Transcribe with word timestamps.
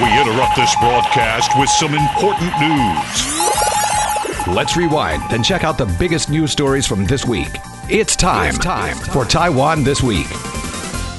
We 0.00 0.08
interrupt 0.20 0.56
this 0.56 0.74
broadcast 0.76 1.50
with 1.58 1.68
some 1.68 1.94
important 1.94 2.50
news. 2.58 4.46
Let's 4.46 4.74
rewind 4.76 5.22
and 5.32 5.44
check 5.44 5.64
out 5.64 5.76
the 5.76 5.94
biggest 5.98 6.30
news 6.30 6.50
stories 6.50 6.86
from 6.86 7.04
this 7.04 7.26
week. 7.26 7.50
It's 7.90 8.16
time, 8.16 8.48
it's 8.54 8.58
time 8.58 8.96
for 8.96 9.24
Taiwan 9.26 9.84
This 9.84 10.02
Week. 10.02 10.26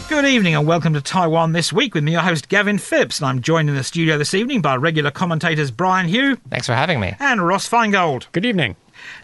Good 0.10 0.26
evening 0.26 0.56
and 0.56 0.66
welcome 0.66 0.94
to 0.96 1.02
Taiwan 1.02 1.52
This 1.52 1.72
Week 1.72 1.94
with 1.94 2.04
me, 2.04 2.14
your 2.14 2.22
host 2.22 2.50
Gavin 2.50 2.80
Phipps. 2.80 3.20
And 3.20 3.28
I'm 3.28 3.42
joined 3.42 3.70
in 3.70 3.76
the 3.76 3.84
studio 3.84 4.18
this 4.18 4.34
evening 4.34 4.62
by 4.62 4.76
regular 4.76 5.12
commentators 5.12 5.70
Brian 5.70 6.10
Hioe 6.10 6.38
Thanks 6.50 6.66
for 6.66 6.74
having 6.74 7.00
me. 7.00 7.16
and 7.20 7.46
Ross 7.46 7.70
Feingold. 7.70 8.26
Good 8.32 8.46
evening. 8.46 8.76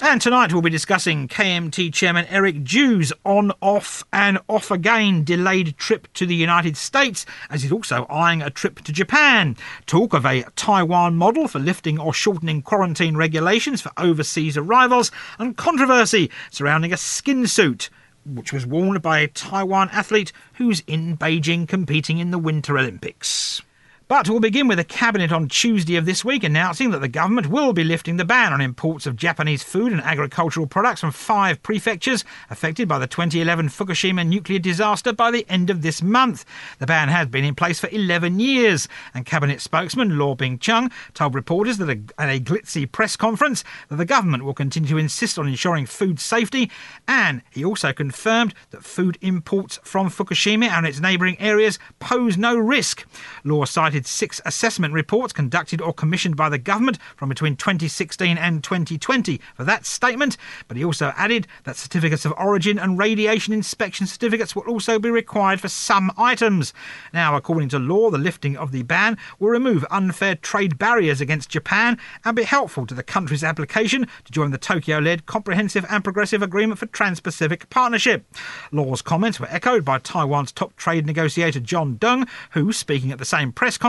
And 0.01 0.21
tonight 0.21 0.53
we'll 0.53 0.61
be 0.61 0.69
discussing 0.69 1.27
KMT 1.27 1.93
Chairman 1.93 2.25
Eric 2.29 2.63
Chu's 2.63 3.13
on, 3.25 3.51
off, 3.61 4.03
and 4.11 4.39
off 4.47 4.71
again 4.71 5.23
delayed 5.23 5.77
trip 5.77 6.07
to 6.13 6.25
the 6.25 6.35
United 6.35 6.77
States, 6.77 7.25
as 7.49 7.63
he's 7.63 7.71
also 7.71 8.05
eyeing 8.09 8.41
a 8.41 8.49
trip 8.49 8.81
to 8.81 8.91
Japan. 8.91 9.55
Talk 9.85 10.13
of 10.13 10.25
a 10.25 10.45
Taiwan 10.55 11.15
model 11.15 11.47
for 11.47 11.59
lifting 11.59 11.99
or 11.99 12.13
shortening 12.13 12.61
quarantine 12.61 13.17
regulations 13.17 13.81
for 13.81 13.91
overseas 13.97 14.57
arrivals, 14.57 15.11
and 15.37 15.57
controversy 15.57 16.29
surrounding 16.51 16.93
a 16.93 16.97
skin 16.97 17.47
suit. 17.47 17.89
Which 18.25 18.53
was 18.53 18.65
worn 18.65 18.99
by 18.99 19.19
a 19.19 19.27
Taiwan 19.27 19.89
athlete 19.91 20.31
who's 20.53 20.81
in 20.87 21.17
Beijing 21.17 21.67
competing 21.67 22.19
in 22.19 22.31
the 22.31 22.37
Winter 22.37 22.77
Olympics. 22.77 23.61
But 24.09 24.27
we'll 24.27 24.39
begin 24.39 24.67
with 24.67 24.79
a 24.79 24.83
cabinet 24.83 25.31
on 25.31 25.47
Tuesday 25.47 25.95
of 25.95 26.07
this 26.07 26.25
week 26.25 26.43
announcing 26.43 26.89
that 26.89 26.99
the 26.99 27.07
government 27.07 27.45
will 27.45 27.73
be 27.73 27.83
lifting 27.83 28.17
the 28.17 28.25
ban 28.25 28.51
on 28.51 28.59
imports 28.59 29.05
of 29.05 29.15
Japanese 29.15 29.61
food 29.61 29.91
and 29.91 30.01
agricultural 30.01 30.65
products 30.65 31.01
from 31.01 31.11
five 31.11 31.61
prefectures 31.61 32.25
affected 32.49 32.87
by 32.87 32.97
the 32.97 33.05
2011 33.05 33.69
Fukushima 33.69 34.27
nuclear 34.27 34.57
disaster 34.57 35.13
by 35.13 35.29
the 35.29 35.45
end 35.47 35.69
of 35.69 35.83
this 35.83 36.01
month. 36.01 36.43
The 36.79 36.87
ban 36.87 37.09
has 37.09 37.27
been 37.27 37.45
in 37.45 37.53
place 37.53 37.79
for 37.79 37.87
11 37.91 38.39
years, 38.39 38.87
and 39.13 39.27
cabinet 39.27 39.61
spokesman 39.61 40.17
Lo 40.17 40.33
Ping-cheng 40.33 40.89
told 41.13 41.35
reporters 41.35 41.77
that 41.77 41.91
a, 41.91 41.99
at 42.17 42.35
a 42.35 42.39
glitzy 42.39 42.91
press 42.91 43.15
conference 43.15 43.63
that 43.89 43.97
the 43.97 44.05
government 44.05 44.43
will 44.43 44.55
continue 44.55 44.89
to 44.89 44.97
insist 44.97 45.37
on 45.37 45.47
ensuring 45.47 45.85
food 45.85 46.19
safety, 46.19 46.71
and 47.07 47.43
he 47.51 47.63
also 47.63 47.93
confirmed 47.93 48.55
that 48.71 48.83
food 48.83 49.19
imports 49.21 49.79
from 49.83 50.09
Fukushima 50.09 50.67
and 50.67 50.87
its 50.87 50.99
neighbouring 50.99 51.39
areas 51.39 51.77
pose 51.99 52.39
no 52.39 52.57
risk. 52.57 53.05
Law 53.43 53.65
cited 53.65 53.98
six 54.05 54.41
assessment 54.45 54.93
reports 54.93 55.33
conducted 55.33 55.81
or 55.81 55.93
commissioned 55.93 56.35
by 56.35 56.49
the 56.49 56.57
government 56.57 56.97
from 57.15 57.29
between 57.29 57.55
2016 57.55 58.37
and 58.37 58.63
2020 58.63 59.39
for 59.55 59.63
that 59.63 59.85
statement, 59.85 60.37
but 60.67 60.77
he 60.77 60.85
also 60.85 61.13
added 61.15 61.47
that 61.63 61.75
certificates 61.75 62.25
of 62.25 62.33
origin 62.37 62.79
and 62.79 62.97
radiation 62.97 63.53
inspection 63.53 64.07
certificates 64.07 64.55
will 64.55 64.63
also 64.63 64.99
be 64.99 65.09
required 65.09 65.59
for 65.59 65.69
some 65.69 66.11
items. 66.17 66.73
Now, 67.13 67.35
according 67.35 67.69
to 67.69 67.79
Lo, 67.79 68.09
the 68.09 68.17
lifting 68.17 68.57
of 68.57 68.71
the 68.71 68.83
ban 68.83 69.17
will 69.39 69.49
remove 69.49 69.85
unfair 69.89 70.35
trade 70.35 70.77
barriers 70.77 71.21
against 71.21 71.49
Japan 71.49 71.97
and 72.23 72.35
be 72.35 72.43
helpful 72.43 72.85
to 72.85 72.93
the 72.93 73.03
country's 73.03 73.43
application 73.43 74.07
to 74.25 74.31
join 74.31 74.51
the 74.51 74.57
Tokyo 74.57 74.99
led 74.99 75.25
Comprehensive 75.25 75.85
and 75.89 76.03
Progressive 76.03 76.41
Agreement 76.41 76.79
for 76.79 76.85
Trans 76.87 77.19
Pacific 77.19 77.69
Partnership. 77.69 78.25
Lo's 78.71 79.01
comments 79.01 79.39
were 79.39 79.47
echoed 79.49 79.83
by 79.83 79.99
Taiwan's 79.99 80.51
top 80.51 80.75
trade 80.75 81.05
negotiator 81.05 81.59
John 81.59 81.97
Deng, 81.97 82.27
who, 82.51 82.71
speaking 82.71 83.11
at 83.11 83.17
the 83.17 83.25
same 83.25 83.51
press 83.51 83.77
conference, 83.77 83.88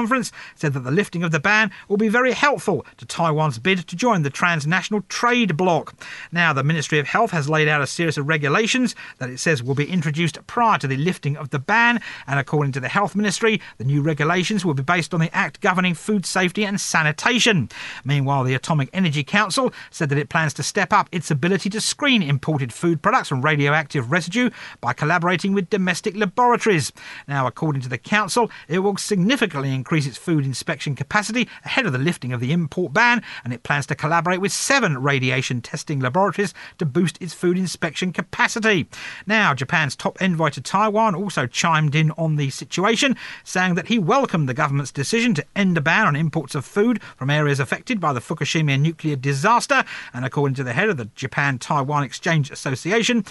said 0.55 0.73
that 0.73 0.81
the 0.81 0.91
lifting 0.91 1.23
of 1.23 1.33
the 1.33 1.41
ban 1.41 1.71
will 1.89 1.97
be 1.97 2.09
very 2.09 2.33
helpful 2.33 2.87
to 2.97 3.07
Taiwan's 3.07 3.59
bid 3.59 3.87
to 3.87 3.97
join 3.97 4.23
the 4.23 4.31
transnational 4.31 5.03
trade 5.09 5.57
bloc. 5.57 5.95
Now, 6.33 6.53
the 6.53 6.63
Ministry 6.63 6.99
of 6.99 7.09
Health 7.09 7.33
has 7.33 7.49
laid 7.49 7.69
out 7.69 7.83
a 7.83 7.87
series 7.87 8.17
of 8.17 8.29
regulations 8.29 8.95
that 9.19 9.31
it 9.31 9.39
says 9.39 9.63
will 9.63 9.75
be 9.75 9.91
introduced 9.91 10.39
prior 10.47 10.79
to 10.79 10.87
the 10.87 10.97
lifting 10.97 11.37
of 11.37 11.51
the 11.51 11.59
ban, 11.59 12.01
and 12.27 12.39
according 12.39 12.73
to 12.73 12.81
the 12.81 12.89
Health 12.89 13.15
Ministry, 13.15 13.61
the 13.79 13.85
new 13.85 14.03
regulations 14.03 14.65
will 14.65 14.75
be 14.75 14.83
based 14.83 15.13
on 15.13 15.21
the 15.21 15.35
Act 15.35 15.61
governing 15.61 15.95
food 15.95 16.25
safety 16.25 16.65
and 16.65 16.81
sanitation. 16.81 17.69
Meanwhile, 18.05 18.45
the 18.45 18.55
Atomic 18.55 18.89
Energy 18.93 19.25
Council 19.25 19.73
said 19.91 20.09
that 20.09 20.19
it 20.19 20.29
plans 20.29 20.55
to 20.55 20.63
step 20.63 20.93
up 20.93 21.09
its 21.13 21.31
ability 21.31 21.71
to 21.71 21.81
screen 21.81 22.23
imported 22.23 22.73
food 22.73 23.03
products 23.03 23.29
from 23.29 23.43
radioactive 23.43 24.11
residue 24.11 24.51
by 24.81 24.93
collaborating 24.93 25.53
with 25.53 25.71
domestic 25.71 26.17
laboratories. 26.17 26.93
Now, 27.29 27.47
according 27.47 27.83
to 27.83 27.89
the 27.89 27.99
Council, 27.99 28.51
it 28.69 28.79
will 28.79 28.97
significantly 28.97 29.75
increase 29.75 29.90
its 29.99 30.17
food 30.17 30.45
inspection 30.45 30.95
capacity 30.95 31.49
ahead 31.65 31.87
of 31.87 31.93
the 31.93 31.99
lifting 31.99 32.33
of 32.33 32.41
the 32.41 32.53
import 32.53 32.93
ban, 32.93 33.23
and 33.45 33.53
it 33.53 33.63
plans 33.63 33.87
to 33.87 33.95
collaborate 33.95 34.41
with 34.41 34.53
seven 34.53 35.03
radiation 35.03 35.61
testing 35.61 36.01
laboratories 36.01 36.55
to 36.79 36.87
boost 36.87 37.21
its 37.21 37.35
food 37.35 37.59
inspection 37.59 38.13
capacity. 38.13 38.89
Now, 39.27 39.55
Japan's 39.55 39.97
top 39.97 40.21
envoy 40.21 40.51
to 40.51 40.61
Taiwan 40.61 41.15
also 41.15 41.47
chimed 41.47 41.95
in 41.95 42.11
on 42.13 42.37
the 42.37 42.51
situation, 42.51 43.17
saying 43.45 43.75
that 43.75 43.89
he 43.89 43.99
welcomed 43.99 44.49
the 44.49 44.55
government's 44.55 44.93
decision 44.93 45.35
to 45.35 45.45
end 45.57 45.77
a 45.77 45.81
ban 45.81 46.07
on 46.07 46.17
imports 46.17 46.55
of 46.55 46.65
food 46.65 47.03
from 47.17 47.31
areas 47.31 47.61
affected 47.61 48.01
by 48.01 48.13
the 48.13 48.21
Fukushima 48.21 48.81
nuclear 48.81 49.17
disaster, 49.17 49.85
and 50.13 50.25
according 50.25 50.55
to 50.55 50.65
the 50.65 50.73
head 50.73 50.89
of 50.89 50.97
the 50.97 51.09
Japan 51.15 51.59
Taiwan 51.59 52.05
Exchange 52.05 52.51
Association, 52.51 53.25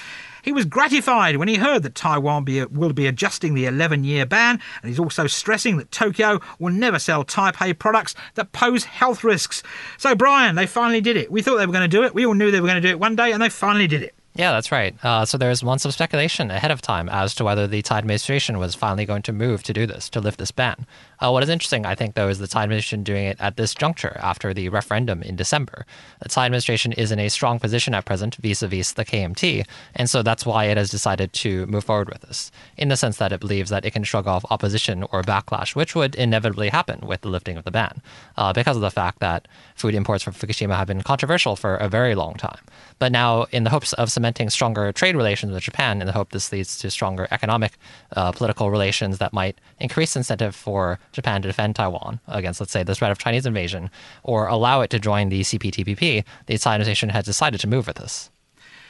he 0.43 0.51
was 0.51 0.65
gratified 0.65 1.37
when 1.37 1.47
he 1.47 1.55
heard 1.55 1.83
that 1.83 1.95
Taiwan 1.95 2.43
be, 2.43 2.63
will 2.65 2.93
be 2.93 3.07
adjusting 3.07 3.53
the 3.53 3.65
11 3.65 4.03
year 4.03 4.25
ban, 4.25 4.59
and 4.81 4.89
he's 4.89 4.99
also 4.99 5.27
stressing 5.27 5.77
that 5.77 5.91
Tokyo 5.91 6.39
will 6.59 6.73
never 6.73 6.99
sell 6.99 7.23
Taipei 7.23 7.77
products 7.77 8.15
that 8.35 8.51
pose 8.51 8.85
health 8.85 9.23
risks. 9.23 9.63
So, 9.97 10.15
Brian, 10.15 10.55
they 10.55 10.65
finally 10.67 11.01
did 11.01 11.17
it. 11.17 11.31
We 11.31 11.41
thought 11.41 11.57
they 11.57 11.65
were 11.65 11.73
going 11.73 11.89
to 11.89 11.97
do 11.97 12.03
it. 12.03 12.13
We 12.13 12.25
all 12.25 12.33
knew 12.33 12.51
they 12.51 12.61
were 12.61 12.67
going 12.67 12.81
to 12.81 12.87
do 12.87 12.91
it 12.91 12.99
one 12.99 13.15
day, 13.15 13.31
and 13.31 13.41
they 13.41 13.49
finally 13.49 13.87
did 13.87 14.03
it. 14.03 14.15
Yeah, 14.35 14.51
that's 14.51 14.71
right. 14.71 14.95
Uh, 15.03 15.25
so 15.25 15.37
there's 15.37 15.63
months 15.63 15.85
of 15.85 15.93
speculation 15.93 16.49
ahead 16.49 16.71
of 16.71 16.81
time 16.81 17.09
as 17.09 17.35
to 17.35 17.43
whether 17.43 17.67
the 17.67 17.81
Tsai 17.81 17.97
administration 17.97 18.57
was 18.57 18.75
finally 18.75 19.05
going 19.05 19.23
to 19.23 19.33
move 19.33 19.63
to 19.63 19.73
do 19.73 19.85
this, 19.85 20.07
to 20.11 20.21
lift 20.21 20.37
this 20.37 20.51
ban. 20.51 20.85
Uh, 21.19 21.31
what 21.31 21.43
is 21.43 21.49
interesting, 21.49 21.85
I 21.85 21.95
think, 21.95 22.15
though, 22.15 22.29
is 22.29 22.39
the 22.39 22.47
Tsai 22.47 22.63
administration 22.63 23.03
doing 23.03 23.25
it 23.25 23.35
at 23.41 23.57
this 23.57 23.73
juncture 23.73 24.17
after 24.21 24.53
the 24.53 24.69
referendum 24.69 25.21
in 25.23 25.35
December. 25.35 25.85
The 26.21 26.29
Tsai 26.29 26.45
administration 26.45 26.93
is 26.93 27.11
in 27.11 27.19
a 27.19 27.27
strong 27.27 27.59
position 27.59 27.93
at 27.93 28.05
present 28.05 28.35
vis-a-vis 28.35 28.93
the 28.93 29.03
KMT, 29.03 29.65
and 29.95 30.09
so 30.09 30.21
that's 30.21 30.45
why 30.45 30.65
it 30.65 30.77
has 30.77 30.89
decided 30.89 31.33
to 31.33 31.65
move 31.65 31.83
forward 31.83 32.07
with 32.07 32.21
this, 32.21 32.49
in 32.77 32.87
the 32.87 32.95
sense 32.95 33.17
that 33.17 33.33
it 33.33 33.41
believes 33.41 33.69
that 33.71 33.83
it 33.83 33.91
can 33.91 34.05
shrug 34.05 34.27
off 34.27 34.45
opposition 34.49 35.03
or 35.11 35.21
backlash, 35.23 35.75
which 35.75 35.95
would 35.95 36.15
inevitably 36.15 36.69
happen 36.69 37.01
with 37.05 37.21
the 37.21 37.29
lifting 37.29 37.57
of 37.57 37.65
the 37.65 37.71
ban, 37.71 38.01
uh, 38.37 38.53
because 38.53 38.77
of 38.77 38.81
the 38.81 38.91
fact 38.91 39.19
that 39.19 39.47
food 39.75 39.95
imports 39.95 40.23
from 40.23 40.33
Fukushima 40.33 40.77
have 40.77 40.87
been 40.87 41.01
controversial 41.01 41.57
for 41.57 41.75
a 41.75 41.89
very 41.89 42.15
long 42.15 42.35
time. 42.35 42.61
But 42.99 43.11
now, 43.11 43.43
in 43.51 43.65
the 43.65 43.69
hopes 43.69 43.91
of 43.93 44.09
cementing 44.09 44.28
stronger 44.49 44.91
trade 44.91 45.15
relations 45.15 45.51
with 45.51 45.63
Japan, 45.63 46.01
in 46.01 46.07
the 46.07 46.13
hope 46.13 46.31
this 46.31 46.51
leads 46.51 46.79
to 46.79 46.89
stronger 46.89 47.27
economic, 47.31 47.73
uh, 48.15 48.31
political 48.31 48.71
relations 48.71 49.17
that 49.17 49.33
might 49.33 49.59
increase 49.79 50.15
incentive 50.15 50.55
for 50.55 50.99
Japan 51.11 51.41
to 51.41 51.47
defend 51.47 51.75
Taiwan 51.75 52.19
against, 52.27 52.59
let's 52.59 52.71
say, 52.71 52.83
the 52.83 52.95
threat 52.95 53.11
of 53.11 53.17
Chinese 53.17 53.45
invasion, 53.45 53.89
or 54.23 54.47
allow 54.47 54.81
it 54.81 54.89
to 54.91 54.99
join 54.99 55.29
the 55.29 55.41
CPTPP, 55.41 56.23
the 56.45 56.57
Tsai 56.57 56.75
administration 56.75 57.09
has 57.09 57.25
decided 57.25 57.59
to 57.61 57.67
move 57.67 57.87
with 57.87 57.97
this. 57.97 58.29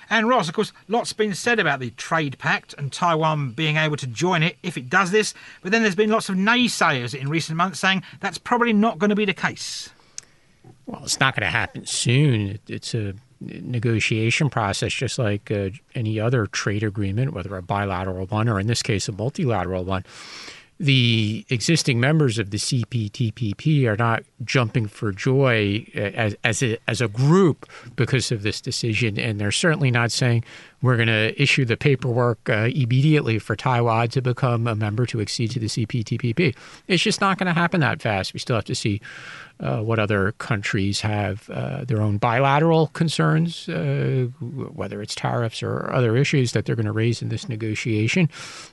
And 0.09 0.27
Ross, 0.27 0.47
of 0.47 0.55
course, 0.55 0.73
lots 0.87 1.13
been 1.13 1.35
said 1.35 1.59
about 1.59 1.79
the 1.79 1.91
trade 1.91 2.39
pact 2.39 2.73
and 2.77 2.91
Taiwan 2.91 3.51
being 3.51 3.77
able 3.77 3.97
to 3.97 4.07
join 4.07 4.41
it 4.41 4.57
if 4.63 4.75
it 4.75 4.89
does 4.89 5.11
this, 5.11 5.35
but 5.61 5.71
then 5.71 5.83
there's 5.83 5.95
been 5.95 6.09
lots 6.09 6.29
of 6.29 6.35
naysayers 6.35 7.13
in 7.13 7.29
recent 7.29 7.57
months 7.57 7.79
saying 7.79 8.01
that's 8.19 8.39
probably 8.39 8.73
not 8.73 8.97
going 8.97 9.11
to 9.11 9.15
be 9.15 9.25
the 9.25 9.33
case. 9.33 9.89
Well, 10.87 11.03
it's 11.03 11.19
not 11.19 11.35
going 11.35 11.45
to 11.45 11.51
happen 11.51 11.85
soon. 11.85 12.57
It's 12.67 12.95
a 12.95 13.13
negotiation 13.41 14.49
process, 14.49 14.93
just 14.93 15.17
like 15.17 15.49
uh, 15.51 15.69
any 15.95 16.19
other 16.19 16.45
trade 16.45 16.83
agreement, 16.83 17.33
whether 17.33 17.55
a 17.55 17.61
bilateral 17.61 18.25
one 18.25 18.49
or 18.49 18.59
in 18.59 18.67
this 18.67 18.83
case 18.83 19.07
a 19.07 19.11
multilateral 19.11 19.83
one. 19.83 20.03
The 20.81 21.45
existing 21.49 21.99
members 21.99 22.39
of 22.39 22.51
the 22.51 22.57
CPTPP 22.57 23.85
are 23.85 23.97
not 23.97 24.23
jumping 24.45 24.87
for 24.87 25.11
joy 25.11 25.85
uh, 25.93 25.99
as 25.99 26.35
as 26.45 26.63
a, 26.63 26.77
as 26.87 27.01
a 27.01 27.09
group 27.09 27.69
because 27.97 28.31
of 28.31 28.43
this 28.43 28.61
decision, 28.61 29.19
and 29.19 29.41
they're 29.41 29.51
certainly 29.51 29.91
not 29.91 30.09
saying 30.09 30.45
we're 30.81 30.95
going 30.95 31.09
to 31.09 31.41
issue 31.41 31.65
the 31.65 31.75
paperwork 31.75 32.49
uh, 32.49 32.69
immediately 32.73 33.39
for 33.39 33.57
Taiwan 33.57 34.07
to 34.09 34.21
become 34.21 34.67
a 34.67 34.75
member 34.75 35.05
to 35.07 35.19
accede 35.19 35.51
to 35.51 35.59
the 35.59 35.67
CPTPP. 35.67 36.55
It's 36.87 37.03
just 37.03 37.19
not 37.19 37.37
going 37.37 37.47
to 37.47 37.53
happen 37.53 37.81
that 37.81 38.01
fast. 38.01 38.33
We 38.33 38.39
still 38.39 38.55
have 38.55 38.65
to 38.65 38.75
see 38.75 39.01
uh, 39.59 39.81
what 39.81 39.99
other 39.99 40.31
countries 40.33 41.01
have 41.01 41.49
uh, 41.49 41.83
their 41.83 42.01
own 42.01 42.17
bilateral 42.17 42.87
concerns, 42.87 43.67
uh, 43.67 44.27
whether 44.39 45.01
it's 45.01 45.15
tariffs 45.15 45.61
or 45.61 45.91
other 45.91 46.15
issues 46.15 46.53
that 46.53 46.65
they're 46.65 46.77
going 46.77 46.85
to 46.85 46.93
raise 46.93 47.21
in 47.21 47.27
this 47.27 47.49
negotiation. 47.49 48.29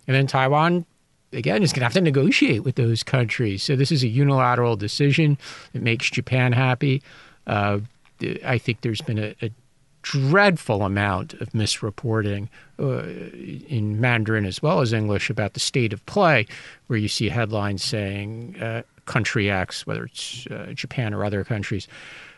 And 0.06 0.14
then 0.14 0.28
Taiwan, 0.28 0.86
again, 1.32 1.62
is 1.62 1.72
going 1.72 1.80
to 1.80 1.86
have 1.86 1.92
to 1.94 2.00
negotiate 2.00 2.64
with 2.64 2.76
those 2.76 3.02
countries. 3.02 3.62
So 3.62 3.76
this 3.76 3.92
is 3.92 4.02
a 4.02 4.08
unilateral 4.08 4.76
decision. 4.76 5.38
It 5.74 5.82
makes 5.82 6.10
Japan 6.10 6.52
happy. 6.52 7.02
Uh, 7.46 7.80
I 8.44 8.58
think 8.58 8.80
there's 8.80 9.02
been 9.02 9.18
a, 9.18 9.34
a 9.42 9.50
dreadful 10.02 10.82
amount 10.82 11.34
of 11.34 11.50
misreporting 11.50 12.48
uh, 12.78 13.02
in 13.68 14.00
Mandarin 14.00 14.46
as 14.46 14.62
well 14.62 14.80
as 14.80 14.92
English 14.92 15.30
about 15.30 15.54
the 15.54 15.60
state 15.60 15.92
of 15.92 16.04
play, 16.06 16.46
where 16.86 16.98
you 16.98 17.08
see 17.08 17.28
headlines 17.28 17.82
saying 17.82 18.56
uh, 18.60 18.82
country 19.06 19.50
X, 19.50 19.86
whether 19.86 20.04
it's 20.04 20.46
uh, 20.46 20.72
Japan 20.74 21.12
or 21.12 21.24
other 21.24 21.42
countries, 21.42 21.88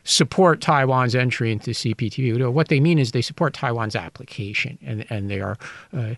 support 0.05 0.63
Taiwan's 0.63 1.15
entry 1.15 1.53
into 1.53 1.73
CPTPP. 1.73 2.51
What 2.51 2.69
they 2.69 2.81
mean 2.81 2.99
is 2.99 3.13
they 3.13 3.21
support 3.21 3.53
Taiwan's 3.53 3.95
application, 3.95 4.79
and 4.83 5.05
and 5.11 5.31
they 5.31 5.41
are 5.41 5.59
uh, 5.93 6.15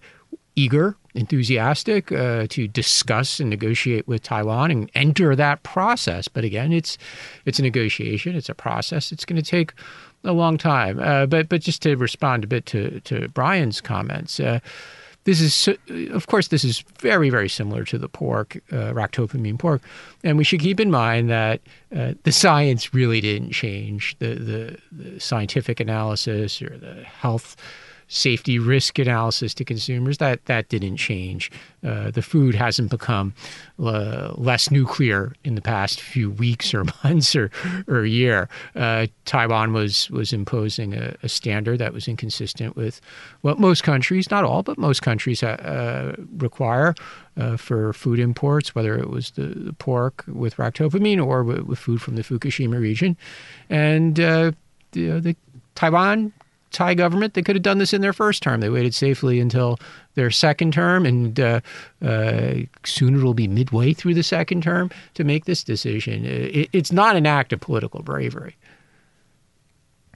eager, 0.56 0.96
enthusiastic 1.14 2.12
uh, 2.12 2.46
to 2.48 2.68
discuss 2.68 3.40
and 3.40 3.50
negotiate 3.50 4.06
with 4.06 4.22
Taiwan 4.22 4.70
and 4.70 4.90
enter 4.94 5.34
that 5.36 5.62
process. 5.62 6.28
But 6.28 6.44
again, 6.44 6.72
it's 6.72 6.98
it's 7.44 7.58
a 7.58 7.62
negotiation, 7.62 8.36
it's 8.36 8.48
a 8.48 8.54
process. 8.54 9.12
It's 9.12 9.24
going 9.24 9.40
to 9.42 9.48
take 9.48 9.72
a 10.24 10.32
long 10.32 10.58
time. 10.58 10.98
Uh, 11.00 11.26
but 11.26 11.48
but 11.48 11.60
just 11.60 11.82
to 11.82 11.96
respond 11.96 12.44
a 12.44 12.46
bit 12.46 12.66
to 12.66 13.00
to 13.00 13.28
Brian's 13.28 13.80
comments. 13.80 14.40
Uh, 14.40 14.60
this 15.24 15.40
is, 15.42 15.76
of 16.12 16.28
course, 16.28 16.48
this 16.48 16.64
is 16.64 16.82
very, 16.98 17.28
very 17.28 17.48
similar 17.48 17.84
to 17.84 17.98
the 17.98 18.08
pork, 18.08 18.56
uh, 18.72 18.92
ractopamine 18.92 19.58
pork, 19.58 19.82
and 20.24 20.38
we 20.38 20.44
should 20.44 20.60
keep 20.60 20.80
in 20.80 20.90
mind 20.90 21.28
that 21.28 21.60
uh, 21.94 22.14
the 22.22 22.32
science 22.32 22.94
really 22.94 23.20
didn't 23.20 23.50
change. 23.52 24.16
The, 24.18 24.34
the, 24.34 24.78
the 24.90 25.20
scientific 25.20 25.78
analysis 25.78 26.62
or 26.62 26.78
the 26.78 27.04
health 27.04 27.54
safety 28.10 28.58
risk 28.58 28.98
analysis 28.98 29.54
to 29.54 29.64
consumers 29.64 30.18
that 30.18 30.44
that 30.46 30.68
didn't 30.68 30.96
change. 30.96 31.50
Uh, 31.82 32.10
the 32.10 32.22
food 32.22 32.56
hasn't 32.56 32.90
become 32.90 33.32
uh, 33.78 34.32
less 34.34 34.68
nuclear 34.70 35.32
in 35.44 35.54
the 35.54 35.62
past 35.62 36.00
few 36.00 36.28
weeks 36.28 36.74
or 36.74 36.84
months 37.04 37.34
or 37.36 37.50
or 37.86 38.04
year. 38.04 38.48
Uh, 38.74 39.06
Taiwan 39.24 39.72
was 39.72 40.10
was 40.10 40.32
imposing 40.32 40.92
a, 40.92 41.14
a, 41.22 41.28
standard 41.28 41.78
that 41.78 41.92
was 41.92 42.08
inconsistent 42.08 42.74
with 42.74 43.00
what 43.42 43.60
most 43.60 43.84
countries, 43.84 44.28
not 44.28 44.42
all, 44.42 44.64
but 44.64 44.76
most 44.76 45.00
countries 45.02 45.42
uh, 45.42 46.14
require. 46.36 46.94
Uh, 47.36 47.56
for 47.56 47.92
food 47.92 48.18
imports, 48.18 48.74
whether 48.74 48.98
it 48.98 49.08
was 49.08 49.30
the, 49.30 49.46
the 49.46 49.72
pork 49.72 50.24
with 50.26 50.56
ractopamine 50.56 51.24
or 51.24 51.44
with, 51.44 51.60
with, 51.60 51.78
food 51.78 52.02
from 52.02 52.16
the 52.16 52.22
Fukushima 52.22 52.78
region, 52.78 53.16
and 53.70 54.18
uh, 54.18 54.50
the 54.90 55.34
Taiwan 55.74 56.32
Tsai 56.70 56.94
government, 56.94 57.34
they 57.34 57.42
could 57.42 57.56
have 57.56 57.62
done 57.62 57.78
this 57.78 57.92
in 57.92 58.00
their 58.00 58.12
first 58.12 58.42
term. 58.42 58.60
They 58.60 58.68
waited 58.68 58.94
safely 58.94 59.40
until 59.40 59.78
their 60.14 60.30
second 60.30 60.72
term, 60.72 61.04
and 61.04 61.38
uh, 61.38 61.60
uh, 62.04 62.54
soon 62.84 63.16
it'll 63.16 63.34
be 63.34 63.48
midway 63.48 63.92
through 63.92 64.14
the 64.14 64.22
second 64.22 64.62
term 64.62 64.90
to 65.14 65.24
make 65.24 65.44
this 65.44 65.64
decision. 65.64 66.24
It, 66.24 66.68
it's 66.72 66.92
not 66.92 67.16
an 67.16 67.26
act 67.26 67.52
of 67.52 67.60
political 67.60 68.02
bravery. 68.02 68.56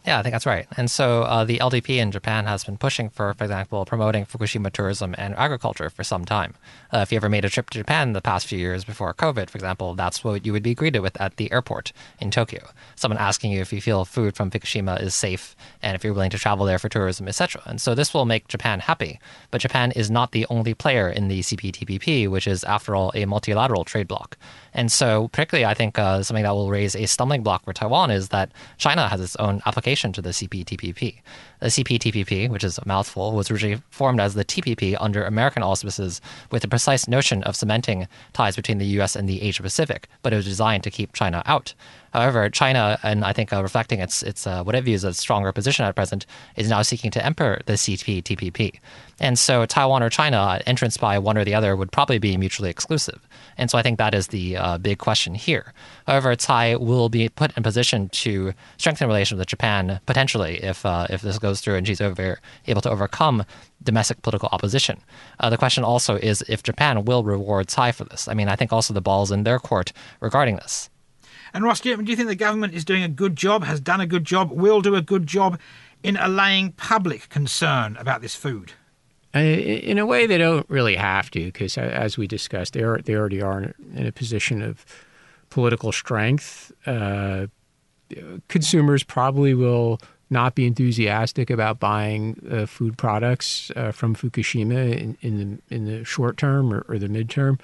Yeah, 0.07 0.19
I 0.19 0.23
think 0.23 0.35
that's 0.35 0.45
right. 0.45 0.67
And 0.77 0.91
so 0.91 1.23
uh, 1.23 1.45
the 1.45 1.59
LDP 1.59 1.97
in 1.97 2.11
Japan 2.11 2.45
has 2.45 2.63
been 2.63 2.77
pushing 2.77 3.09
for, 3.09 3.33
for 3.33 3.45
example, 3.45 3.87
promoting 3.87 4.27
Fukushima 4.27 4.71
tourism 4.71 5.15
and 5.17 5.35
agriculture 5.37 5.89
for 5.89 6.05
some 6.05 6.27
time. 6.27 6.55
Uh, 6.93 6.99
if 6.99 7.11
you 7.11 7.17
ever 7.17 7.31
made 7.31 7.47
a 7.47 7.49
trip 7.49 7.71
to 7.71 7.79
Japan 7.79 8.13
the 8.13 8.21
past 8.21 8.47
few 8.47 8.59
years 8.59 8.85
before 8.85 9.15
COVID, 9.15 9.49
for 9.49 9.57
example, 9.57 9.95
that's 9.95 10.23
what 10.23 10.45
you 10.45 10.53
would 10.53 10.63
be 10.63 10.75
greeted 10.75 11.01
with 11.01 11.19
at 11.19 11.37
the 11.39 11.51
airport 11.51 11.93
in 12.21 12.31
Tokyo. 12.31 12.69
Someone 12.97 13.19
asking 13.19 13.53
you 13.53 13.63
if 13.63 13.73
you 13.73 13.81
feel 13.81 14.05
food 14.05 14.37
from 14.37 14.51
Fukushima 14.51 15.01
is 15.01 15.15
safe 15.15 15.57
and 15.81 15.95
if 15.95 16.05
you're 16.05 16.13
willing 16.13 16.31
to 16.31 16.39
travel 16.39 16.67
there 16.67 16.79
for 16.79 16.91
tourism, 16.91 17.27
etc. 17.27 17.63
And 17.65 17.81
so 17.81 17.95
this 17.95 18.13
will 18.13 18.27
make 18.27 18.47
Japan 18.49 18.81
happy. 18.81 19.19
But 19.51 19.63
Japan 19.63 19.91
is 19.93 20.11
not 20.11 20.33
the 20.33 20.47
only 20.51 20.75
player 20.75 21.09
in 21.09 21.29
the 21.29 21.41
CPTPP, 21.41 22.29
which 22.29 22.47
is, 22.47 22.63
after 22.65 22.95
all, 22.95 23.11
a 23.15 23.25
multilateral 23.25 23.85
trade 23.85 24.09
bloc. 24.09 24.37
And 24.75 24.91
so, 24.91 25.29
particularly, 25.29 25.65
I 25.65 25.75
think 25.75 25.99
uh, 25.99 26.23
something 26.23 26.43
that 26.43 26.53
will 26.53 26.71
raise 26.71 26.97
a 26.97 27.07
stumbling 27.07 27.45
block 27.45 27.65
for 27.65 27.73
Taiwan 27.73 28.11
is 28.11 28.31
that 28.31 28.51
China 28.77 29.09
has 29.09 29.21
its 29.21 29.37
own 29.37 29.63
application 29.67 30.13
to 30.13 30.21
the 30.21 30.31
CPTPP. 30.31 31.21
The 31.61 31.67
CPTPP, 31.69 32.51
which 32.51 32.65
is 32.65 32.79
a 32.79 32.87
mouthful, 32.87 33.33
was 33.33 33.51
originally 33.51 33.81
formed 33.91 34.21
as 34.21 34.35
the 34.35 34.45
TPP 34.45 34.97
under 34.99 35.25
American 35.25 35.63
auspices 35.63 36.21
with 36.51 36.63
the 36.63 36.69
precise 36.69 37.07
notion 37.07 37.45
of 37.45 37.55
cementing 37.55 38.09
ties 38.33 38.57
between 38.57 38.79
the 38.79 38.87
US 39.01 39.15
and 39.15 39.29
the 39.29 39.43
Asia 39.43 39.63
Pacific, 39.63 40.09
but 40.23 40.33
it 40.33 40.37
was 40.37 40.45
designed 40.45 40.83
to 40.83 40.91
keep 40.91 41.13
China 41.13 41.43
out. 41.47 41.73
However, 42.13 42.49
China, 42.51 42.99
and 43.03 43.25
I 43.25 43.33
think 43.33 43.53
uh, 43.53 43.63
reflecting 43.63 44.01
its 44.01 44.23
its 44.23 44.47
uh, 44.47 44.63
what 44.63 44.75
it 44.75 44.85
views 44.85 45.05
as 45.05 45.19
a 45.19 45.21
stronger 45.21 45.53
position 45.53 45.85
at 45.85 45.97
present, 45.97 46.27
is 46.57 46.69
now 46.69 46.83
seeking 46.83 47.11
to 47.13 47.25
enter 47.25 47.61
the 47.67 47.73
CPTPP. 47.73 48.79
And 49.21 49.39
so 49.39 49.67
Taiwan 49.67 50.03
or 50.03 50.11
China, 50.11 50.61
entrance 50.67 50.97
by 50.97 51.19
one 51.19 51.37
or 51.37 51.45
the 51.45 51.55
other, 51.55 51.75
would 51.75 51.91
probably 51.91 52.19
be 52.19 52.37
mutually 52.37 52.71
exclusive. 52.71 53.21
And 53.57 53.71
so 53.71 53.79
I 53.79 53.83
think 53.83 53.99
that 53.99 54.15
is 54.15 54.29
the 54.29 54.57
uh, 54.57 54.79
big 54.79 54.99
question 54.99 55.35
here. 55.35 55.73
However, 56.07 56.35
Tsai 56.35 56.77
will 56.77 57.09
be 57.09 57.29
put 57.29 57.57
in 57.57 57.63
position 57.63 58.09
to 58.11 58.53
strengthen 58.77 59.09
relations 59.09 59.39
with 59.39 59.49
Japan 59.49 60.01
potentially 60.07 60.63
if 60.63 60.85
uh, 60.85 61.07
if 61.11 61.23
this 61.23 61.39
goes 61.39 61.61
through 61.61 61.77
and 61.77 61.87
she's 61.87 62.01
over, 62.01 62.41
able 62.67 62.81
to 62.83 62.91
overcome 62.91 63.45
domestic 63.83 64.23
political 64.23 64.49
opposition. 64.53 65.01
Uh, 65.41 65.51
the 65.51 65.59
question 65.59 65.85
also 65.85 66.17
is 66.17 66.43
if 66.49 66.63
Japan 66.63 67.05
will 67.05 67.23
reward 67.25 67.69
Tsai 67.69 67.93
for 67.93 68.05
this. 68.05 68.29
I 68.29 68.35
mean, 68.35 68.49
I 68.49 68.57
think 68.57 68.73
also 68.73 68.95
the 68.95 69.01
ball's 69.01 69.31
in 69.31 69.45
their 69.45 69.59
court 69.59 69.93
regarding 70.21 70.57
this. 70.57 70.91
And 71.53 71.63
Ross, 71.63 71.81
do 71.81 71.91
you, 71.91 72.03
do 72.03 72.11
you 72.11 72.17
think 72.17 72.29
the 72.29 72.35
government 72.35 72.75
is 72.75 72.85
doing 72.85 73.05
a 73.05 73.09
good 73.09 73.37
job, 73.37 73.63
has 73.63 73.81
done 73.81 74.01
a 74.01 74.07
good 74.07 74.25
job, 74.25 74.51
will 74.51 74.81
do 74.81 74.97
a 74.97 75.03
good 75.03 75.27
job 75.27 75.61
in 76.03 76.17
allaying 76.17 76.73
public 76.73 77.29
concern 77.29 77.97
about 77.97 78.21
this 78.23 78.35
food? 78.35 78.73
Uh, 79.35 79.39
in 79.41 79.99
a 79.99 80.07
way, 80.07 80.27
they 80.27 80.39
don't 80.39 80.69
really 80.71 80.97
have 80.97 81.31
to, 81.33 81.45
because 81.47 81.77
as 81.77 82.17
we 82.17 82.27
discussed, 82.27 82.75
they 82.75 82.83
are 82.83 82.99
they 82.99 83.15
already 83.15 83.43
are 83.43 83.75
in 83.95 84.07
a 84.07 84.13
position 84.13 84.63
of 84.63 84.85
political 85.51 85.93
strength. 85.93 86.73
Uh, 86.87 87.47
consumers 88.49 89.03
probably 89.03 89.55
will 89.55 90.01
not 90.31 90.55
be 90.55 90.67
enthusiastic 90.67 91.51
about 91.51 91.79
buying 91.81 92.41
uh, 92.51 92.67
food 92.67 92.97
products 92.97 93.71
uh, 93.77 93.93
from 93.93 94.15
Fukushima 94.15 94.97
in, 94.99 95.17
in, 95.21 95.39
the 95.39 95.75
in 95.75 95.85
the 95.85 96.05
short 96.05 96.37
term 96.37 96.73
or, 96.73 96.85
or 96.89 96.99
the 96.99 97.09
midterm. 97.09 97.59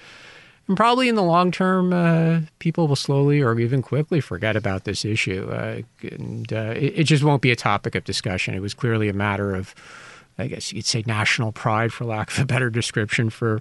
And 0.68 0.76
probably 0.76 1.08
in 1.08 1.16
the 1.16 1.22
long 1.22 1.50
term, 1.50 1.92
uh, 1.92 2.42
people 2.60 2.86
will 2.86 2.96
slowly 2.96 3.40
or 3.40 3.58
even 3.58 3.82
quickly 3.82 4.20
forget 4.20 4.54
about 4.54 4.84
this 4.84 5.04
issue. 5.04 5.50
Uh, 5.50 5.82
and 6.12 6.52
uh, 6.52 6.74
it, 6.76 7.00
it, 7.00 7.04
just 7.04 7.24
won't 7.24 7.42
be 7.42 7.50
a 7.50 7.56
topic 7.56 7.96
of 7.96 8.04
discussion. 8.04 8.54
It 8.54 8.60
was 8.60 8.72
clearly 8.72 9.08
a 9.08 9.12
matter 9.12 9.54
of 9.54 9.74
I 10.38 10.46
guess 10.46 10.72
you 10.72 10.78
could 10.78 10.86
say 10.86 11.04
national 11.06 11.52
pride, 11.52 11.92
for 11.92 12.04
lack 12.04 12.30
of 12.32 12.38
a 12.40 12.46
better 12.46 12.70
description, 12.70 13.30
for 13.30 13.60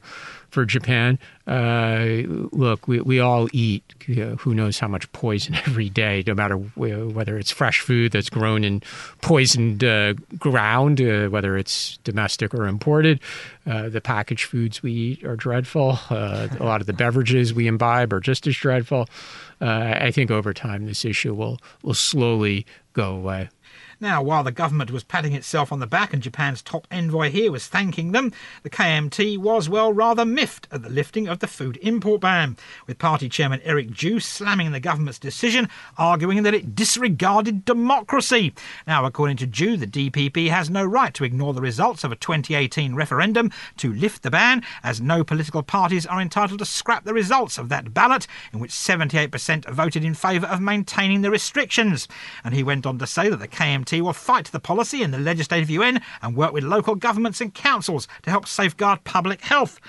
for 0.49 0.65
Japan. 0.65 1.19
Uh, 1.47 2.23
look, 2.51 2.87
we, 2.87 3.01
we 3.01 3.19
all 3.19 3.47
eat 3.53 3.83
you 4.07 4.15
know, 4.15 4.35
who 4.35 4.53
knows 4.53 4.79
how 4.79 4.87
much 4.87 5.11
poison 5.11 5.55
every 5.67 5.89
day, 5.89 6.23
no 6.25 6.33
matter 6.33 6.55
whether 6.55 7.37
it's 7.37 7.51
fresh 7.51 7.81
food 7.81 8.11
that's 8.11 8.29
grown 8.29 8.63
in 8.63 8.81
poisoned 9.21 9.83
uh, 9.83 10.13
ground, 10.37 11.01
uh, 11.01 11.27
whether 11.27 11.57
it's 11.57 11.97
domestic 12.03 12.53
or 12.53 12.67
imported. 12.67 13.19
Uh, 13.67 13.89
the 13.89 14.01
packaged 14.01 14.45
foods 14.45 14.81
we 14.81 14.91
eat 14.91 15.23
are 15.23 15.35
dreadful. 15.35 15.99
Uh, 16.09 16.47
a 16.59 16.63
lot 16.63 16.81
of 16.81 16.87
the 16.87 16.93
beverages 16.93 17.53
we 17.53 17.67
imbibe 17.67 18.11
are 18.11 18.19
just 18.19 18.47
as 18.47 18.55
dreadful. 18.55 19.07
Uh, 19.61 19.95
I 19.99 20.11
think 20.11 20.31
over 20.31 20.53
time 20.53 20.85
this 20.85 21.03
issue 21.05 21.33
will 21.33 21.59
will 21.83 21.93
slowly 21.93 22.65
go 22.93 23.15
away. 23.15 23.49
Now, 24.01 24.23
while 24.23 24.45
the 24.45 24.51
government 24.53 24.91
was 24.91 25.03
patting 25.03 25.33
itself 25.33 25.73
on 25.73 25.81
the 25.81 25.85
back 25.87 26.13
and 26.13 26.23
Japan's 26.23 26.61
top 26.61 26.87
envoy 26.89 27.29
here 27.29 27.51
was 27.51 27.67
thanking 27.67 28.13
them, 28.13 28.31
the 28.63 28.69
KMT 28.69 29.37
was, 29.37 29.67
well, 29.67 29.91
rather 29.91 30.23
miffed 30.23 30.69
at 30.71 30.83
the 30.83 30.89
lifting 30.89 31.27
of 31.27 31.39
the 31.39 31.47
food 31.47 31.77
import 31.81 32.21
ban, 32.21 32.55
with 32.87 32.97
party 32.97 33.27
chairman 33.27 33.59
Eric 33.65 33.93
Chu 33.93 34.21
slamming 34.21 34.71
the 34.71 34.79
government's 34.79 35.19
decision, 35.19 35.67
arguing 35.97 36.43
that 36.43 36.53
it 36.53 36.75
disregarded 36.75 37.65
democracy. 37.65 38.53
Now, 38.87 39.03
according 39.03 39.35
to 39.37 39.47
Chu, 39.47 39.75
the 39.75 39.85
DPP 39.85 40.47
has 40.47 40.69
no 40.69 40.85
right 40.85 41.13
to 41.15 41.25
ignore 41.25 41.53
the 41.53 41.59
results 41.59 42.05
of 42.05 42.13
a 42.13 42.15
2018 42.15 42.95
referendum 42.95 43.51
to 43.77 43.91
lift 43.91 44.23
the 44.23 44.31
ban, 44.31 44.63
as 44.81 45.01
no 45.01 45.25
political 45.25 45.61
parties 45.61 46.05
are 46.05 46.21
entitled 46.21 46.59
to 46.59 46.65
scrap 46.65 47.03
the 47.03 47.13
results 47.13 47.57
of 47.57 47.67
that 47.67 47.93
ballot, 47.93 48.27
in 48.53 48.59
which 48.59 48.71
78% 48.71 49.69
voted 49.69 50.05
in 50.05 50.13
favour 50.13 50.47
of 50.47 50.61
maintaining 50.61 51.21
the 51.21 51.29
restrictions. 51.29 52.07
And 52.45 52.53
he 52.53 52.63
went 52.63 52.85
on 52.85 52.97
to 52.99 53.05
say 53.05 53.27
that 53.27 53.41
the 53.41 53.47
KMT 53.49 53.88
will 53.93 54.13
fight 54.13 54.45
the 54.45 54.59
policy 54.59 55.01
in 55.01 55.11
the 55.11 55.17
Legislative 55.17 55.69
Yuan 55.69 55.99
and 56.21 56.35
work 56.35 56.53
with 56.53 56.63
local 56.63 56.95
governments 56.95 57.41
and 57.41 57.53
councils 57.53 58.07
to 58.23 58.29
help 58.29 58.47
safeguard 58.47 59.03
public 59.03 59.41
health. 59.41 59.79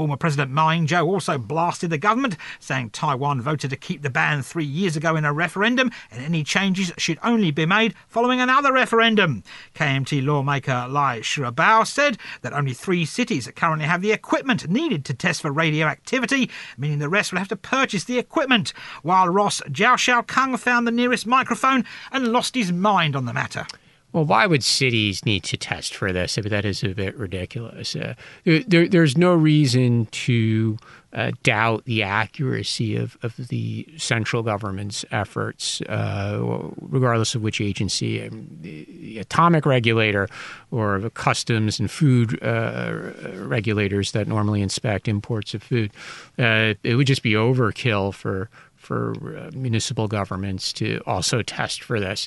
Former 0.00 0.16
President 0.16 0.50
Ma 0.50 0.70
Ying-jeou 0.70 1.04
also 1.04 1.36
blasted 1.36 1.90
the 1.90 1.98
government, 1.98 2.38
saying 2.58 2.88
Taiwan 2.88 3.42
voted 3.42 3.68
to 3.68 3.76
keep 3.76 4.00
the 4.00 4.08
ban 4.08 4.40
three 4.40 4.64
years 4.64 4.96
ago 4.96 5.14
in 5.14 5.26
a 5.26 5.32
referendum, 5.34 5.90
and 6.10 6.24
any 6.24 6.42
changes 6.42 6.90
should 6.96 7.18
only 7.22 7.50
be 7.50 7.66
made 7.66 7.92
following 8.08 8.40
another 8.40 8.72
referendum. 8.72 9.42
KMT 9.74 10.24
lawmaker 10.24 10.86
Lai 10.88 11.20
Shyh-bao 11.20 11.86
said 11.86 12.16
that 12.40 12.54
only 12.54 12.72
three 12.72 13.04
cities 13.04 13.46
currently 13.54 13.86
have 13.86 14.00
the 14.00 14.12
equipment 14.12 14.70
needed 14.70 15.04
to 15.04 15.12
test 15.12 15.42
for 15.42 15.52
radioactivity, 15.52 16.48
meaning 16.78 16.98
the 16.98 17.10
rest 17.10 17.30
will 17.30 17.38
have 17.38 17.48
to 17.48 17.56
purchase 17.56 18.04
the 18.04 18.18
equipment, 18.18 18.72
while 19.02 19.28
Ross 19.28 19.60
Zhao 19.68 20.26
Kung 20.26 20.56
found 20.56 20.86
the 20.86 20.92
nearest 20.92 21.26
microphone 21.26 21.84
and 22.10 22.28
lost 22.28 22.54
his 22.54 22.72
mind 22.72 23.14
on 23.14 23.26
the 23.26 23.34
matter. 23.34 23.66
Well, 24.12 24.24
why 24.24 24.46
would 24.46 24.64
cities 24.64 25.24
need 25.24 25.44
to 25.44 25.56
test 25.56 25.94
for 25.94 26.12
this? 26.12 26.36
I 26.36 26.40
mean, 26.40 26.50
that 26.50 26.64
is 26.64 26.82
a 26.82 26.88
bit 26.88 27.16
ridiculous. 27.16 27.94
Uh, 27.94 28.14
there, 28.44 28.88
there's 28.88 29.16
no 29.16 29.34
reason 29.34 30.06
to 30.06 30.78
uh, 31.12 31.30
doubt 31.42 31.84
the 31.84 32.02
accuracy 32.02 32.96
of, 32.96 33.16
of 33.22 33.36
the 33.36 33.86
central 33.96 34.42
government's 34.42 35.04
efforts, 35.10 35.80
uh, 35.82 36.40
regardless 36.80 37.34
of 37.34 37.42
which 37.42 37.60
agency, 37.60 38.26
um, 38.26 38.48
the 38.60 39.18
atomic 39.18 39.64
regulator 39.64 40.28
or 40.70 40.98
the 41.00 41.10
customs 41.10 41.78
and 41.78 41.90
food 41.90 42.40
uh, 42.42 43.12
regulators 43.34 44.12
that 44.12 44.26
normally 44.26 44.60
inspect 44.60 45.08
imports 45.08 45.54
of 45.54 45.62
food. 45.62 45.92
Uh, 46.38 46.74
it 46.82 46.96
would 46.96 47.06
just 47.06 47.22
be 47.22 47.32
overkill 47.32 48.12
for 48.12 48.48
for 48.90 49.14
uh, 49.38 49.50
municipal 49.54 50.08
governments 50.08 50.72
to 50.72 51.00
also 51.06 51.42
test 51.42 51.84
for 51.84 52.00
this. 52.00 52.26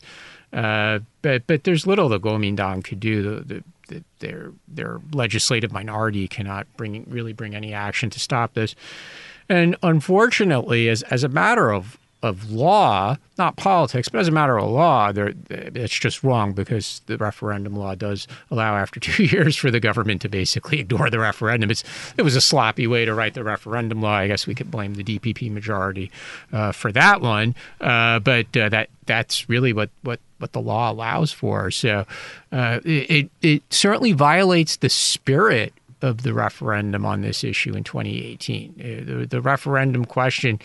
Uh, 0.53 0.99
but 1.21 1.45
but 1.45 1.65
there's 1.65 1.85
little 1.85 2.07
the 2.07 2.21
Kuomintang 2.21 2.85
could 2.85 3.01
do. 3.01 3.21
The, 3.21 3.41
the 3.41 3.63
that 3.89 4.03
their 4.19 4.53
their 4.65 5.01
legislative 5.11 5.73
minority 5.73 6.25
cannot 6.29 6.67
bring 6.77 7.05
really 7.09 7.33
bring 7.33 7.53
any 7.53 7.73
action 7.73 8.09
to 8.11 8.19
stop 8.19 8.53
this. 8.53 8.75
And 9.49 9.75
unfortunately, 9.83 10.87
as 10.87 11.01
as 11.03 11.25
a 11.25 11.27
matter 11.27 11.73
of 11.73 11.97
of 12.23 12.49
law, 12.49 13.17
not 13.37 13.57
politics, 13.57 14.07
but 14.07 14.21
as 14.21 14.29
a 14.29 14.31
matter 14.31 14.57
of 14.57 14.69
law, 14.69 15.11
it's 15.49 15.99
just 15.99 16.23
wrong 16.23 16.53
because 16.53 17.01
the 17.05 17.17
referendum 17.17 17.75
law 17.75 17.93
does 17.95 18.27
allow 18.49 18.77
after 18.77 18.99
two 18.99 19.23
years 19.35 19.57
for 19.57 19.69
the 19.69 19.81
government 19.81 20.21
to 20.21 20.29
basically 20.29 20.79
ignore 20.79 21.09
the 21.09 21.19
referendum. 21.19 21.69
It's 21.69 21.83
it 22.17 22.21
was 22.21 22.37
a 22.37 22.41
sloppy 22.41 22.87
way 22.87 23.03
to 23.03 23.13
write 23.13 23.33
the 23.33 23.43
referendum 23.43 24.01
law. 24.01 24.13
I 24.13 24.27
guess 24.27 24.47
we 24.47 24.55
could 24.55 24.71
blame 24.71 24.95
the 24.95 25.03
DPP 25.03 25.51
majority 25.51 26.09
uh, 26.53 26.71
for 26.71 26.93
that 26.93 27.21
one, 27.21 27.55
uh, 27.81 28.19
but 28.19 28.55
uh, 28.55 28.69
that 28.69 28.89
that's 29.05 29.49
really 29.49 29.73
what 29.73 29.89
what 30.01 30.21
what 30.39 30.53
the 30.53 30.61
law 30.61 30.91
allows 30.91 31.33
for. 31.33 31.71
So 31.71 32.05
uh, 32.53 32.79
it 32.85 33.29
it 33.41 33.63
certainly 33.69 34.13
violates 34.13 34.77
the 34.77 34.89
spirit 34.89 35.73
of 36.01 36.23
the 36.23 36.33
referendum 36.33 37.05
on 37.05 37.21
this 37.21 37.43
issue 37.43 37.73
in 37.75 37.83
2018. 37.83 38.75
Uh, 38.77 39.19
the, 39.19 39.25
the 39.25 39.41
referendum 39.41 40.05
question 40.05 40.59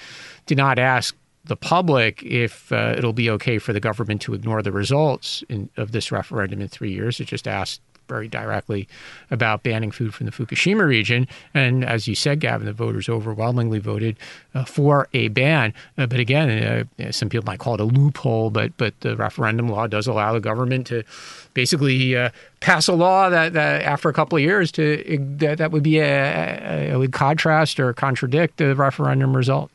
did 0.47 0.59
not 0.59 0.79
ask 0.79 1.17
the 1.49 1.57
public 1.57 2.23
if 2.23 2.71
uh, 2.73 2.95
it'll 2.97 3.13
be 3.13 3.29
okay 3.31 3.59
for 3.59 3.73
the 3.73 3.81
government 3.81 4.23
to 4.23 4.35
ignore 4.35 4.63
the 4.63 4.73
results 4.73 5.43
in, 5.49 5.69
of 5.77 5.93
this 5.93 6.13
referendum 6.13 6.61
in 6.61 6.69
three 6.69 6.93
years. 6.93 7.21
It 7.21 7.27
just 7.27 7.49
asked 7.49 7.81
very 8.09 8.27
directly 8.27 8.89
about 9.31 9.63
banning 9.63 9.91
food 9.91 10.15
from 10.15 10.27
the 10.27 10.33
Fukushima 10.33 10.87
region. 10.87 11.29
And 11.53 11.85
as 11.85 12.09
you 12.09 12.15
said, 12.15 12.41
Gavin, 12.41 12.67
the 12.67 12.73
voters 12.73 13.09
overwhelmingly 13.09 13.79
voted 13.79 14.17
uh, 14.55 14.65
for 14.65 15.09
a 15.13 15.29
ban. 15.29 15.75
Uh, 15.97 16.07
but 16.07 16.19
again, 16.19 16.89
uh, 16.99 17.13
some 17.13 17.29
people 17.29 17.45
might 17.45 17.59
call 17.59 17.75
it 17.75 17.81
a 17.81 17.85
loophole, 17.85 18.51
but 18.51 18.77
but 18.79 18.99
the 19.01 19.15
referendum 19.17 19.69
law 19.69 19.87
does 19.87 20.07
allow 20.07 20.33
the 20.33 20.41
government 20.41 20.87
to 20.87 21.05
basically 21.55 22.17
uh, 22.17 22.31
pass 22.61 22.89
a 22.89 22.95
law 22.95 23.29
that, 23.29 23.53
that, 23.53 23.83
after 23.83 24.09
a 24.09 24.13
couple 24.13 24.37
of 24.37 24.43
years 24.43 24.73
to 24.73 25.37
that, 25.39 25.59
that 25.59 25.71
would 25.71 25.83
be 25.83 25.99
a, 25.99 26.91
a, 26.91 26.93
a 26.93 26.99
would 26.99 27.13
contrast 27.13 27.79
or 27.79 27.93
contradict 27.93 28.57
the 28.57 28.75
referendum 28.75 29.37
result. 29.37 29.71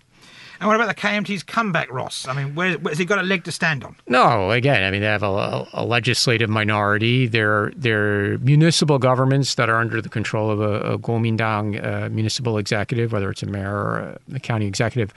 And 0.63 0.70
what 0.70 0.77
about 0.77 0.88
the 0.88 1.01
KMT's 1.01 1.43
comeback, 1.43 1.91
Ross? 1.91 2.25
I 2.25 2.32
mean, 2.32 2.55
where, 2.55 2.75
where's 2.77 2.98
he 2.98 3.03
got 3.03 3.20
a 3.20 3.22
leg 3.22 3.43
to 3.43 3.51
stand 3.51 3.84
on? 3.84 3.98
No, 4.08 4.50
again, 4.51 4.82
I 4.82 4.91
mean, 4.91 5.01
they 5.01 5.08
have 5.08 5.22
a, 5.22 5.67
a 5.74 5.84
legislative 5.84 6.50
minority. 6.50 7.27
They're, 7.27 7.74
they're 7.75 8.38
municipal 8.38 8.98
governments 8.98 9.55
that 9.55 9.67
are 9.67 9.75
under 9.75 10.01
the 10.01 10.08
control 10.08 10.50
of 10.50 10.62
a, 10.62 10.93
a 10.93 10.98
Kuomintang 10.98 11.84
uh, 11.86 12.08
municipal 12.08 12.58
executive, 12.58 13.12
whether 13.12 13.29
it's 13.29 13.43
a 13.43 13.46
mayor 13.46 13.75
or 13.75 14.17
a, 14.34 14.39
county 14.39 14.65
executive. 14.65 15.13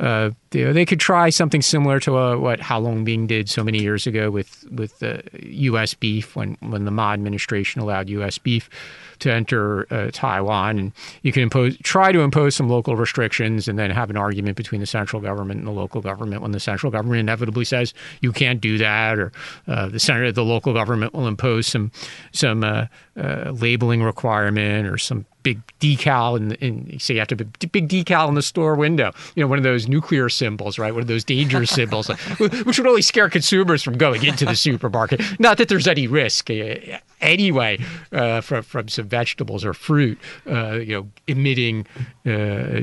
Uh, 0.00 0.30
they, 0.48 0.64
they, 0.72 0.86
could 0.86 0.98
try 0.98 1.28
something 1.28 1.60
similar 1.60 2.00
to 2.00 2.16
uh, 2.16 2.36
what 2.36 2.58
Hau 2.58 2.80
Lung-bin 2.80 3.26
did 3.26 3.50
so 3.50 3.62
many 3.62 3.82
years 3.82 4.06
ago 4.06 4.30
with 4.30 4.64
with 4.70 5.02
U.S. 5.42 5.92
beef 5.92 6.34
when 6.34 6.56
when 6.60 6.86
the 6.86 6.90
Ma 6.90 7.12
administration 7.12 7.82
allowed 7.82 8.08
U.S. 8.08 8.38
beef 8.38 8.70
to 9.18 9.30
enter 9.30 9.86
uh, 9.92 10.10
Taiwan, 10.10 10.78
and 10.78 10.92
you 11.22 11.32
can 11.32 11.42
impose 11.42 11.76
try 11.78 12.12
to 12.12 12.20
impose 12.20 12.56
some 12.56 12.68
local 12.68 12.96
restrictions, 12.96 13.68
and 13.68 13.78
then 13.78 13.90
have 13.90 14.08
an 14.08 14.16
argument 14.16 14.56
between 14.56 14.80
the 14.80 14.86
central 14.86 15.20
government 15.20 15.58
and 15.58 15.66
the 15.66 15.72
local 15.72 16.00
government. 16.00 16.40
When 16.40 16.52
the 16.52 16.60
central 16.60 16.90
government 16.90 17.20
inevitably 17.20 17.66
says 17.66 17.92
you 18.22 18.32
can't 18.32 18.60
do 18.60 18.78
that, 18.78 19.18
or 19.18 19.32
uh, 19.68 19.88
the 19.88 20.00
center, 20.00 20.32
the 20.32 20.44
local 20.44 20.72
government 20.72 21.12
will 21.12 21.28
impose 21.28 21.66
some 21.66 21.92
some 22.32 22.64
uh, 22.64 22.86
uh 23.18 23.50
labeling 23.50 24.02
requirement 24.02 24.86
or 24.86 24.96
some 24.96 25.26
big 25.42 25.60
decal 25.80 26.36
and 26.36 26.52
in, 26.54 26.98
say 26.98 27.14
you 27.14 27.20
have 27.20 27.28
to 27.28 27.34
have 27.36 27.40
a 27.40 27.66
big 27.68 27.88
decal 27.88 28.28
in 28.28 28.34
the 28.34 28.42
store 28.42 28.74
window. 28.74 29.12
You 29.34 29.42
know, 29.42 29.48
one 29.48 29.58
of 29.58 29.64
those 29.64 29.88
nuclear 29.88 30.28
symbols, 30.28 30.78
right? 30.78 30.92
One 30.92 31.02
of 31.02 31.08
those 31.08 31.24
danger 31.24 31.66
symbols, 31.78 32.08
which 32.38 32.78
would 32.78 32.86
only 32.86 33.02
scare 33.02 33.28
consumers 33.28 33.82
from 33.82 33.96
going 33.98 34.24
into 34.24 34.44
the 34.44 34.56
supermarket. 34.56 35.20
Not 35.38 35.58
that 35.58 35.68
there's 35.68 35.88
any 35.88 36.06
risk 36.06 36.50
uh, 36.50 36.74
anyway 37.20 37.78
uh, 38.12 38.40
from 38.40 38.62
from 38.62 38.88
some 38.88 39.08
vegetables 39.08 39.64
or 39.64 39.74
fruit, 39.74 40.18
uh, 40.46 40.72
you 40.74 40.94
know, 40.94 41.08
emitting 41.26 41.86
uh, 42.26 42.30
uh, 42.30 42.82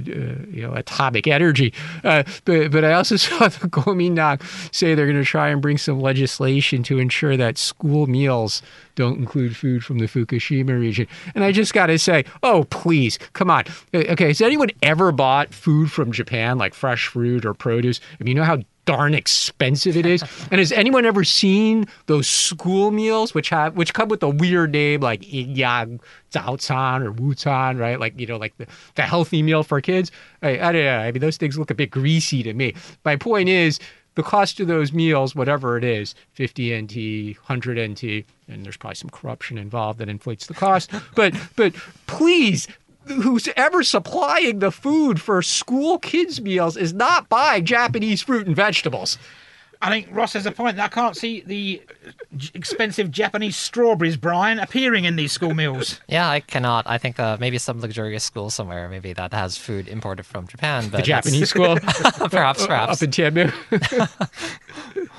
you 0.50 0.62
know 0.62 0.74
atomic 0.74 1.28
energy. 1.28 1.74
Uh, 2.04 2.24
but 2.46 2.72
but 2.72 2.84
I 2.84 2.94
also 2.94 3.16
saw 3.18 3.48
the 3.48 3.68
Kuomintang 3.68 4.42
say 4.74 4.96
they're 4.96 5.06
going 5.06 5.18
to 5.18 5.26
try 5.26 5.50
and 5.50 5.62
bring 5.62 5.78
some 5.78 6.00
legislation 6.00 6.84
to 6.84 7.00
ensure 7.00 7.38
that 7.38 7.58
school 7.58 8.08
meals 8.08 8.62
don't 8.98 9.20
include 9.20 9.56
food 9.56 9.86
from 9.86 10.00
the 10.00 10.08
Fukushima 10.08 10.78
region. 10.78 11.08
And 11.36 11.44
I 11.44 11.54
just 11.54 11.74
got 11.74 11.86
to 11.86 11.98
say, 11.98 12.26
oh, 12.44 12.66
please, 12.66 13.18
come 13.32 13.50
on. 13.50 13.64
Uh, 13.94 14.00
okay, 14.10 14.28
has 14.28 14.42
anyone 14.42 14.72
ever 14.82 15.14
bought 15.14 15.54
food 15.54 15.90
from 15.92 16.12
Japan, 16.12 16.58
like 16.58 16.74
fresh 16.74 17.08
fruit 17.08 17.46
or 17.46 17.54
produce? 17.54 18.02
I 18.20 18.24
mean, 18.24 18.36
you 18.36 18.42
know 18.42 18.44
how 18.44 18.64
darn 18.86 19.14
expensive 19.14 19.96
it 19.96 20.06
is. 20.08 20.24
and 20.52 20.58
has 20.58 20.72
anyone 20.72 21.06
ever 21.06 21.24
seen 21.24 21.86
those 22.08 22.28
school 22.28 22.90
meals, 22.90 23.36
which 23.36 23.50
have 23.50 23.78
which 23.78 23.94
come 23.94 24.10
with 24.10 24.24
a 24.24 24.30
weird 24.30 24.72
name 24.72 25.02
like 25.02 25.22
Yang 25.22 26.00
Zaocan 26.32 27.06
or 27.06 27.14
Wucan, 27.14 27.80
right? 27.80 28.00
Like 28.00 28.20
you 28.20 28.26
know, 28.26 28.38
like 28.38 28.58
the, 28.58 28.66
the 28.96 29.04
healthy 29.04 29.44
meal 29.44 29.62
for 29.62 29.80
kids. 29.80 30.12
I, 30.42 30.60
I 30.60 30.72
don't 30.72 30.86
know. 30.86 30.98
I 30.98 31.12
mean, 31.12 31.22
those 31.22 31.38
things 31.38 31.60
look 31.60 31.70
a 31.70 31.76
bit 31.76 31.92
greasy 31.92 32.42
to 32.42 32.54
me. 32.54 32.74
My 33.06 33.16
point 33.16 33.50
is, 33.50 33.80
the 34.18 34.24
cost 34.24 34.60
of 34.60 34.68
those 34.68 34.92
meals, 34.92 35.36
whatever 35.36 35.78
it 35.78 35.84
is, 35.84 36.16
50 36.34 36.82
NT, 36.82 37.38
100 37.38 37.92
NT, 37.92 38.26
and 38.48 38.66
there's 38.66 38.76
probably 38.76 38.96
some 38.96 39.12
corruption 39.12 39.60
involved 39.60 40.00
that 40.00 40.10
inflates 40.10 40.48
the 40.48 40.56
cost. 40.56 40.92
but 41.16 41.34
but 41.56 41.74
please, 42.08 42.68
who's 43.06 43.48
ever 43.56 43.84
supplying 43.84 44.58
the 44.58 44.72
food 44.72 45.22
for 45.22 45.44
school 45.44 46.00
kids 46.00 46.42
meals 46.42 46.76
is 46.76 46.94
not 46.94 47.30
buying 47.30 47.64
Japanese 47.64 48.24
fruit 48.24 48.48
and 48.48 48.56
vegetables. 48.56 49.20
I 49.82 49.90
think 49.90 50.08
Ross 50.12 50.34
has 50.34 50.46
a 50.46 50.52
point. 50.52 50.80
I 50.80 50.88
can't 50.88 51.16
see 51.16 51.42
the 51.42 51.82
expensive 52.54 53.12
Japanese 53.12 53.56
strawberries, 53.56 54.18
Brian, 54.18 54.60
appearing 54.60 55.06
in 55.06 55.16
these 55.16 55.32
school 55.32 55.54
meals. 55.54 56.02
Yeah, 56.08 56.28
I 56.30 56.40
cannot. 56.40 56.88
I 56.88 56.98
think 56.98 57.20
uh, 57.20 57.38
maybe 57.40 57.58
some 57.58 57.80
luxurious 57.80 58.24
school 58.24 58.50
somewhere, 58.50 58.90
maybe 58.90 59.14
that 59.14 59.34
has 59.34 59.58
food 59.58 59.88
imported 59.88 60.26
from 60.26 60.48
Japan. 60.48 60.90
But 60.90 60.98
the 60.98 61.04
Japanese 61.04 61.50
school, 61.52 61.76
perhaps, 62.30 62.66
perhaps 62.66 62.94
up 62.94 63.04
in 63.04 63.12
Tianmu. 63.12 63.54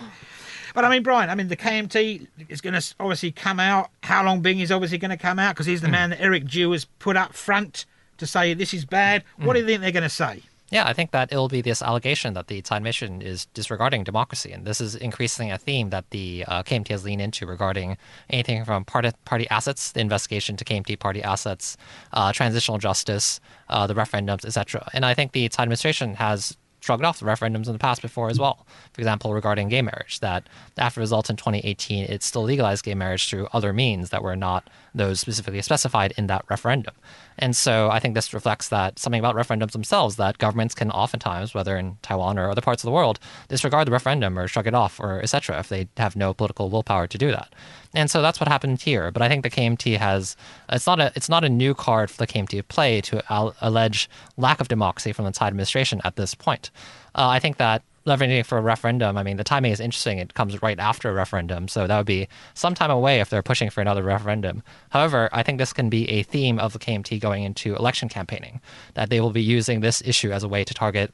but 0.75 0.85
I 0.85 0.91
mean, 0.91 1.05
Brian, 1.05 1.31
I 1.31 1.37
mean, 1.37 1.49
the 1.49 1.57
KMT 1.57 2.27
is 2.49 2.61
going 2.61 2.75
to 2.75 2.95
obviously 2.99 3.31
come 3.31 3.61
out. 3.61 3.91
Hau 4.03 4.25
Lung-bin 4.25 4.59
is 4.59 4.73
obviously 4.73 4.99
going 4.99 5.11
to 5.11 5.17
come 5.17 5.39
out 5.39 5.55
because 5.55 5.67
he's 5.67 5.83
the 5.83 5.89
mm. 5.89 5.93
man 5.93 6.11
that 6.11 6.21
Eric 6.21 6.49
Chu 6.49 6.73
has 6.73 6.85
put 6.85 7.17
up 7.17 7.33
front 7.33 7.87
to 8.17 8.27
say 8.27 8.55
this 8.55 8.75
is 8.75 8.85
bad. 8.85 9.23
Mm. 9.41 9.47
What 9.47 9.53
do 9.53 9.61
you 9.61 9.67
think 9.67 9.83
they're 9.83 9.93
going 9.93 10.03
to 10.03 10.09
say? 10.09 10.43
Yeah, 10.71 10.87
I 10.87 10.93
think 10.93 11.13
that 11.13 11.33
it'll 11.33 11.49
be 11.49 11.63
this 11.63 11.81
allegation 11.81 12.35
that 12.35 12.49
the 12.49 12.61
Tsai 12.61 12.77
administration 12.77 13.23
is 13.23 13.47
disregarding 13.47 14.05
democracy, 14.05 14.53
and 14.53 14.67
this 14.67 14.83
is 14.83 14.95
increasingly 14.95 15.51
a 15.51 15.57
theme 15.57 15.89
that 15.91 16.11
the 16.11 16.45
uh, 16.47 16.63
KMT 16.63 16.89
has 16.89 17.05
leaned 17.05 17.23
into 17.23 17.47
regarding 17.47 17.97
anything 18.29 18.65
from 18.67 18.85
party 18.85 19.11
party 19.25 19.49
assets, 19.49 19.93
the 19.93 20.01
investigation 20.01 20.57
to 20.59 20.65
KMT 20.65 20.99
party 20.99 21.23
assets, 21.23 21.79
uh, 22.13 22.33
transitional 22.33 22.77
justice, 22.77 23.41
uh, 23.71 23.87
the 23.87 23.95
referendums, 23.95 24.45
etc. 24.45 24.87
And 24.93 25.07
I 25.07 25.15
think 25.15 25.33
the 25.33 25.49
Tsai 25.49 25.63
administration 25.63 26.15
has 26.17 26.57
shrugged 26.81 27.05
off 27.05 27.19
the 27.19 27.27
referendums 27.27 27.67
in 27.67 27.73
the 27.73 27.79
past 27.79 28.03
before 28.03 28.31
as 28.31 28.39
well. 28.39 28.67
For 28.93 29.01
example, 29.01 29.35
regarding 29.35 29.69
gay 29.69 29.83
marriage, 29.83 30.21
that 30.21 30.49
after 30.77 31.01
results 31.01 31.31
in 31.31 31.37
2018, 31.37 32.05
it 32.05 32.23
still 32.23 32.43
legalized 32.43 32.85
gay 32.85 32.95
marriage 32.95 33.29
through 33.29 33.49
other 33.53 33.73
means 33.73 34.11
that 34.11 34.23
were 34.23 34.37
not 34.37 34.69
those 34.95 35.21
specifically 35.21 35.63
specified 35.63 36.13
in 36.17 36.29
that 36.29 36.45
referendum. 36.49 36.95
And 37.39 37.55
so 37.55 37.91
I 37.91 38.01
think 38.01 38.15
this 38.15 38.35
reflects 38.35 38.69
that 38.69 38.99
something 38.99 39.21
about 39.21 39.37
referendums 39.37 39.73
themselves 39.73 40.17
that 40.17 40.39
governments 40.39 40.75
can 40.75 40.91
oftentimes, 40.91 41.55
whether 41.55 41.77
in 41.77 41.97
Taiwan 42.03 42.39
or 42.39 42.51
other 42.51 42.61
parts 42.61 42.83
of 42.83 42.89
the 42.89 42.93
world, 42.93 43.21
disregard 43.49 43.87
the 43.87 43.93
referendum 43.93 44.39
or 44.39 44.49
shrug 44.49 44.67
it 44.67 44.75
off 44.75 44.99
or 44.99 45.21
etc. 45.23 45.59
if 45.59 45.69
they 45.69 45.89
have 45.97 46.17
no 46.17 46.35
political 46.35 46.69
willpower 46.69 47.07
to 47.07 47.19
do 47.19 47.31
that. 47.31 47.55
And 47.95 48.11
so 48.11 48.21
that's 48.21 48.41
what 48.41 48.49
happened 48.49 48.83
here. 48.83 49.11
But 49.11 49.23
I 49.23 49.29
think 49.29 49.43
the 49.43 49.51
KMT 49.51 49.97
has 49.99 50.37
it's 50.69 50.87
not 50.87 51.01
a 51.01 51.13
it's 51.15 51.29
not 51.29 51.45
a 51.45 51.49
new 51.49 51.75
card 51.75 52.11
for 52.11 52.19
the 52.19 52.27
KMT 52.27 52.49
to 52.51 52.63
play 52.63 53.01
to 53.03 53.23
al- 53.33 53.55
allege 53.61 54.11
lack 54.37 54.61
of 54.61 54.69
democracy 54.69 55.13
from 55.13 55.25
the 55.25 55.33
Tsai 55.33 55.47
administration 55.47 56.01
at 56.05 56.17
this 56.17 56.35
point. 56.35 56.71
Uh, 57.15 57.29
I 57.29 57.39
think 57.39 57.57
that 57.57 57.83
leveraging 58.09 58.45
for 58.45 58.59
a 58.59 58.63
referendum, 58.63 59.17
I 59.17 59.23
mean, 59.23 59.37
the 59.37 59.45
timing 59.45 59.71
is 59.71 59.81
interesting. 59.81 60.19
It 60.19 60.35
comes 60.35 60.61
right 60.63 60.79
after 60.79 61.11
a 61.11 61.13
referendum, 61.13 61.69
so 61.69 61.87
that 61.87 61.97
would 61.97 62.07
be 62.07 62.27
some 62.55 62.75
time 62.75 62.91
away 62.91 63.21
if 63.21 63.31
they're 63.31 63.43
pushing 63.43 63.71
for 63.71 63.81
another 63.81 64.03
referendum. 64.03 64.63
However, 64.91 65.29
I 65.33 65.43
think 65.43 65.59
this 65.59 65.73
can 65.73 65.89
be 65.89 66.09
a 66.11 66.23
theme 66.23 66.59
of 66.59 66.73
the 66.73 66.79
KMT 66.79 67.21
going 67.21 67.45
into 67.45 67.77
election 67.77 68.09
campaigning, 68.09 68.61
that 68.95 69.11
they 69.11 69.21
will 69.21 69.31
be 69.31 69.43
using 69.43 69.81
this 69.81 70.03
issue 70.05 70.33
as 70.33 70.43
a 70.43 70.49
way 70.49 70.65
to 70.65 70.75
target 70.75 71.13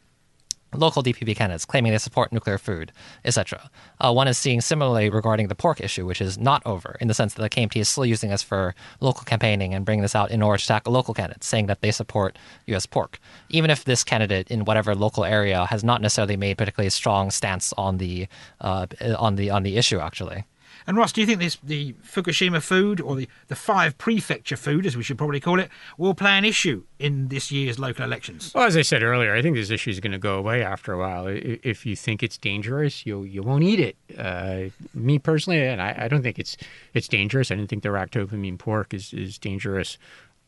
local 0.74 1.02
DPP 1.02 1.36
candidates 1.36 1.64
claiming 1.64 1.92
they 1.92 1.98
support 1.98 2.32
nuclear 2.32 2.58
food, 2.58 2.92
etc. 3.24 3.70
Uh, 4.00 4.12
one 4.12 4.28
is 4.28 4.38
seeing 4.38 4.60
similarly 4.60 5.08
regarding 5.08 5.48
the 5.48 5.54
pork 5.54 5.80
issue, 5.80 6.06
which 6.06 6.20
is 6.20 6.38
not 6.38 6.62
over 6.66 6.96
in 7.00 7.08
the 7.08 7.14
sense 7.14 7.34
that 7.34 7.42
the 7.42 7.50
KMT 7.50 7.76
is 7.76 7.88
still 7.88 8.06
using 8.06 8.30
this 8.30 8.42
for 8.42 8.74
local 9.00 9.24
campaigning 9.24 9.74
and 9.74 9.84
bringing 9.84 10.02
this 10.02 10.14
out 10.14 10.30
in 10.30 10.42
order 10.42 10.58
to 10.58 10.66
tackle 10.66 10.92
local 10.92 11.14
candidates, 11.14 11.46
saying 11.46 11.66
that 11.66 11.80
they 11.80 11.90
support 11.90 12.38
U.S. 12.66 12.86
pork, 12.86 13.18
even 13.48 13.70
if 13.70 13.84
this 13.84 14.04
candidate 14.04 14.50
in 14.50 14.64
whatever 14.64 14.94
local 14.94 15.24
area 15.24 15.66
has 15.66 15.84
not 15.84 16.00
necessarily 16.00 16.36
made 16.36 16.58
particularly 16.58 16.90
strong 16.90 17.30
stance 17.30 17.72
on 17.78 17.98
the 17.98 18.26
uh, 18.60 18.86
on 19.18 19.36
the 19.36 19.50
on 19.50 19.62
the 19.62 19.76
issue 19.76 19.98
actually. 19.98 20.44
And 20.86 20.96
Ross, 20.96 21.12
do 21.12 21.20
you 21.20 21.26
think 21.26 21.40
this 21.40 21.56
the 21.62 21.94
Fukushima 22.04 22.62
food, 22.62 23.00
or 23.00 23.16
the, 23.16 23.28
the 23.48 23.56
five 23.56 23.96
prefecture 23.96 24.56
food, 24.56 24.84
as 24.84 24.96
we 24.96 25.02
should 25.02 25.16
probably 25.16 25.40
call 25.40 25.58
it, 25.58 25.70
will 25.96 26.14
play 26.14 26.32
an 26.32 26.44
issue 26.44 26.84
in 26.98 27.28
this 27.28 27.50
year's 27.50 27.78
local 27.78 28.04
elections? 28.04 28.52
Well, 28.54 28.64
as 28.64 28.76
I 28.76 28.82
said 28.82 29.02
earlier, 29.02 29.34
I 29.34 29.40
think 29.42 29.56
this 29.56 29.70
issue 29.70 29.90
is 29.90 30.00
going 30.00 30.12
to 30.12 30.18
go 30.18 30.36
away 30.36 30.62
after 30.62 30.92
a 30.92 30.98
while. 30.98 31.26
If 31.26 31.86
you 31.86 31.96
think 31.96 32.22
it's 32.22 32.36
dangerous, 32.36 33.06
you 33.06 33.22
you 33.22 33.42
won't 33.42 33.64
eat 33.64 33.80
it. 33.80 33.96
Uh, 34.18 34.70
me 34.92 35.18
personally, 35.18 35.60
and 35.66 35.80
I, 35.80 35.94
I 36.00 36.08
don't 36.08 36.22
think 36.22 36.38
it's 36.38 36.56
it's 36.92 37.08
dangerous. 37.08 37.50
I 37.50 37.54
didn't 37.54 37.70
think 37.70 37.82
the 37.82 37.88
ractopamine 37.88 38.58
pork 38.58 38.92
is 38.92 39.12
is 39.12 39.38
dangerous 39.38 39.96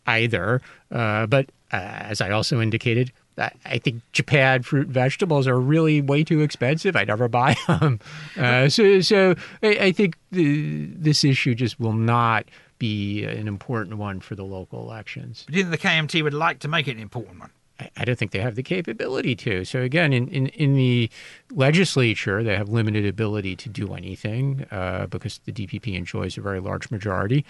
either. 0.06 0.60
Uh, 0.90 1.26
but 1.26 1.50
uh, 1.72 1.76
as 1.76 2.20
I 2.20 2.30
also 2.30 2.60
indicated, 2.60 3.12
I, 3.38 3.78
think 3.78 4.02
Japan 4.12 4.62
fruit 4.62 4.86
and 4.86 4.94
vegetables 4.94 5.46
are 5.46 5.60
really 5.60 6.00
way 6.00 6.24
too 6.24 6.40
expensive. 6.40 6.96
I 6.96 7.04
never 7.04 7.28
buy 7.28 7.56
them. 7.66 8.00
Uh, 8.36 8.68
so 8.68 9.00
so 9.00 9.34
I, 9.62 9.68
I 9.68 9.92
think 9.92 10.16
the, 10.32 10.86
this 10.86 11.24
issue 11.24 11.54
just 11.54 11.78
will 11.78 11.92
not 11.92 12.46
be 12.78 13.24
an 13.24 13.48
important 13.48 13.98
one 13.98 14.20
for 14.20 14.34
the 14.34 14.44
local 14.44 14.80
elections. 14.80 15.46
Do 15.50 15.56
you 15.56 15.64
think 15.64 15.80
the 15.80 15.88
KMT 15.88 16.22
would 16.22 16.34
like 16.34 16.60
to 16.60 16.68
make 16.68 16.88
it 16.88 16.96
an 16.96 17.02
important 17.02 17.40
one? 17.40 17.50
I- 17.96 18.04
don't 18.04 18.18
think 18.18 18.30
they 18.30 18.40
have 18.40 18.54
the 18.54 18.62
capability 18.62 19.34
to. 19.36 19.64
So 19.64 19.80
again, 19.80 20.12
in, 20.12 20.28
in, 20.28 20.46
in 20.48 20.74
the 20.74 21.10
legislature, 21.52 22.42
they 22.42 22.56
have 22.56 22.68
limited 22.68 23.04
ability 23.06 23.56
to 23.56 23.68
do 23.68 23.94
anything 23.94 24.66
uh, 24.70 25.06
because 25.06 25.40
the 25.44 25.52
DPP 25.52 25.94
enjoys 25.94 26.38
a 26.38 26.40
very 26.40 26.60
large 26.60 26.90
majority. 26.90 27.44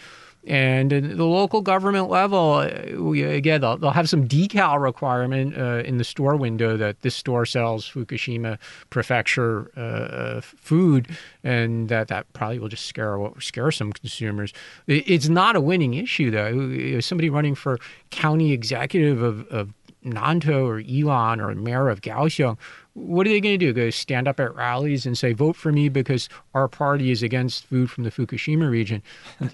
And 0.46 0.90
the 0.92 1.24
local 1.24 1.60
government 1.60 2.08
level, 2.08 2.52
uh, 2.52 3.02
we, 3.02 3.22
again, 3.22 3.60
they'll, 3.60 3.76
they'll 3.76 3.90
have 3.90 4.08
some 4.08 4.28
decal 4.28 4.80
requirement 4.80 5.58
uh, 5.58 5.82
in 5.84 5.98
the 5.98 6.04
store 6.04 6.36
window 6.36 6.76
that 6.76 7.02
this 7.02 7.16
store 7.16 7.44
sells 7.46 7.88
Fukushima 7.90 8.56
Prefecture 8.88 9.72
uh, 9.76 9.80
uh, 9.80 10.40
food, 10.40 11.08
and 11.42 11.88
that, 11.88 12.06
that 12.08 12.32
probably 12.32 12.60
will 12.60 12.68
just 12.68 12.86
scare 12.86 13.18
scare 13.40 13.72
some 13.72 13.92
consumers. 13.92 14.52
It's 14.86 15.28
not 15.28 15.56
a 15.56 15.60
winning 15.60 15.94
issue, 15.94 16.30
though. 16.30 17.00
Somebody 17.00 17.28
running 17.28 17.56
for 17.56 17.80
county 18.10 18.52
executive 18.52 19.22
of, 19.22 19.48
of 19.48 19.72
Nantou 20.06 20.66
or 20.66 20.82
Yilan 20.82 21.40
or 21.40 21.54
mayor 21.54 21.88
of 21.88 22.00
Kaohsiung, 22.00 22.56
what 22.94 23.26
are 23.26 23.30
they 23.30 23.40
going 23.40 23.58
to 23.58 23.66
do? 23.66 23.72
Go 23.72 23.90
stand 23.90 24.26
up 24.28 24.40
at 24.40 24.54
rallies 24.54 25.04
and 25.04 25.18
say, 25.18 25.32
vote 25.32 25.56
for 25.56 25.72
me 25.72 25.88
because 25.88 26.28
our 26.54 26.68
party 26.68 27.10
is 27.10 27.22
against 27.22 27.66
food 27.66 27.90
from 27.90 28.04
the 28.04 28.10
Fukushima 28.10 28.70
region? 28.70 29.02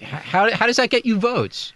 How, 0.01 0.51
how 0.51 0.65
does 0.65 0.77
that 0.77 0.89
get 0.89 1.05
you 1.05 1.19
votes? 1.19 1.73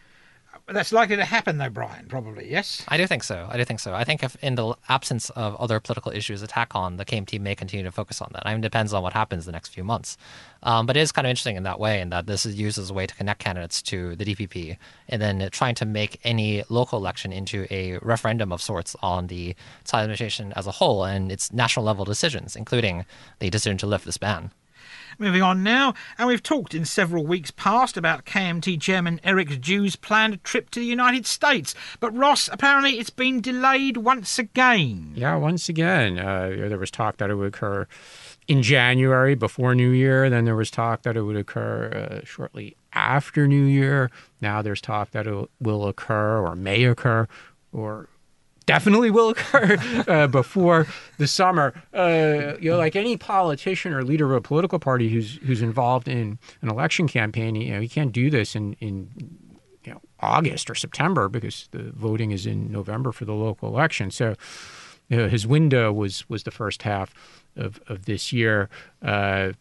That's 0.69 0.91
likely 0.91 1.15
to 1.15 1.23
happen, 1.23 1.57
though, 1.57 1.69
Brian. 1.69 2.07
Probably, 2.07 2.51
yes. 2.51 2.83
I 2.89 2.97
do 2.97 3.07
think 3.07 3.23
so. 3.23 3.47
I 3.49 3.55
do 3.55 3.63
think 3.63 3.79
so. 3.79 3.93
I 3.93 4.03
think 4.03 4.21
if 4.21 4.35
in 4.43 4.55
the 4.55 4.75
absence 4.89 5.29
of 5.29 5.55
other 5.55 5.79
political 5.79 6.11
issues 6.11 6.41
attack 6.41 6.75
on, 6.75 6.97
the 6.97 7.05
KMT 7.05 7.39
may 7.39 7.55
continue 7.55 7.85
to 7.85 7.91
focus 7.91 8.21
on 8.21 8.31
that. 8.33 8.45
I 8.45 8.51
mean, 8.51 8.59
it 8.59 8.63
depends 8.63 8.91
on 8.91 9.01
what 9.01 9.13
happens 9.13 9.45
the 9.45 9.53
next 9.53 9.69
few 9.69 9.85
months. 9.85 10.17
Um, 10.63 10.85
but 10.85 10.97
it 10.97 10.99
is 10.99 11.13
kind 11.13 11.25
of 11.25 11.29
interesting 11.29 11.55
in 11.55 11.63
that 11.63 11.79
way, 11.79 12.01
in 12.01 12.09
that 12.09 12.25
this 12.27 12.45
is 12.45 12.55
used 12.59 12.77
as 12.77 12.89
a 12.89 12.93
way 12.93 13.07
to 13.07 13.15
connect 13.15 13.39
candidates 13.39 13.81
to 13.83 14.17
the 14.17 14.25
DPP, 14.25 14.77
and 15.07 15.21
then 15.21 15.47
trying 15.53 15.75
to 15.75 15.85
make 15.85 16.19
any 16.25 16.63
local 16.67 16.99
election 16.99 17.31
into 17.31 17.65
a 17.71 17.97
referendum 17.99 18.51
of 18.51 18.61
sorts 18.61 18.93
on 19.01 19.27
the 19.27 19.55
Tsai 19.85 20.01
administration 20.01 20.51
as 20.57 20.67
a 20.67 20.71
whole 20.71 21.05
and 21.05 21.31
its 21.31 21.53
national 21.53 21.85
level 21.85 22.03
decisions, 22.03 22.57
including 22.57 23.05
the 23.39 23.49
decision 23.49 23.77
to 23.77 23.87
lift 23.87 24.03
this 24.03 24.17
ban. 24.17 24.51
Moving 25.19 25.41
on 25.41 25.63
now, 25.63 25.93
and 26.17 26.27
we've 26.27 26.43
talked 26.43 26.73
in 26.73 26.85
several 26.85 27.25
weeks 27.25 27.51
past 27.51 27.97
about 27.97 28.25
KMT 28.25 28.79
chairman 28.81 29.19
Eric 29.23 29.61
Chu's 29.61 29.95
planned 29.95 30.43
trip 30.43 30.69
to 30.71 30.79
the 30.79 30.85
United 30.85 31.25
States. 31.25 31.73
But 31.99 32.15
Ross, 32.15 32.49
apparently 32.51 32.99
it's 32.99 33.09
been 33.09 33.41
delayed 33.41 33.97
once 33.97 34.37
again. 34.37 35.13
Yeah, 35.15 35.35
once 35.35 35.69
again, 35.69 36.19
uh, 36.19 36.49
there 36.49 36.77
was 36.77 36.91
talk 36.91 37.17
that 37.17 37.29
it 37.29 37.35
would 37.35 37.47
occur 37.47 37.87
in 38.47 38.63
January 38.63 39.35
before 39.35 39.75
New 39.75 39.89
Year. 39.91 40.29
Then 40.29 40.45
there 40.45 40.55
was 40.55 40.71
talk 40.71 41.03
that 41.03 41.17
it 41.17 41.23
would 41.23 41.35
occur 41.35 41.89
uh, 42.21 42.25
shortly 42.25 42.75
after 42.93 43.47
New 43.47 43.65
Year. 43.65 44.09
Now 44.41 44.61
there's 44.61 44.81
talk 44.81 45.11
that 45.11 45.27
it 45.27 45.49
will 45.59 45.87
occur 45.87 46.39
or 46.39 46.55
may 46.55 46.83
occur 46.85 47.27
or 47.71 48.07
definitely 48.67 49.09
will 49.09 49.29
occur 49.29 49.77
uh, 50.07 50.27
before 50.27 50.85
the 51.17 51.25
summer. 51.25 51.73
Uh, 51.91 52.53
you 52.59 52.69
know, 52.69 52.77
like 52.77 52.95
any 52.95 53.17
politician 53.17 53.93
or 53.93 54.03
leader 54.03 54.25
of 54.25 54.33
a 54.33 54.41
political 54.41 54.77
party 54.77 55.09
who's 55.09 55.37
who's 55.37 55.63
involved 55.63 56.07
in 56.07 56.37
an 56.61 56.69
election 56.69 57.07
campaign, 57.07 57.55
you 57.55 57.73
know, 57.73 57.79
you 57.79 57.89
can't 57.89 58.11
do 58.11 58.29
this 58.29 58.55
in 58.55 58.73
in 58.73 59.09
you 59.83 59.93
know 59.93 60.01
August 60.19 60.69
or 60.69 60.75
September 60.75 61.27
because 61.27 61.67
the 61.71 61.91
voting 61.91 62.29
is 62.29 62.45
in 62.45 62.71
November 62.71 63.11
for 63.11 63.25
the 63.25 63.33
local 63.33 63.67
election. 63.69 64.11
So 64.11 64.35
you 65.09 65.17
know, 65.17 65.27
his 65.27 65.47
window 65.47 65.91
was 65.91 66.29
was 66.29 66.43
the 66.43 66.51
first 66.51 66.83
half 66.83 67.13
of 67.55 67.79
of 67.87 68.05
this 68.05 68.31
year. 68.31 68.69
Uh, 69.01 69.53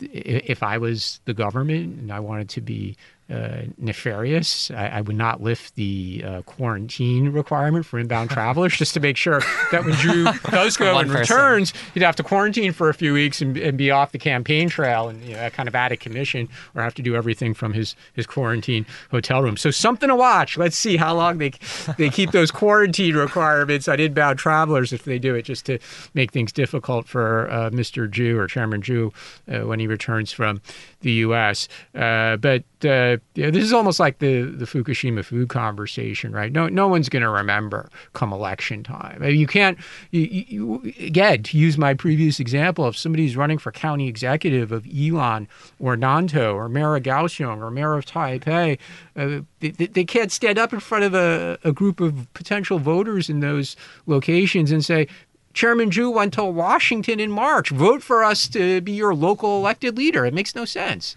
if 0.00 0.62
I 0.62 0.76
was 0.76 1.20
the 1.24 1.32
government 1.32 1.98
and 1.98 2.12
I 2.12 2.20
wanted 2.20 2.50
to 2.50 2.60
be 2.60 2.96
uh, 3.28 3.62
nefarious, 3.76 4.70
I, 4.70 4.86
I 4.86 5.00
would 5.00 5.16
not 5.16 5.42
lift 5.42 5.74
the 5.74 6.22
uh, 6.24 6.42
quarantine 6.42 7.30
requirement 7.30 7.84
for 7.84 7.98
inbound 7.98 8.30
travelers 8.36 8.76
just 8.76 8.94
to 8.94 9.00
make 9.00 9.16
sure 9.16 9.40
that 9.72 9.84
when 9.84 9.94
Chu 9.96 10.24
does 10.50 10.76
go 10.76 10.98
and 10.98 11.10
returns, 11.10 11.72
he'd 11.94 12.02
have 12.02 12.16
to 12.16 12.22
quarantine 12.22 12.72
for 12.72 12.88
a 12.88 12.94
few 12.94 13.12
weeks 13.12 13.42
and, 13.42 13.56
and 13.56 13.76
be 13.76 13.90
off 13.90 14.12
the 14.12 14.18
campaign 14.18 14.68
trail 14.68 15.08
and 15.08 15.22
you 15.24 15.34
know, 15.34 15.50
kind 15.50 15.68
of 15.68 15.74
out 15.74 15.90
of 15.90 15.98
commission 15.98 16.48
or 16.74 16.82
have 16.82 16.94
to 16.94 17.02
do 17.02 17.16
everything 17.16 17.52
from 17.52 17.72
his, 17.72 17.96
his 18.12 18.26
quarantine 18.26 18.86
hotel 19.10 19.42
room. 19.42 19.56
So 19.56 19.70
something 19.70 20.08
to 20.08 20.16
watch. 20.16 20.56
Let's 20.56 20.76
see 20.76 20.96
how 20.96 21.14
long 21.14 21.38
they 21.38 21.52
they 21.98 22.10
keep 22.10 22.30
those 22.30 22.50
quarantine 22.52 23.16
requirements 23.16 23.88
on 23.88 24.00
inbound 24.00 24.38
travelers 24.38 24.92
if 24.92 25.04
they 25.04 25.18
do 25.18 25.34
it, 25.34 25.42
just 25.42 25.66
to 25.66 25.78
make 26.14 26.32
things 26.32 26.52
difficult 26.52 27.08
for 27.08 27.50
uh, 27.50 27.70
Mr. 27.70 28.10
Chu 28.10 28.38
or 28.38 28.46
Chairman 28.46 28.82
Chu 28.82 29.12
uh, 29.48 29.60
when 29.60 29.80
he 29.80 29.86
returns 29.86 30.32
from 30.32 30.60
the 31.06 31.12
U.S. 31.12 31.68
Uh, 31.94 32.36
but 32.36 32.64
uh, 32.84 33.16
yeah, 33.34 33.50
this 33.50 33.62
is 33.62 33.72
almost 33.72 33.98
like 33.98 34.18
the 34.18 34.42
the 34.42 34.66
Fukushima 34.66 35.24
food 35.24 35.48
conversation, 35.48 36.32
right? 36.32 36.52
No, 36.52 36.66
no 36.68 36.88
one's 36.88 37.08
going 37.08 37.22
to 37.22 37.30
remember 37.30 37.88
come 38.12 38.32
election 38.32 38.82
time. 38.82 39.22
You 39.22 39.46
can't. 39.46 39.78
You, 40.10 40.22
you, 40.22 40.92
again, 41.00 41.44
to 41.44 41.56
use 41.56 41.78
my 41.78 41.94
previous 41.94 42.40
example, 42.40 42.88
if 42.88 42.96
somebody's 42.96 43.36
running 43.36 43.58
for 43.58 43.70
county 43.70 44.08
executive 44.08 44.72
of 44.72 44.82
Yilan 44.82 45.46
or 45.78 45.96
Nantou 45.96 46.54
or 46.54 46.68
mayor 46.68 46.96
of 46.96 47.04
Kaohsiung 47.04 47.62
or 47.62 47.70
mayor 47.70 47.94
of 47.94 48.04
Taipei, 48.04 48.78
uh, 49.16 49.42
they, 49.60 49.70
they 49.70 49.86
they 49.86 50.04
can't 50.04 50.32
stand 50.32 50.58
up 50.58 50.72
in 50.72 50.80
front 50.80 51.04
of 51.04 51.14
a, 51.14 51.58
a 51.62 51.72
group 51.72 52.00
of 52.00 52.32
potential 52.34 52.78
voters 52.80 53.30
in 53.30 53.40
those 53.40 53.76
locations 54.06 54.72
and 54.72 54.84
say. 54.84 55.06
Chairman 55.56 55.90
Chu 55.90 56.10
went 56.10 56.34
to 56.34 56.44
Washington 56.44 57.18
in 57.18 57.30
March. 57.30 57.70
Vote 57.70 58.02
for 58.02 58.22
us 58.22 58.46
to 58.48 58.82
be 58.82 58.92
your 58.92 59.14
local 59.14 59.56
elected 59.56 59.96
leader. 59.96 60.26
It 60.26 60.34
makes 60.34 60.54
no 60.54 60.66
sense. 60.66 61.16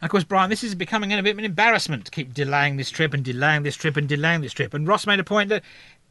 Of 0.00 0.10
course, 0.10 0.22
Brian, 0.22 0.48
this 0.48 0.62
is 0.62 0.76
becoming 0.76 1.12
a 1.12 1.20
bit 1.20 1.32
of 1.32 1.38
an 1.38 1.44
embarrassment 1.44 2.04
to 2.04 2.12
keep 2.12 2.32
delaying 2.32 2.76
this 2.76 2.88
trip 2.88 3.12
and 3.12 3.24
delaying 3.24 3.64
this 3.64 3.74
trip 3.74 3.96
and 3.96 4.08
delaying 4.08 4.42
this 4.42 4.52
trip. 4.52 4.74
And 4.74 4.86
Ross 4.86 5.08
made 5.08 5.18
a 5.18 5.24
point 5.24 5.48
that 5.48 5.64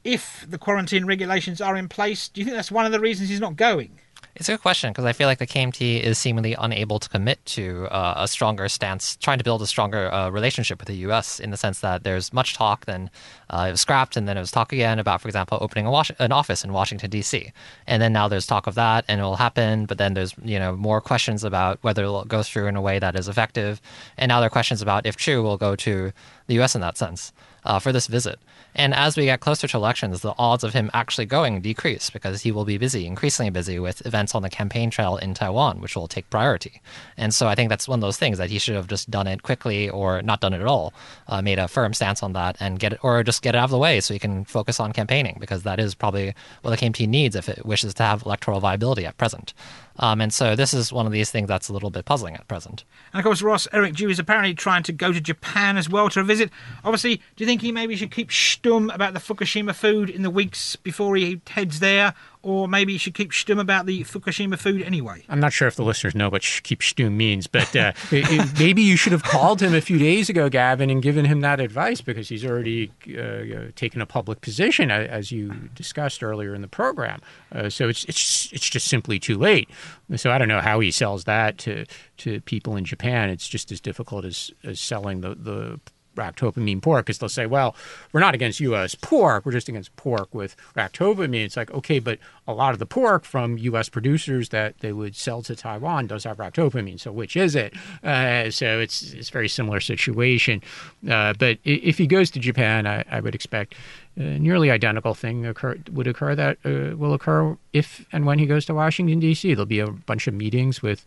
if 0.04 0.46
the 0.50 0.58
quarantine 0.58 1.06
regulations 1.06 1.62
are 1.62 1.78
in 1.78 1.88
place, 1.88 2.28
do 2.28 2.42
you 2.42 2.46
think 2.46 2.58
that's 2.58 2.70
one 2.70 2.86
of 2.86 2.92
the 2.92 3.00
reasons 3.00 3.30
he's 3.30 3.40
not 3.40 3.56
going? 3.56 3.98
It's 4.36 4.48
a 4.48 4.54
good 4.54 4.62
question 4.62 4.92
because 4.92 5.06
I 5.06 5.12
feel 5.12 5.28
like 5.28 5.40
the 5.40 5.48
KMT 5.48 6.02
is 6.02 6.18
seemingly 6.18 6.54
unable 6.54 7.00
to 7.00 7.10
commit 7.10 7.44
to 7.48 7.88
uh, 7.92 8.14
a 8.18 8.28
stronger 8.28 8.70
stance, 8.70 9.18
trying 9.18 9.38
to 9.40 9.44
build 9.44 9.62
a 9.62 9.68
stronger 9.68 10.14
uh, 10.14 10.30
relationship 10.30 10.80
with 10.80 10.88
the 10.88 10.96
U.S. 11.08 11.40
in 11.40 11.50
the 11.50 11.58
sense 11.58 11.80
that 11.82 12.04
there's 12.04 12.32
much 12.32 12.54
talk, 12.54 12.86
then 12.86 13.10
uh, 13.50 13.66
it 13.68 13.72
was 13.72 13.82
scrapped, 13.82 14.16
and 14.16 14.30
then 14.30 14.38
it 14.38 14.40
was 14.40 14.52
talk 14.52 14.72
again 14.72 14.98
about, 14.98 15.20
for 15.20 15.28
example, 15.28 15.58
opening 15.60 15.88
Was- 15.88 16.12
an 16.20 16.32
office 16.32 16.64
in 16.64 16.72
Washington 16.72 17.10
D.C. 17.10 17.52
And 17.86 18.02
then 18.02 18.14
now 18.14 18.28
there's 18.28 18.46
talk 18.46 18.68
of 18.68 18.76
that, 18.76 19.04
and 19.08 19.20
it 19.20 19.24
will 19.24 19.36
happen, 19.36 19.86
but 19.86 19.98
then 19.98 20.14
there's 20.14 20.34
you 20.44 20.60
know 20.60 20.76
more 20.76 21.02
questions 21.02 21.44
about 21.44 21.80
whether 21.82 22.04
it'll 22.04 22.24
go 22.24 22.44
through 22.44 22.68
in 22.68 22.76
a 22.76 22.82
way 22.82 23.00
that 23.00 23.16
is 23.18 23.28
effective, 23.28 23.82
and 24.18 24.30
now 24.30 24.40
there 24.40 24.48
are 24.48 24.52
questions 24.52 24.82
about 24.82 25.06
if 25.06 25.18
Chu 25.18 25.42
will 25.42 25.58
go 25.58 25.76
to 25.76 26.14
the 26.48 26.54
U.S. 26.56 26.76
in 26.76 26.82
that 26.82 26.98
sense 26.98 27.34
uh, 27.66 27.80
for 27.80 27.92
this 27.92 28.08
visit. 28.08 28.40
And 28.76 28.94
as 28.94 29.18
we 29.18 29.26
get 29.26 29.40
closer 29.40 29.68
to 29.68 29.78
elections, 29.78 30.22
the 30.22 30.34
odds 30.38 30.64
of 30.64 30.74
him 30.74 30.90
actually 30.94 31.26
going 31.26 31.62
decrease 31.62 32.10
because 32.10 32.42
he 32.42 32.52
will 32.52 32.66
be 32.66 32.78
busy, 32.78 33.06
increasingly 33.06 33.50
busy 33.50 33.80
with 33.80 34.06
events 34.06 34.36
on 34.36 34.42
the 34.42 34.50
campaign 34.50 34.90
trail 34.90 35.18
in 35.18 35.34
Taiwan, 35.34 35.82
which 35.82 35.96
will 35.96 36.08
take 36.08 36.30
priority. 36.30 36.82
And 37.18 37.34
so 37.34 37.48
I 37.48 37.56
think 37.56 37.70
that's 37.70 37.88
one 37.88 38.00
of 38.00 38.02
those 38.02 38.18
things 38.18 38.38
that 38.38 38.50
he 38.50 38.60
should 38.60 38.76
have 38.76 38.88
just 38.88 39.10
done 39.10 39.28
it 39.28 39.44
quickly 39.44 39.90
or 39.90 40.22
not 40.22 40.42
done 40.42 40.54
it 40.54 40.62
at 40.62 40.68
all, 40.68 40.94
uh, 41.28 41.42
made 41.42 41.60
a 41.60 41.68
firm 41.68 41.94
stance 41.94 42.24
on 42.24 42.34
that 42.34 42.58
and 42.60 42.80
get 42.80 42.94
it, 42.94 43.00
or 43.04 43.24
just 43.24 43.42
get 43.42 43.56
it 43.56 43.58
out 43.58 43.66
of 43.66 43.72
the 43.72 43.78
way 43.78 44.00
so 44.00 44.14
he 44.14 44.20
can 44.20 44.46
focus 44.46 44.80
on 44.80 44.94
campaigning 44.94 45.38
because 45.40 45.64
that 45.64 45.80
is 45.80 45.96
probably 45.96 46.34
what 46.62 46.72
the 46.72 46.78
KMT 46.78 47.08
needs 47.08 47.36
if 47.36 47.50
it 47.50 47.66
wishes 47.66 47.94
to 47.96 48.04
have 48.04 48.24
electoral 48.24 48.60
viability 48.60 49.06
at 49.06 49.18
present. 49.18 49.54
Um, 50.00 50.22
and 50.22 50.34
so 50.34 50.56
this 50.56 50.74
is 50.74 50.94
one 50.94 51.06
of 51.06 51.12
these 51.12 51.30
things 51.30 51.50
that's 51.50 51.68
a 51.68 51.74
little 51.74 51.90
bit 51.90 52.06
puzzling 52.06 52.36
at 52.36 52.48
present. 52.48 52.86
And 53.14 53.20
of 53.20 53.26
course, 53.26 53.42
Ross, 53.42 53.68
Eric 53.74 53.96
Chu 53.96 54.10
is 54.10 54.18
apparently 54.18 54.54
trying 54.54 54.84
to 54.84 54.94
go 54.94 55.12
to 55.12 55.20
Japan 55.20 55.78
as 55.78 55.90
well 55.90 56.10
to 56.10 56.24
visit. 56.24 56.50
Obviously, 56.84 57.18
do 57.18 57.44
you 57.44 57.46
think 57.46 57.62
he 57.62 57.72
maybe 57.72 57.96
should 57.98 58.12
keep 58.12 58.30
stum 58.30 58.94
about 58.94 59.14
the 59.14 59.20
Fukushima 59.20 59.76
food 59.76 60.10
in 60.10 60.24
the 60.24 60.30
weeks 60.30 60.78
before 60.78 61.18
he 61.18 61.42
heads 61.50 61.82
there? 61.82 62.14
Or 62.42 62.68
maybe 62.68 62.94
you 62.94 63.00
should 63.00 63.14
keep 63.14 63.32
stum 63.32 63.60
about 63.60 63.86
the 63.86 64.04
Fukushima 64.04 64.58
food 64.58 64.82
anyway? 64.82 65.24
I'm 65.28 65.40
not 65.40 65.52
sure 65.52 65.68
if 65.68 65.76
the 65.76 65.84
listeners 65.84 66.16
know 66.16 66.30
what 66.30 66.42
sh- 66.42 66.62
keep 66.62 66.82
stew 66.82 67.10
means, 67.10 67.48
but 67.48 67.76
uh, 67.76 67.92
it, 68.12 68.32
it, 68.32 68.60
maybe 68.60 68.82
you 68.82 68.96
should 68.96 69.12
have 69.12 69.24
called 69.24 69.62
him 69.62 69.76
a 69.76 69.82
few 69.82 69.98
days 69.98 70.30
ago, 70.30 70.48
Gavin, 70.48 70.90
and 70.90 71.02
given 71.02 71.26
him 71.26 71.42
that 71.42 71.60
advice 71.60 72.00
because 72.00 72.30
he's 72.30 72.46
already 72.46 72.92
uh, 73.18 73.72
taken 73.76 74.02
a 74.02 74.06
public 74.06 74.42
position, 74.42 74.90
as 74.90 75.32
you 75.32 75.52
discussed 75.76 76.24
earlier 76.24 76.56
in 76.56 76.62
the 76.62 76.68
program. 76.68 77.22
Uh, 77.52 77.70
so 77.70 77.90
it's 77.90 78.06
it's 78.06 78.52
it's 78.54 78.70
just 78.70 78.88
simply 78.88 79.20
too 79.20 79.38
late. 79.38 79.70
So 80.16 80.32
I 80.32 80.38
don't 80.38 80.48
know 80.48 80.62
how 80.62 80.80
he 80.80 80.92
sells 80.92 81.26
that 81.26 81.58
to 81.60 81.86
to 82.18 82.42
people 82.42 82.76
in 82.76 82.86
Japan. 82.86 83.30
It's 83.30 83.48
just 83.48 83.72
as 83.72 83.82
difficult 83.82 84.24
as, 84.26 84.52
as 84.64 84.80
selling 84.80 85.22
the 85.22 85.36
the 85.36 85.80
ractopamine 86.20 86.82
pork 86.82 87.06
because 87.06 87.20
they'll 87.20 87.30
say, 87.30 87.46
well, 87.46 87.76
we're 88.12 88.20
not 88.20 88.36
against 88.36 88.60
U.S. 88.60 88.96
pork, 88.96 89.46
we're 89.46 89.52
just 89.52 89.70
against 89.70 89.96
pork 89.96 90.34
with 90.34 90.56
ractopamine. 90.76 91.46
It's 91.46 91.58
like, 91.58 91.72
okay, 91.72 92.00
but 92.00 92.20
a 92.50 92.54
lot 92.54 92.74
of 92.74 92.80
the 92.80 92.86
pork 92.86 93.26
from 93.26 93.60
U.S. 93.60 93.90
producers 93.90 94.50
that 94.50 94.80
they 94.80 94.92
would 94.92 95.16
sell 95.16 95.44
to 95.44 95.56
Taiwan 95.56 96.08
does 96.08 96.24
have 96.24 96.38
ractopamine. 96.38 97.00
So 97.00 97.12
which 97.12 97.36
is 97.36 97.56
it? 97.56 97.74
Uh, 98.04 98.50
so 98.50 98.80
it's 98.80 99.14
it's 99.14 99.30
very 99.30 99.48
similar 99.48 99.80
situation. 99.80 100.64
Uh, 101.08 101.34
but 101.38 101.60
if 101.64 102.00
he 102.00 102.08
goes 102.08 102.32
to 102.32 102.40
Japan, 102.40 102.88
I, 102.88 103.06
I 103.12 103.20
would 103.20 103.36
expect 103.36 103.76
a 104.18 104.40
nearly 104.40 104.72
identical 104.72 105.14
thing 105.14 105.46
occur, 105.46 105.78
would 105.92 106.08
occur 106.08 106.34
that 106.36 106.58
uh, 106.66 106.98
will 106.98 107.14
occur 107.14 107.56
if 107.72 108.06
and 108.12 108.26
when 108.26 108.40
he 108.40 108.48
goes 108.48 108.66
to 108.66 108.74
Washington 108.74 109.20
D.C. 109.20 109.54
There'll 109.54 109.68
be 109.68 109.80
a 109.80 109.92
bunch 109.92 110.28
of 110.28 110.34
meetings 110.34 110.82
with 110.82 111.06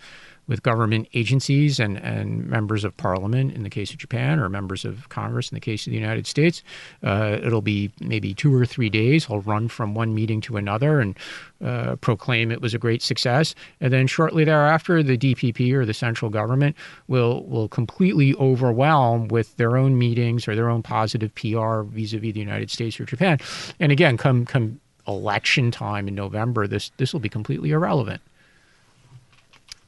with 0.49 0.63
government 0.63 1.09
agencies 1.15 1.79
and, 1.79 1.97
and 1.99 2.47
members 2.47 2.85
of 2.85 2.97
parliament 2.97 3.55
in 3.55 3.63
the 3.63 3.71
case 3.71 3.93
of 3.93 3.99
Japan 3.99 4.41
or 4.41 4.49
members 4.49 4.85
of 4.85 5.09
Congress 5.09 5.51
in 5.51 5.55
the 5.55 5.61
case 5.61 5.87
of 5.87 5.93
the 5.93 5.99
United 5.99 6.27
States. 6.27 6.63
Uh, 7.03 7.39
it'll 7.43 7.63
be 7.63 7.93
maybe 8.01 8.35
two 8.35 8.53
or 8.55 8.67
three 8.67 8.91
days. 8.91 9.27
He'll 9.27 9.41
run 9.41 9.69
from 9.69 9.95
one 9.95 10.15
meeting 10.15 10.41
to 10.43 10.57
another 10.57 11.01
and 11.01 11.17
uh, 11.64 11.97
proclaim 11.97 12.51
it 12.51 12.61
was 12.61 12.75
a 12.75 12.79
great 12.79 13.03
success. 13.03 13.55
And 13.81 13.92
then 13.92 14.07
shortly 14.07 14.45
thereafter, 14.45 15.03
the 15.03 15.18
DPP 15.18 15.73
or 15.73 15.85
the 15.85 15.95
central 15.95 16.31
government 16.31 16.77
will, 17.09 17.45
will 17.45 17.68
completely 17.68 18.35
overwhelm 18.35 19.29
with 19.29 19.57
their 19.57 19.77
own 19.77 19.99
meetings 19.99 20.49
or 20.49 20.55
their 20.55 20.68
own 20.68 20.83
positive 20.83 21.35
PR 21.35 21.83
vis-a-vis 21.83 22.33
the 22.33 22.40
United 22.40 22.71
States 22.71 22.99
or 22.99 23.05
Japan. 23.05 23.38
And 23.79 23.92
again, 23.92 24.16
come, 24.16 24.47
come 24.47 24.81
election 25.07 25.71
time 25.71 26.09
in 26.09 26.14
November, 26.14 26.66
this, 26.66 26.90
this 26.97 27.12
will 27.12 27.21
be 27.21 27.29
completely 27.29 27.71
irrelevant. 27.71 28.21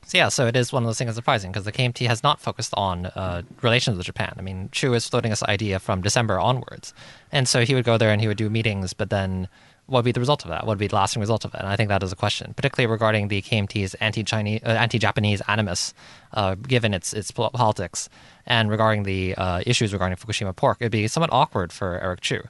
So 0.07 0.19
yeah, 0.19 0.29
so 0.29 0.47
it 0.47 0.55
is 0.55 0.73
one 0.73 0.83
of 0.83 0.87
those 0.87 0.99
things 0.99 1.09
that's 1.09 1.17
surprising 1.17 1.51
because 1.51 1.65
the 1.65 1.73
KMT 1.73 2.07
has 2.07 2.23
not 2.23 2.41
focused 2.41 2.75
on 2.77 3.07
uh, 3.07 3.43
relations 3.63 3.97
with 3.97 4.07
Japan. 4.07 4.35
I 4.39 4.43
mean, 4.43 4.69
Chu 4.71 4.93
is 4.93 5.09
floating 5.09 5.31
this 5.31 5.43
idea 5.45 5.79
from 5.79 6.03
December 6.03 6.39
onwards, 6.39 6.93
and 7.33 7.49
so 7.49 7.65
he 7.65 7.75
would 7.75 7.85
go 7.85 7.97
there 7.97 8.11
and 8.11 8.21
he 8.21 8.29
would 8.29 8.37
do 8.37 8.51
meetings, 8.51 8.93
but 8.93 9.09
then 9.09 9.49
what 9.87 9.99
would 9.99 10.05
be 10.05 10.13
the 10.13 10.21
result 10.21 10.45
of 10.45 10.51
that? 10.51 10.63
What 10.63 10.73
would 10.73 10.79
be 10.79 10.87
the 10.87 10.95
lasting 10.95 11.21
result 11.21 11.45
of 11.45 11.55
it? 11.55 11.61
And 11.61 11.69
I 11.69 11.77
think 11.77 11.89
that 11.89 12.03
is 12.03 12.13
a 12.13 12.17
question, 12.17 12.55
particularly 12.55 12.91
regarding 12.91 13.29
the 13.29 13.43
KMT's 13.43 13.95
anti-Chinese, 13.95 14.61
uh, 14.65 14.71
anti-Japanese 14.71 15.43
animus, 15.47 15.93
uh, 16.33 16.55
given 16.55 16.95
its 16.95 17.13
its 17.13 17.31
politics, 17.31 18.09
and 18.47 18.71
regarding 18.71 19.03
the 19.03 19.35
uh, 19.37 19.63
issues 19.67 19.93
regarding 19.93 20.17
Fukushima 20.17 20.57
pork. 20.57 20.79
It'd 20.81 20.93
be 20.93 21.07
somewhat 21.09 21.31
awkward 21.33 21.73
for 21.73 22.01
Eric 22.01 22.23
Chu 22.23 22.43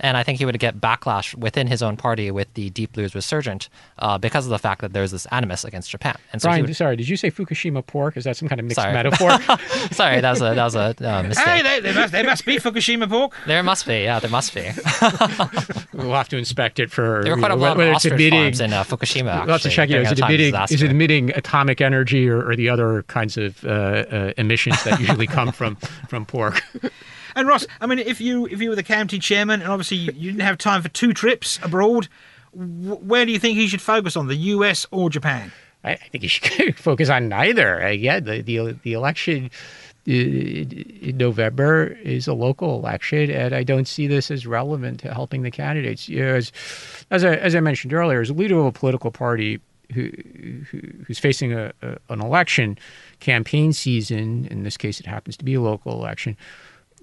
and 0.00 0.16
I 0.16 0.22
think 0.22 0.38
he 0.38 0.44
would 0.44 0.58
get 0.58 0.80
backlash 0.80 1.34
within 1.34 1.66
his 1.66 1.82
own 1.82 1.96
party 1.96 2.30
with 2.30 2.52
the 2.54 2.70
Deep 2.70 2.92
Blues 2.92 3.14
resurgent 3.14 3.68
uh, 3.98 4.18
because 4.18 4.46
of 4.46 4.50
the 4.50 4.58
fact 4.58 4.80
that 4.80 4.92
there's 4.92 5.10
this 5.10 5.26
animus 5.26 5.64
against 5.64 5.90
Japan. 5.90 6.16
And 6.32 6.40
so 6.40 6.48
Brian, 6.48 6.64
would, 6.64 6.76
sorry, 6.76 6.96
did 6.96 7.08
you 7.08 7.16
say 7.16 7.30
Fukushima 7.30 7.84
pork? 7.86 8.16
Is 8.16 8.24
that 8.24 8.36
some 8.36 8.48
kind 8.48 8.60
of 8.60 8.66
mixed 8.66 8.80
sorry. 8.80 8.92
metaphor? 8.92 9.30
sorry, 9.92 10.20
that 10.20 10.30
was 10.30 10.40
a 10.40 10.54
that 10.54 10.64
was 10.64 10.74
a 10.74 10.94
uh, 11.00 11.22
mistake. 11.22 11.46
Hey, 11.46 11.62
there, 11.62 11.80
there, 11.80 11.94
must, 11.94 12.12
there 12.12 12.24
must 12.24 12.44
be 12.44 12.56
Fukushima 12.58 13.08
pork. 13.08 13.34
There 13.46 13.62
must 13.62 13.86
be, 13.86 14.02
yeah, 14.02 14.20
there 14.20 14.30
must 14.30 14.54
be. 14.54 14.62
we'll 15.92 16.12
have 16.12 16.28
to 16.28 16.36
inspect 16.36 16.78
it 16.78 16.90
for 16.90 17.22
there 17.22 17.34
were 17.34 17.40
quite 17.40 17.50
a 17.50 17.56
lot 17.56 17.78
of 17.78 17.94
ostrich 17.94 18.14
emitting, 18.14 18.40
farms 18.40 18.60
in 18.60 18.72
uh, 18.72 18.84
Fukushima. 18.84 19.28
Actually, 19.28 19.46
we'll 19.46 19.52
have 19.54 19.62
to 19.62 19.70
check. 19.70 19.88
You 19.88 19.96
know, 19.96 20.02
is 20.02 20.12
it 20.12 20.18
emitting? 20.18 20.54
Is 20.70 20.82
it 20.82 20.90
emitting 20.90 21.30
atomic 21.30 21.80
energy 21.80 22.28
or, 22.28 22.48
or 22.48 22.56
the 22.56 22.68
other 22.68 23.02
kinds 23.04 23.36
of 23.36 23.64
uh, 23.64 23.68
uh, 23.68 24.32
emissions 24.36 24.82
that 24.84 25.00
usually 25.00 25.26
come 25.26 25.52
from 25.52 25.76
from 26.08 26.24
pork? 26.26 26.62
And 27.38 27.46
Ross, 27.46 27.64
I 27.80 27.86
mean, 27.86 28.00
if 28.00 28.20
you 28.20 28.46
if 28.46 28.60
you 28.60 28.70
were 28.70 28.74
the 28.74 28.82
county 28.82 29.20
chairman 29.20 29.62
and 29.62 29.70
obviously 29.70 29.96
you, 29.96 30.10
didn't 30.10 30.40
have 30.40 30.58
time 30.58 30.82
for 30.82 30.88
two 30.88 31.12
trips 31.12 31.60
abroad, 31.62 32.08
where 32.52 33.24
do 33.24 33.30
you 33.30 33.38
think 33.38 33.56
he 33.56 33.68
should 33.68 33.80
focus 33.80 34.16
on, 34.16 34.26
the 34.26 34.34
U.S. 34.34 34.86
or 34.90 35.08
Japan? 35.08 35.52
I, 35.84 35.92
I 35.92 35.96
think 35.96 36.22
he 36.22 36.28
should 36.28 36.76
focus 36.76 37.08
on 37.08 37.28
neither. 37.28 37.80
Uh, 37.80 37.90
yeah, 37.90 38.18
the 38.18 38.42
the, 38.42 38.76
the 38.82 38.92
election 38.92 39.52
uh, 40.08 40.10
in 40.10 41.16
November 41.16 41.96
is 42.02 42.26
a 42.26 42.34
local 42.34 42.74
election, 42.74 43.30
and 43.30 43.54
I 43.54 43.62
don't 43.62 43.86
see 43.86 44.08
this 44.08 44.32
as 44.32 44.44
relevant 44.44 44.98
to 45.00 45.14
helping 45.14 45.42
the 45.42 45.52
candidates. 45.52 46.08
You 46.08 46.24
know, 46.24 46.34
as 46.34 46.50
as 47.12 47.24
I, 47.24 47.36
as 47.36 47.54
I 47.54 47.60
mentioned 47.60 47.92
earlier, 47.92 48.20
as 48.20 48.30
a 48.30 48.34
leader 48.34 48.58
of 48.58 48.66
a 48.66 48.72
political 48.72 49.12
party 49.12 49.60
who, 49.94 50.10
who 50.72 50.80
who's 51.06 51.20
facing 51.20 51.52
a, 51.52 51.72
a, 51.82 51.98
an 52.08 52.20
election 52.20 52.78
campaign 53.20 53.72
season, 53.72 54.48
in 54.50 54.64
this 54.64 54.76
case, 54.76 54.98
it 54.98 55.06
happens 55.06 55.36
to 55.36 55.44
be 55.44 55.54
a 55.54 55.60
local 55.60 55.92
election 55.92 56.36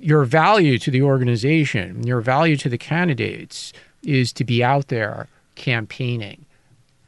your 0.05 0.23
value 0.23 0.77
to 0.77 0.91
the 0.91 1.01
organization, 1.01 2.05
your 2.05 2.21
value 2.21 2.55
to 2.55 2.69
the 2.69 2.77
candidates 2.77 3.73
is 4.03 4.31
to 4.31 4.43
be 4.43 4.63
out 4.63 4.89
there 4.89 5.27
campaigning. 5.55 6.45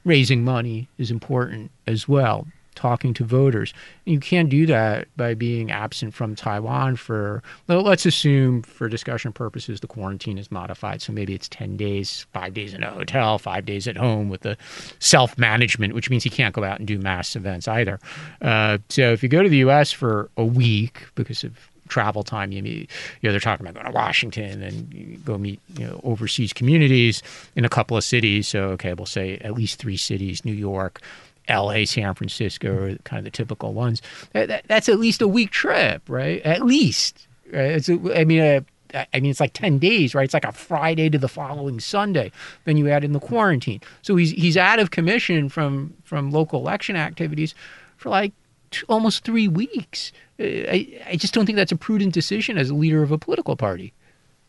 Raising 0.04 0.44
money 0.44 0.88
is 0.98 1.12
important 1.12 1.70
as 1.86 2.08
well, 2.08 2.48
talking 2.74 3.14
to 3.14 3.24
voters. 3.24 3.72
You 4.06 4.20
can't 4.20 4.50
do 4.50 4.66
that 4.66 5.10
by 5.16 5.36
being 5.36 5.70
absent 5.70 6.16
from 6.16 6.34
Taiwan 6.34 6.96
for, 6.96 7.44
well, 7.68 7.84
let's 7.84 8.08
assume 8.08 8.64
for 8.64 8.90
discussion 8.90 9.32
purposes, 9.32 9.80
the 9.80 9.86
quarantine 9.86 10.40
is 10.40 10.50
modified. 10.50 11.04
So 11.04 11.14
maybe 11.14 11.36
it's 11.36 11.50
10 11.50 11.78
days, 11.78 12.26
five 12.34 12.56
days 12.56 12.74
in 12.74 12.82
a 12.82 12.90
hotel, 12.90 13.38
five 13.38 13.64
days 13.64 13.88
at 13.88 13.96
home 13.96 14.28
with 14.28 14.42
the 14.42 14.58
self 14.98 15.38
management, 15.38 15.94
which 15.94 16.10
means 16.10 16.24
he 16.24 16.32
can't 16.32 16.56
go 16.56 16.64
out 16.64 16.80
and 16.80 16.88
do 16.88 16.98
mass 16.98 17.36
events 17.36 17.68
either. 17.68 18.00
Uh, 18.42 18.80
so 18.90 19.12
if 19.14 19.22
you 19.22 19.30
go 19.30 19.44
to 19.44 19.50
the 19.50 19.58
US 19.58 19.92
for 19.92 20.32
a 20.36 20.46
week 20.46 21.04
because 21.14 21.44
of 21.44 21.54
travel 21.88 22.24
time. 22.24 22.52
You, 22.52 22.64
meet, 22.64 22.90
you 23.22 23.28
know, 23.28 23.32
they're 23.32 23.40
talking 23.40 23.66
about 23.66 23.82
going 23.82 23.92
to 23.92 23.98
Washington 23.98 24.62
and 24.62 25.26
go 25.26 25.38
meet 25.38 25.60
you 25.78 25.86
know 25.86 26.00
overseas 26.04 26.54
communities 26.54 27.24
in 27.56 27.66
a 27.66 27.70
couple 27.70 27.98
of 27.98 28.04
cities. 28.04 28.48
So 28.48 28.70
okay, 28.70 28.94
we'll 28.94 29.06
say 29.06 29.38
at 29.38 29.54
least 29.54 29.80
three 29.80 29.98
cities: 29.98 30.46
New 30.46 30.54
York, 30.54 31.02
L.A., 31.48 31.86
San 31.86 32.14
Francisco, 32.14 32.74
are 32.76 32.96
kind 33.04 33.20
of 33.20 33.24
the 33.26 33.32
typical 33.32 33.74
ones. 33.74 34.02
That, 34.34 34.48
that, 34.48 34.66
that's 34.68 34.90
at 34.90 35.00
least 35.00 35.22
a 35.22 35.28
week 35.28 35.52
trip, 35.52 36.04
right? 36.08 36.42
At 36.42 36.66
least. 36.66 37.28
Right? 37.52 37.72
It's, 37.72 37.90
I 37.90 38.24
mean. 38.24 38.42
Uh, 38.42 38.62
I 38.94 39.20
mean, 39.20 39.32
it's 39.32 39.42
like 39.42 39.52
10 39.52 39.80
days, 39.80 40.16
right? 40.16 40.24
It's 40.24 40.34
like 40.34 40.46
a 40.46 40.54
Friday 40.54 41.10
to 41.10 41.18
the 41.18 41.28
following 41.28 41.82
Sunday. 41.82 42.32
Then 42.64 42.78
you 42.78 42.90
add 42.90 43.04
in 43.04 43.12
the 43.12 43.20
quarantine. 43.20 43.82
So 44.02 44.16
he's, 44.16 44.32
he's 44.32 44.56
out 44.56 44.80
of 44.80 44.92
commission 44.92 45.50
from, 45.50 45.94
from 46.06 46.32
local 46.32 46.62
election 46.62 46.96
activities 46.96 47.54
for 47.98 48.08
like 48.08 48.32
two, 48.72 48.86
almost 48.88 49.24
three 49.24 49.48
weeks. 49.48 50.12
Uh, 50.40 50.44
I, 50.44 51.02
I 51.08 51.16
just 51.16 51.34
don't 51.34 51.46
think 51.46 51.56
that's 51.56 51.72
a 51.72 51.78
prudent 51.78 52.14
decision 52.14 52.58
as 52.58 52.70
a 52.70 52.76
leader 52.76 53.04
of 53.04 53.12
a 53.12 53.18
political 53.18 53.56
party. 53.56 53.94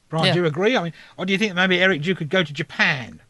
Brian, 0.08 0.26
yeah. 0.26 0.32
do 0.32 0.40
you 0.40 0.46
agree? 0.46 0.76
I 0.76 0.84
mean, 0.84 0.92
or 1.16 1.26
do 1.26 1.32
you 1.32 1.38
think 1.38 1.54
maybe 1.54 1.80
Eric 1.80 2.02
Chu 2.02 2.14
could 2.14 2.30
go 2.30 2.42
to 2.42 2.52
Japan? 2.52 3.20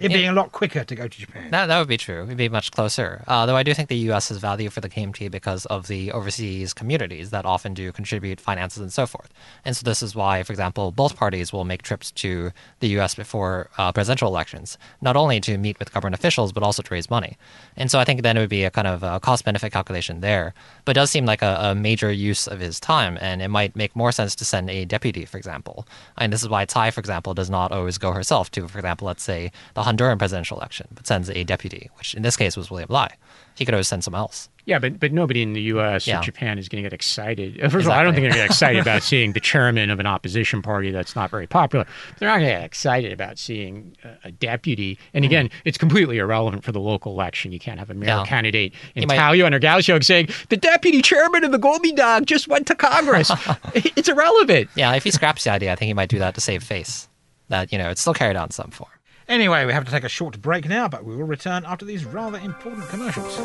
It 0.00 0.08
being 0.08 0.28
a 0.28 0.32
lot 0.32 0.52
quicker 0.52 0.82
to 0.82 0.94
go 0.94 1.08
to 1.08 1.18
Japan. 1.18 1.50
That, 1.50 1.66
that 1.66 1.78
would 1.78 1.88
be 1.88 1.98
true. 1.98 2.24
It'd 2.24 2.36
be 2.36 2.48
much 2.48 2.70
closer. 2.70 3.22
Uh, 3.26 3.44
though 3.44 3.56
I 3.56 3.62
do 3.62 3.74
think 3.74 3.90
the 3.90 3.96
U.S. 4.08 4.30
has 4.30 4.38
value 4.38 4.70
for 4.70 4.80
the 4.80 4.88
KMT 4.88 5.30
because 5.30 5.66
of 5.66 5.88
the 5.88 6.10
overseas 6.12 6.72
communities 6.72 7.30
that 7.30 7.44
often 7.44 7.74
do 7.74 7.92
contribute 7.92 8.40
finances 8.40 8.78
and 8.78 8.90
so 8.92 9.06
forth. 9.06 9.28
And 9.64 9.76
so 9.76 9.84
this 9.84 10.02
is 10.02 10.14
why, 10.14 10.42
for 10.42 10.52
example, 10.54 10.90
both 10.90 11.16
parties 11.16 11.52
will 11.52 11.64
make 11.64 11.82
trips 11.82 12.10
to 12.12 12.50
the 12.80 12.88
U.S. 12.88 13.14
before 13.14 13.68
uh, 13.76 13.92
presidential 13.92 14.28
elections, 14.28 14.78
not 15.02 15.16
only 15.16 15.38
to 15.40 15.58
meet 15.58 15.78
with 15.78 15.92
government 15.92 16.14
officials, 16.14 16.50
but 16.50 16.62
also 16.62 16.82
to 16.82 16.94
raise 16.94 17.10
money. 17.10 17.36
And 17.76 17.90
so 17.90 17.98
I 17.98 18.04
think 18.04 18.22
then 18.22 18.36
it 18.36 18.40
would 18.40 18.48
be 18.48 18.64
a 18.64 18.70
kind 18.70 18.86
of 18.86 19.02
a 19.02 19.20
cost 19.20 19.44
benefit 19.44 19.70
calculation 19.70 20.20
there. 20.20 20.54
But 20.84 20.96
it 20.96 21.00
does 21.00 21.10
seem 21.10 21.26
like 21.26 21.42
a, 21.42 21.58
a, 21.60 21.74
major 21.74 22.10
use 22.10 22.46
of 22.46 22.60
his 22.60 22.80
time, 22.80 23.18
and 23.20 23.42
it 23.42 23.48
might 23.48 23.76
make 23.76 23.94
more 23.94 24.12
sense 24.12 24.34
to 24.36 24.44
send 24.44 24.70
a 24.70 24.84
deputy, 24.84 25.24
for 25.24 25.36
example. 25.36 25.86
And 26.16 26.32
this 26.32 26.42
is 26.42 26.48
why 26.48 26.64
Tsai, 26.64 26.90
for 26.90 27.00
example, 27.00 27.34
does 27.34 27.50
not 27.50 27.72
always 27.72 27.98
go 27.98 28.12
herself 28.12 28.50
to, 28.52 28.66
for 28.68 28.78
example, 28.78 29.06
let's 29.06 29.22
say 29.22 29.52
the 29.74 29.82
Honduran 29.90 30.18
presidential 30.18 30.56
election, 30.58 30.88
but 30.94 31.06
sends 31.06 31.30
a 31.30 31.44
deputy, 31.44 31.90
which 31.98 32.14
in 32.14 32.22
this 32.22 32.36
case 32.36 32.56
was 32.56 32.70
William 32.70 32.88
Lai. 32.90 33.10
He 33.56 33.64
could 33.64 33.74
always 33.74 33.88
send 33.88 34.04
someone 34.04 34.20
else. 34.20 34.48
Yeah, 34.64 34.78
but 34.78 35.00
but 35.00 35.12
nobody 35.12 35.42
in 35.42 35.52
the 35.52 35.62
U.S. 35.62 36.06
Yeah. 36.06 36.20
or 36.20 36.22
Japan 36.22 36.58
is 36.58 36.68
going 36.68 36.82
to 36.82 36.88
get 36.88 36.94
excited. 36.94 37.54
First 37.54 37.64
exactly. 37.64 37.82
of 37.82 37.88
all, 37.88 37.98
I 37.98 38.02
don't 38.04 38.14
think 38.14 38.22
they're 38.22 38.30
going 38.30 38.42
to 38.42 38.46
get 38.46 38.50
excited 38.50 38.80
about 38.80 39.02
seeing 39.10 39.32
the 39.32 39.40
chairman 39.40 39.90
of 39.90 39.98
an 39.98 40.06
opposition 40.06 40.62
party 40.62 40.90
that's 40.90 41.16
not 41.16 41.30
very 41.30 41.46
popular. 41.46 41.86
They're 42.18 42.28
not 42.28 42.38
going 42.38 42.50
to 42.50 42.54
get 42.58 42.64
excited 42.64 43.12
about 43.12 43.38
seeing 43.38 43.96
a, 44.24 44.30
deputy. 44.30 44.98
And 45.12 45.24
again, 45.24 45.48
mm. 45.48 45.52
it's 45.64 45.76
completely 45.76 46.18
irrelevant 46.18 46.62
for 46.62 46.72
the 46.72 46.80
local 46.80 47.12
election. 47.12 47.52
You 47.52 47.58
can't 47.58 47.78
have 47.78 47.90
a 47.90 47.94
mayor 47.94 48.22
candidate 48.24 48.72
in 48.94 49.08
might... 49.08 49.18
Tallyo 49.18 49.44
and 49.44 49.54
Gaoxiong 49.56 50.04
saying 50.04 50.28
the 50.50 50.56
deputy 50.56 51.02
chairman 51.02 51.42
of 51.44 51.52
the 51.52 51.58
Kuomintang 51.58 52.26
just 52.26 52.48
went 52.48 52.66
to 52.68 52.74
Congress. 52.74 53.30
it's 53.74 54.08
irrelevant. 54.08 54.70
Yeah, 54.76 54.94
if 54.94 55.04
he 55.04 55.10
scraps 55.10 55.44
the 55.44 55.50
idea, 55.50 55.72
I 55.72 55.74
think 55.74 55.88
he 55.88 55.94
might 55.94 56.10
do 56.10 56.18
that 56.20 56.34
to 56.36 56.40
save 56.40 56.62
face. 56.62 57.08
That 57.48 57.72
you 57.72 57.78
know, 57.78 57.90
it's 57.90 58.00
still 58.00 58.14
carried 58.14 58.36
out 58.36 58.48
in 58.48 58.52
some 58.52 58.70
form. 58.70 58.90
Anyway, 59.30 59.64
we 59.64 59.72
have 59.72 59.84
to 59.84 59.92
take 59.92 60.02
a 60.02 60.08
short 60.08 60.42
break 60.42 60.68
now, 60.68 60.88
but 60.88 61.04
we 61.04 61.14
will 61.14 61.22
return 61.22 61.64
after 61.64 61.84
these 61.84 62.04
rather 62.04 62.38
important 62.38 62.88
commercials. 62.88 63.38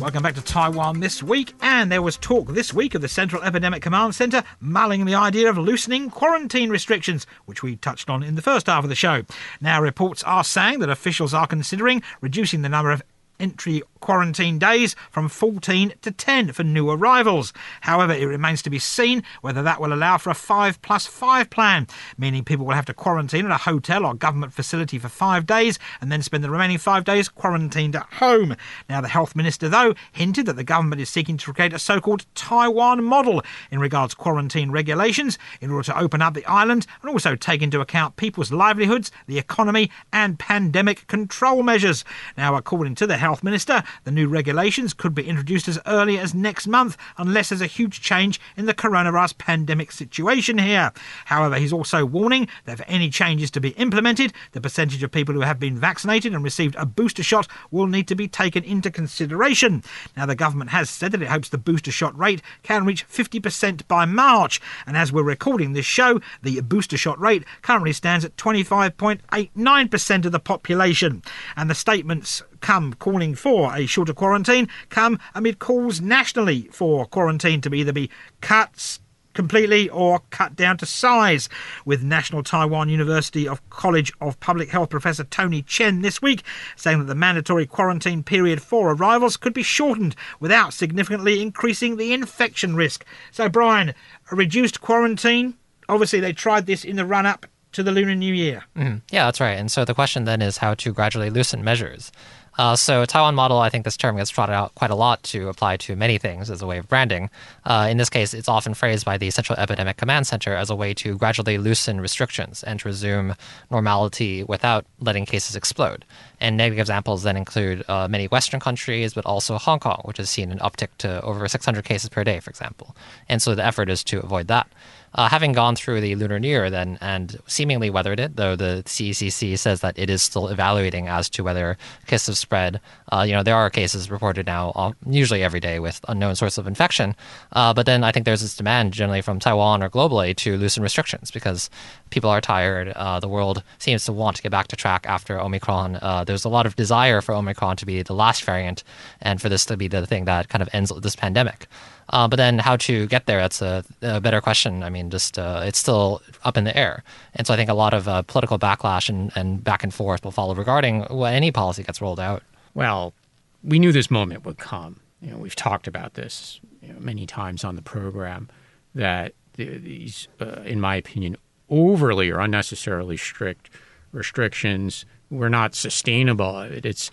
Welcome 0.00 0.22
back 0.22 0.34
to 0.36 0.42
Taiwan 0.42 1.00
this 1.00 1.22
week. 1.22 1.52
And 1.60 1.92
there 1.92 2.00
was 2.00 2.16
talk 2.16 2.48
this 2.48 2.72
week 2.72 2.94
of 2.94 3.02
the 3.02 3.08
Central 3.08 3.42
Epidemic 3.42 3.82
Command 3.82 4.14
Centre 4.14 4.44
mulling 4.60 5.04
the 5.04 5.14
idea 5.14 5.50
of 5.50 5.58
loosening 5.58 6.08
quarantine 6.08 6.70
restrictions, 6.70 7.26
which 7.44 7.62
we 7.62 7.76
touched 7.76 8.08
on 8.08 8.22
in 8.22 8.34
the 8.34 8.42
first 8.42 8.66
half 8.66 8.84
of 8.84 8.88
the 8.88 8.96
show. 8.96 9.24
Now, 9.60 9.82
reports 9.82 10.22
are 10.22 10.44
saying 10.44 10.78
that 10.78 10.88
officials 10.88 11.34
are 11.34 11.46
considering 11.46 12.02
reducing 12.22 12.62
the 12.62 12.68
number 12.70 12.90
of 12.90 13.02
entry 13.40 13.82
quarantine 14.04 14.58
days 14.58 14.94
from 15.10 15.30
14 15.30 15.94
to 16.02 16.10
10 16.10 16.52
for 16.52 16.62
new 16.62 16.90
arrivals. 16.90 17.54
However, 17.80 18.12
it 18.12 18.26
remains 18.26 18.60
to 18.60 18.68
be 18.68 18.78
seen 18.78 19.22
whether 19.40 19.62
that 19.62 19.80
will 19.80 19.94
allow 19.94 20.18
for 20.18 20.28
a 20.28 20.34
5 20.34 20.82
plus 20.82 21.06
5 21.06 21.48
plan, 21.48 21.86
meaning 22.18 22.44
people 22.44 22.66
will 22.66 22.74
have 22.74 22.84
to 22.84 22.92
quarantine 22.92 23.46
at 23.46 23.50
a 23.50 23.56
hotel 23.56 24.04
or 24.04 24.12
government 24.12 24.52
facility 24.52 24.98
for 24.98 25.08
five 25.08 25.46
days 25.46 25.78
and 26.02 26.12
then 26.12 26.20
spend 26.20 26.44
the 26.44 26.50
remaining 26.50 26.76
five 26.76 27.04
days 27.04 27.30
quarantined 27.30 27.96
at 27.96 28.04
home. 28.12 28.54
Now, 28.90 29.00
the 29.00 29.08
health 29.08 29.34
minister, 29.34 29.70
though, 29.70 29.94
hinted 30.12 30.44
that 30.46 30.56
the 30.56 30.64
government 30.64 31.00
is 31.00 31.08
seeking 31.08 31.38
to 31.38 31.54
create 31.54 31.72
a 31.72 31.78
so 31.78 31.98
called 31.98 32.26
Taiwan 32.34 33.02
model 33.04 33.42
in 33.70 33.78
regards 33.78 34.12
to 34.12 34.20
quarantine 34.20 34.70
regulations 34.70 35.38
in 35.62 35.70
order 35.70 35.86
to 35.86 35.98
open 35.98 36.20
up 36.20 36.34
the 36.34 36.44
island 36.44 36.86
and 37.00 37.10
also 37.10 37.36
take 37.36 37.62
into 37.62 37.80
account 37.80 38.16
people's 38.16 38.52
livelihoods, 38.52 39.10
the 39.26 39.38
economy, 39.38 39.90
and 40.12 40.38
pandemic 40.38 41.06
control 41.06 41.62
measures. 41.62 42.04
Now, 42.36 42.54
according 42.54 42.96
to 42.96 43.06
the 43.06 43.16
health 43.16 43.42
minister, 43.42 43.82
the 44.02 44.10
new 44.10 44.28
regulations 44.28 44.92
could 44.92 45.14
be 45.14 45.26
introduced 45.26 45.68
as 45.68 45.78
early 45.86 46.18
as 46.18 46.34
next 46.34 46.66
month 46.66 46.96
unless 47.16 47.48
there's 47.48 47.60
a 47.60 47.66
huge 47.66 48.00
change 48.00 48.40
in 48.56 48.66
the 48.66 48.74
coronavirus 48.74 49.38
pandemic 49.38 49.92
situation 49.92 50.58
here. 50.58 50.92
However, 51.26 51.56
he's 51.56 51.72
also 51.72 52.04
warning 52.04 52.48
that 52.64 52.78
for 52.78 52.84
any 52.84 53.10
changes 53.10 53.50
to 53.52 53.60
be 53.60 53.70
implemented, 53.70 54.32
the 54.52 54.60
percentage 54.60 55.02
of 55.02 55.10
people 55.10 55.34
who 55.34 55.40
have 55.42 55.58
been 55.58 55.78
vaccinated 55.78 56.34
and 56.34 56.42
received 56.42 56.74
a 56.76 56.86
booster 56.86 57.22
shot 57.22 57.48
will 57.70 57.86
need 57.86 58.08
to 58.08 58.14
be 58.14 58.28
taken 58.28 58.64
into 58.64 58.90
consideration. 58.90 59.82
Now, 60.16 60.26
the 60.26 60.34
government 60.34 60.70
has 60.70 60.90
said 60.90 61.12
that 61.12 61.22
it 61.22 61.28
hopes 61.28 61.48
the 61.48 61.58
booster 61.58 61.92
shot 61.92 62.18
rate 62.18 62.42
can 62.62 62.84
reach 62.84 63.08
50% 63.08 63.86
by 63.88 64.04
March, 64.04 64.60
and 64.86 64.96
as 64.96 65.12
we're 65.12 65.22
recording 65.22 65.72
this 65.72 65.86
show, 65.86 66.20
the 66.42 66.60
booster 66.60 66.96
shot 66.96 67.20
rate 67.20 67.44
currently 67.62 67.92
stands 67.92 68.24
at 68.24 68.36
25.89% 68.36 70.24
of 70.24 70.32
the 70.32 70.40
population. 70.40 71.22
And 71.56 71.70
the 71.70 71.74
statements 71.74 72.42
come 72.64 72.94
calling 72.94 73.34
for 73.34 73.76
a 73.76 73.84
shorter 73.84 74.14
quarantine 74.14 74.66
come 74.88 75.18
amid 75.34 75.58
calls 75.58 76.00
nationally 76.00 76.62
for 76.72 77.04
quarantine 77.04 77.60
to 77.60 77.74
either 77.74 77.92
be 77.92 78.08
cut 78.40 78.98
completely 79.34 79.90
or 79.90 80.20
cut 80.30 80.56
down 80.56 80.78
to 80.78 80.86
size. 80.86 81.50
With 81.84 82.02
National 82.02 82.42
Taiwan 82.42 82.88
University 82.88 83.46
of 83.46 83.68
College 83.68 84.14
of 84.18 84.40
Public 84.40 84.70
Health 84.70 84.88
Professor 84.88 85.24
Tony 85.24 85.60
Chen 85.60 86.00
this 86.00 86.22
week 86.22 86.42
saying 86.74 87.00
that 87.00 87.04
the 87.04 87.14
mandatory 87.14 87.66
quarantine 87.66 88.22
period 88.22 88.62
for 88.62 88.92
arrivals 88.92 89.36
could 89.36 89.52
be 89.52 89.62
shortened 89.62 90.16
without 90.40 90.72
significantly 90.72 91.42
increasing 91.42 91.98
the 91.98 92.14
infection 92.14 92.74
risk. 92.76 93.04
So, 93.30 93.50
Brian, 93.50 93.92
a 94.30 94.36
reduced 94.36 94.80
quarantine. 94.80 95.52
Obviously, 95.86 96.20
they 96.20 96.32
tried 96.32 96.64
this 96.64 96.82
in 96.82 96.96
the 96.96 97.04
run 97.04 97.26
up 97.26 97.44
to 97.72 97.82
the 97.82 97.92
Lunar 97.92 98.14
New 98.14 98.32
Year. 98.32 98.64
Mm, 98.76 99.02
yeah, 99.10 99.26
that's 99.26 99.40
right. 99.40 99.58
And 99.58 99.70
so 99.70 99.84
the 99.84 99.94
question 99.94 100.24
then 100.24 100.40
is 100.40 100.58
how 100.58 100.74
to 100.74 100.92
gradually 100.92 101.28
loosen 101.28 101.62
measures. 101.62 102.10
Uh, 102.56 102.76
so 102.76 103.04
Taiwan 103.04 103.34
model, 103.34 103.58
I 103.58 103.68
think 103.68 103.84
this 103.84 103.96
term 103.96 104.16
gets 104.16 104.30
trotted 104.30 104.52
out 104.52 104.74
quite 104.74 104.90
a 104.90 104.94
lot 104.94 105.22
to 105.24 105.48
apply 105.48 105.76
to 105.78 105.96
many 105.96 106.18
things 106.18 106.50
as 106.50 106.62
a 106.62 106.66
way 106.66 106.78
of 106.78 106.88
branding. 106.88 107.30
Uh, 107.64 107.88
in 107.90 107.96
this 107.96 108.10
case, 108.10 108.32
it's 108.32 108.48
often 108.48 108.74
phrased 108.74 109.04
by 109.04 109.18
the 109.18 109.30
Central 109.30 109.58
Epidemic 109.58 109.96
Command 109.96 110.26
Center 110.26 110.54
as 110.54 110.70
a 110.70 110.76
way 110.76 110.94
to 110.94 111.18
gradually 111.18 111.58
loosen 111.58 112.00
restrictions 112.00 112.62
and 112.62 112.80
to 112.80 112.88
resume 112.88 113.34
normality 113.70 114.44
without 114.44 114.86
letting 115.00 115.26
cases 115.26 115.56
explode. 115.56 116.04
And 116.40 116.56
negative 116.56 116.80
examples 116.80 117.22
then 117.22 117.36
include 117.36 117.84
uh, 117.88 118.06
many 118.08 118.26
Western 118.26 118.60
countries, 118.60 119.14
but 119.14 119.26
also 119.26 119.58
Hong 119.58 119.80
Kong, 119.80 120.02
which 120.04 120.18
has 120.18 120.30
seen 120.30 120.52
an 120.52 120.58
uptick 120.58 120.88
to 120.98 121.22
over 121.22 121.46
600 121.48 121.84
cases 121.84 122.08
per 122.08 122.22
day, 122.22 122.40
for 122.40 122.50
example. 122.50 122.94
And 123.28 123.42
so 123.42 123.54
the 123.54 123.64
effort 123.64 123.88
is 123.88 124.04
to 124.04 124.20
avoid 124.20 124.48
that. 124.48 124.68
Uh, 125.14 125.28
having 125.28 125.52
gone 125.52 125.76
through 125.76 126.00
the 126.00 126.14
Lunar 126.16 126.40
New 126.40 126.48
Year 126.48 126.70
then 126.70 126.98
and 127.00 127.38
seemingly 127.46 127.90
weathered 127.90 128.18
it, 128.18 128.36
though 128.36 128.56
the 128.56 128.82
CECC 128.86 129.58
says 129.58 129.80
that 129.80 129.98
it 129.98 130.10
is 130.10 130.22
still 130.22 130.48
evaluating 130.48 131.08
as 131.08 131.30
to 131.30 131.44
whether 131.44 131.76
cases 132.06 132.26
have 132.26 132.38
spread. 132.38 132.80
Uh, 133.12 133.24
you 133.26 133.32
know, 133.32 133.42
there 133.42 133.54
are 133.54 133.70
cases 133.70 134.10
reported 134.10 134.46
now, 134.46 134.72
uh, 134.74 134.92
usually 135.08 135.42
every 135.42 135.60
day, 135.60 135.78
with 135.78 136.00
unknown 136.08 136.34
source 136.34 136.58
of 136.58 136.66
infection. 136.66 137.14
Uh, 137.52 137.72
but 137.72 137.86
then 137.86 138.02
I 138.02 138.10
think 138.10 138.24
there's 138.24 138.40
this 138.42 138.56
demand 138.56 138.92
generally 138.92 139.22
from 139.22 139.38
Taiwan 139.38 139.82
or 139.82 139.90
globally 139.90 140.34
to 140.38 140.56
loosen 140.56 140.82
restrictions 140.82 141.30
because 141.30 141.70
people 142.10 142.30
are 142.30 142.40
tired. 142.40 142.88
Uh, 142.88 143.20
the 143.20 143.28
world 143.28 143.62
seems 143.78 144.04
to 144.06 144.12
want 144.12 144.36
to 144.36 144.42
get 144.42 144.50
back 144.50 144.68
to 144.68 144.76
track 144.76 145.06
after 145.06 145.40
Omicron. 145.40 145.96
Uh, 146.02 146.24
there's 146.24 146.44
a 146.44 146.48
lot 146.48 146.66
of 146.66 146.76
desire 146.76 147.20
for 147.20 147.34
Omicron 147.34 147.76
to 147.76 147.86
be 147.86 148.02
the 148.02 148.14
last 148.14 148.44
variant 148.44 148.82
and 149.20 149.40
for 149.40 149.48
this 149.48 149.64
to 149.66 149.76
be 149.76 149.88
the 149.88 150.06
thing 150.06 150.24
that 150.24 150.48
kind 150.48 150.62
of 150.62 150.68
ends 150.72 150.92
this 151.00 151.16
pandemic. 151.16 151.66
Uh, 152.10 152.28
but 152.28 152.36
then 152.36 152.58
how 152.58 152.76
to 152.76 153.06
get 153.06 153.26
there, 153.26 153.38
that's 153.38 153.62
a, 153.62 153.84
a 154.02 154.20
better 154.20 154.40
question. 154.40 154.82
I 154.82 154.90
mean, 154.90 155.10
just 155.10 155.38
uh, 155.38 155.62
it's 155.64 155.78
still 155.78 156.22
up 156.44 156.56
in 156.56 156.64
the 156.64 156.76
air. 156.76 157.02
And 157.34 157.46
so 157.46 157.54
I 157.54 157.56
think 157.56 157.70
a 157.70 157.74
lot 157.74 157.94
of 157.94 158.06
uh, 158.06 158.22
political 158.22 158.58
backlash 158.58 159.08
and, 159.08 159.32
and 159.34 159.62
back 159.62 159.82
and 159.82 159.92
forth 159.92 160.24
will 160.24 160.30
follow 160.30 160.54
regarding 160.54 161.02
when 161.04 161.34
any 161.34 161.50
policy 161.50 161.82
gets 161.82 162.00
rolled 162.00 162.20
out. 162.20 162.42
Well, 162.74 163.14
we 163.62 163.78
knew 163.78 163.92
this 163.92 164.10
moment 164.10 164.44
would 164.44 164.58
come. 164.58 165.00
You 165.20 165.30
know, 165.30 165.38
we've 165.38 165.56
talked 165.56 165.86
about 165.86 166.14
this 166.14 166.60
you 166.82 166.92
know, 166.92 167.00
many 167.00 167.26
times 167.26 167.64
on 167.64 167.76
the 167.76 167.82
program 167.82 168.48
that 168.94 169.32
these, 169.54 170.28
uh, 170.40 170.62
in 170.64 170.80
my 170.80 170.96
opinion, 170.96 171.36
overly 171.70 172.30
or 172.30 172.40
unnecessarily 172.40 173.16
strict 173.16 173.70
restrictions 174.12 175.04
were 175.30 175.48
not 175.48 175.74
sustainable. 175.74 176.60
It's 176.60 177.10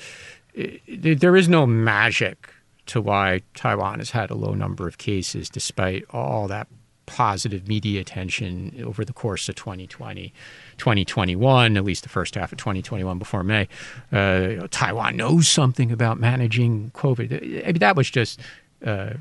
it, 0.53 1.19
there 1.19 1.35
is 1.35 1.47
no 1.47 1.65
magic 1.65 2.49
to 2.91 2.99
why 2.99 3.39
Taiwan 3.53 3.99
has 3.99 4.11
had 4.11 4.29
a 4.29 4.35
low 4.35 4.53
number 4.53 4.85
of 4.85 4.97
cases 4.97 5.49
despite 5.49 6.03
all 6.09 6.49
that 6.49 6.67
positive 7.05 7.65
media 7.65 8.01
attention 8.01 8.83
over 8.85 9.05
the 9.05 9.13
course 9.13 9.47
of 9.47 9.55
2020, 9.55 10.33
2021, 10.77 11.77
at 11.77 11.83
least 11.85 12.03
the 12.03 12.09
first 12.09 12.35
half 12.35 12.51
of 12.51 12.57
2021 12.57 13.17
before 13.17 13.45
May. 13.45 13.69
Uh, 14.11 14.67
Taiwan 14.71 15.15
knows 15.15 15.47
something 15.47 15.89
about 15.89 16.19
managing 16.19 16.91
COVID. 16.93 17.63
I 17.63 17.67
mean, 17.67 17.79
that 17.79 17.95
was 17.95 18.09
just 18.09 18.41
uh, 18.85 19.13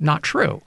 not 0.00 0.22
true. 0.22 0.62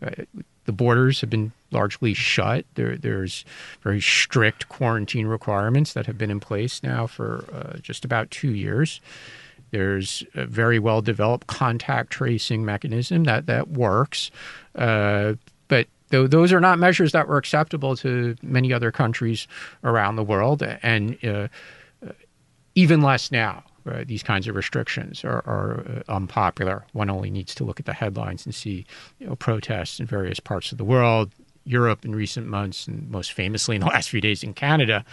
Uh, 0.00 0.24
the 0.64 0.72
borders 0.72 1.20
have 1.20 1.28
been 1.28 1.52
largely 1.70 2.14
shut. 2.14 2.64
There, 2.76 2.96
there's 2.96 3.44
very 3.82 4.00
strict 4.00 4.70
quarantine 4.70 5.26
requirements 5.26 5.92
that 5.92 6.06
have 6.06 6.16
been 6.16 6.30
in 6.30 6.40
place 6.40 6.82
now 6.82 7.06
for 7.06 7.44
uh, 7.52 7.76
just 7.80 8.06
about 8.06 8.30
two 8.30 8.52
years. 8.52 9.02
There's 9.70 10.22
a 10.34 10.46
very 10.46 10.78
well 10.78 11.02
developed 11.02 11.46
contact 11.46 12.10
tracing 12.10 12.64
mechanism 12.64 13.24
that 13.24 13.46
that 13.46 13.68
works, 13.68 14.30
uh, 14.74 15.34
but 15.68 15.86
th- 16.10 16.30
those 16.30 16.52
are 16.52 16.60
not 16.60 16.78
measures 16.78 17.12
that 17.12 17.28
were 17.28 17.36
acceptable 17.36 17.96
to 17.96 18.36
many 18.42 18.72
other 18.72 18.90
countries 18.90 19.46
around 19.84 20.16
the 20.16 20.24
world, 20.24 20.62
and 20.62 21.18
uh, 21.24 21.48
even 22.74 23.00
less 23.00 23.32
now. 23.32 23.64
these 24.04 24.22
kinds 24.22 24.48
of 24.48 24.56
restrictions 24.56 25.24
are, 25.24 25.42
are 25.46 25.86
uh, 25.88 26.12
unpopular. 26.12 26.84
One 26.92 27.08
only 27.08 27.30
needs 27.30 27.54
to 27.54 27.64
look 27.64 27.78
at 27.78 27.86
the 27.86 27.92
headlines 27.92 28.44
and 28.44 28.54
see 28.54 28.84
you 29.20 29.28
know, 29.28 29.36
protests 29.36 30.00
in 30.00 30.06
various 30.06 30.40
parts 30.40 30.72
of 30.72 30.78
the 30.78 30.84
world, 30.84 31.30
Europe 31.66 32.04
in 32.04 32.14
recent 32.14 32.46
months, 32.46 32.86
and 32.86 33.10
most 33.10 33.32
famously 33.32 33.76
in 33.76 33.80
the 33.80 33.86
last 33.86 34.08
few 34.08 34.20
days 34.20 34.42
in 34.42 34.54
Canada. 34.54 35.04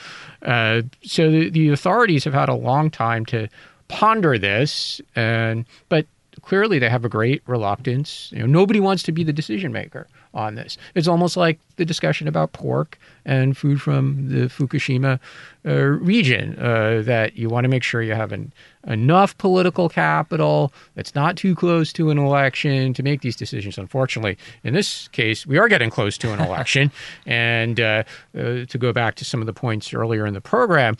Uh, 0.41 0.83
so 1.03 1.29
the, 1.31 1.49
the, 1.49 1.69
authorities 1.69 2.23
have 2.23 2.33
had 2.33 2.49
a 2.49 2.53
long 2.53 2.89
time 2.89 3.25
to 3.25 3.47
ponder 3.87 4.37
this, 4.37 5.01
and 5.15 5.65
but 5.89 6.05
clearly 6.41 6.79
they 6.79 6.89
have 6.89 7.05
a 7.05 7.09
great 7.09 7.41
reluctance. 7.47 8.31
You 8.31 8.39
know, 8.39 8.45
nobody 8.45 8.79
wants 8.79 9.03
to 9.03 9.11
be 9.11 9.23
the 9.23 9.33
decision 9.33 9.71
maker 9.71 10.07
on 10.33 10.55
this. 10.55 10.77
It's 10.95 11.07
almost 11.07 11.37
like 11.37 11.59
the 11.75 11.85
discussion 11.85 12.27
about 12.27 12.53
pork 12.53 12.97
and 13.25 13.55
food 13.55 13.81
from 13.81 14.29
the 14.29 14.47
Fukushima 14.47 15.19
uh, 15.65 15.73
region 15.73 16.57
uh, 16.59 17.03
that 17.05 17.37
you 17.37 17.49
want 17.49 17.65
to 17.65 17.69
make 17.69 17.83
sure 17.83 18.01
you 18.01 18.15
have 18.15 18.31
an, 18.31 18.51
enough 18.87 19.37
political 19.37 19.89
capital 19.89 20.73
that's 20.95 21.13
not 21.13 21.37
too 21.37 21.55
close 21.55 21.93
to 21.93 22.09
an 22.09 22.17
election 22.17 22.93
to 22.95 23.03
make 23.03 23.21
these 23.21 23.35
decisions. 23.35 23.77
Unfortunately, 23.77 24.37
in 24.63 24.73
this 24.73 25.07
case, 25.09 25.45
we 25.45 25.57
are 25.57 25.67
getting 25.67 25.89
close 25.89 26.17
to 26.17 26.33
an 26.33 26.39
election. 26.39 26.91
and 27.25 27.79
uh, 27.79 28.03
uh, 28.37 28.65
to 28.65 28.77
go 28.77 28.91
back 28.91 29.15
to 29.15 29.25
some 29.25 29.39
of 29.39 29.45
the 29.45 29.53
points 29.53 29.93
earlier 29.93 30.25
in 30.25 30.33
the 30.33 30.41
program, 30.41 30.97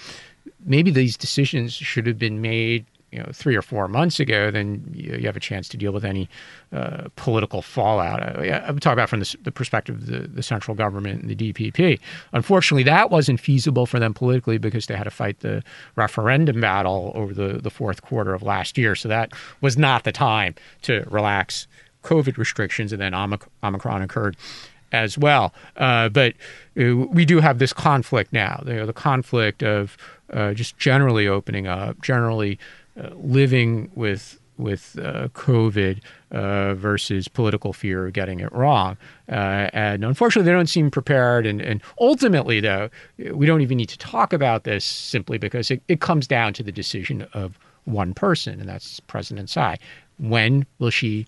maybe 0.66 0.92
these 0.92 1.18
decisions 1.18 1.74
should 1.74 2.08
have 2.08 2.20
been 2.20 2.42
made 2.42 2.86
you 3.14 3.20
know 3.20 3.30
three 3.32 3.56
or 3.56 3.62
four 3.62 3.88
months 3.88 4.20
ago, 4.20 4.50
then 4.50 4.84
you, 4.92 5.28
have 5.28 5.38
a 5.38 5.40
chance 5.40 5.70
to 5.70 5.78
deal 5.78 5.92
with 5.92 6.04
any 6.04 6.28
uh, 6.72 7.10
political 7.16 7.62
fallout. 7.62 8.24
I, 8.24 8.48
am 8.68 8.80
talking 8.80 8.94
about 8.94 9.10
from 9.10 9.20
the, 9.20 9.38
the 9.44 9.52
perspective 9.52 9.96
of 9.96 10.06
the, 10.08 10.20
the, 10.28 10.42
central 10.42 10.74
government 10.74 11.22
and 11.22 11.30
the 11.30 11.54
DPP. 11.54 12.00
Unfortunately, 12.34 12.82
that 12.84 13.12
wasn't 13.12 13.40
feasible 13.40 13.86
for 13.86 14.00
them 14.00 14.16
politically 14.16 14.58
because 14.58 14.88
they 14.88 14.96
had 14.96 15.04
to 15.04 15.12
fight 15.12 15.42
the 15.42 15.64
referendum 15.96 16.60
battle 16.60 17.12
over 17.14 17.36
the, 17.36 17.60
the 17.60 17.70
fourth 17.70 18.02
quarter 18.02 18.34
of 18.34 18.42
last 18.42 18.80
year. 18.80 18.96
So 18.96 19.08
that 19.10 19.32
was 19.62 19.78
not 19.78 20.06
the 20.06 20.12
time 20.12 20.56
to 20.82 21.06
relax 21.08 21.68
COVID 22.04 22.38
restrictions, 22.38 22.92
and 22.92 23.00
then 23.00 23.14
Omicron 23.14 24.02
occurred 24.02 24.36
as 24.92 25.18
well. 25.18 25.54
Uh, 25.78 26.10
but 26.10 26.34
uh, 26.80 26.96
we 26.96 27.26
do 27.26 27.40
have 27.40 27.60
this 27.60 27.74
conflict 27.74 28.34
now. 28.34 28.64
You 28.66 28.74
know, 28.74 28.86
the 28.86 28.94
conflict 28.94 29.64
of 29.64 29.98
uh, 30.34 30.54
just 30.54 30.78
generally 30.78 31.28
opening 31.28 31.68
up, 31.68 32.02
generally 32.02 32.60
uh, 33.00 33.10
living 33.16 33.92
with 33.96 34.40
with 34.60 35.00
uh, 35.02 35.28
COVID 35.30 36.00
uh, 36.32 36.76
versus 36.76 37.28
political 37.28 37.74
fear 37.74 38.06
of 38.06 38.14
getting 38.14 38.40
it 38.40 38.52
wrong. 38.54 38.96
Uh, 39.28 39.68
and 39.74 40.06
unfortunately, 40.06 40.46
they 40.46 40.56
don't 40.56 40.70
seem 40.70 40.92
prepared. 40.92 41.48
And, 41.48 41.60
and, 41.60 41.82
ultimately, 42.00 42.60
though, 42.60 42.92
we 43.32 43.48
don't 43.48 43.62
even 43.62 43.78
need 43.78 43.90
to 43.90 43.98
talk 43.98 44.32
about 44.32 44.64
this 44.64 44.86
simply 44.86 45.40
because 45.40 45.72
it, 45.72 45.82
it 45.88 46.02
comes 46.02 46.28
down 46.28 46.54
to 46.54 46.64
the 46.64 46.72
decision 46.72 47.28
of 47.34 47.58
one 47.86 48.14
person, 48.14 48.60
and 48.60 48.70
that's 48.70 49.00
President 49.02 49.50
Tsai. 49.50 49.80
When 50.20 50.68
will 50.78 50.92
she 50.92 51.26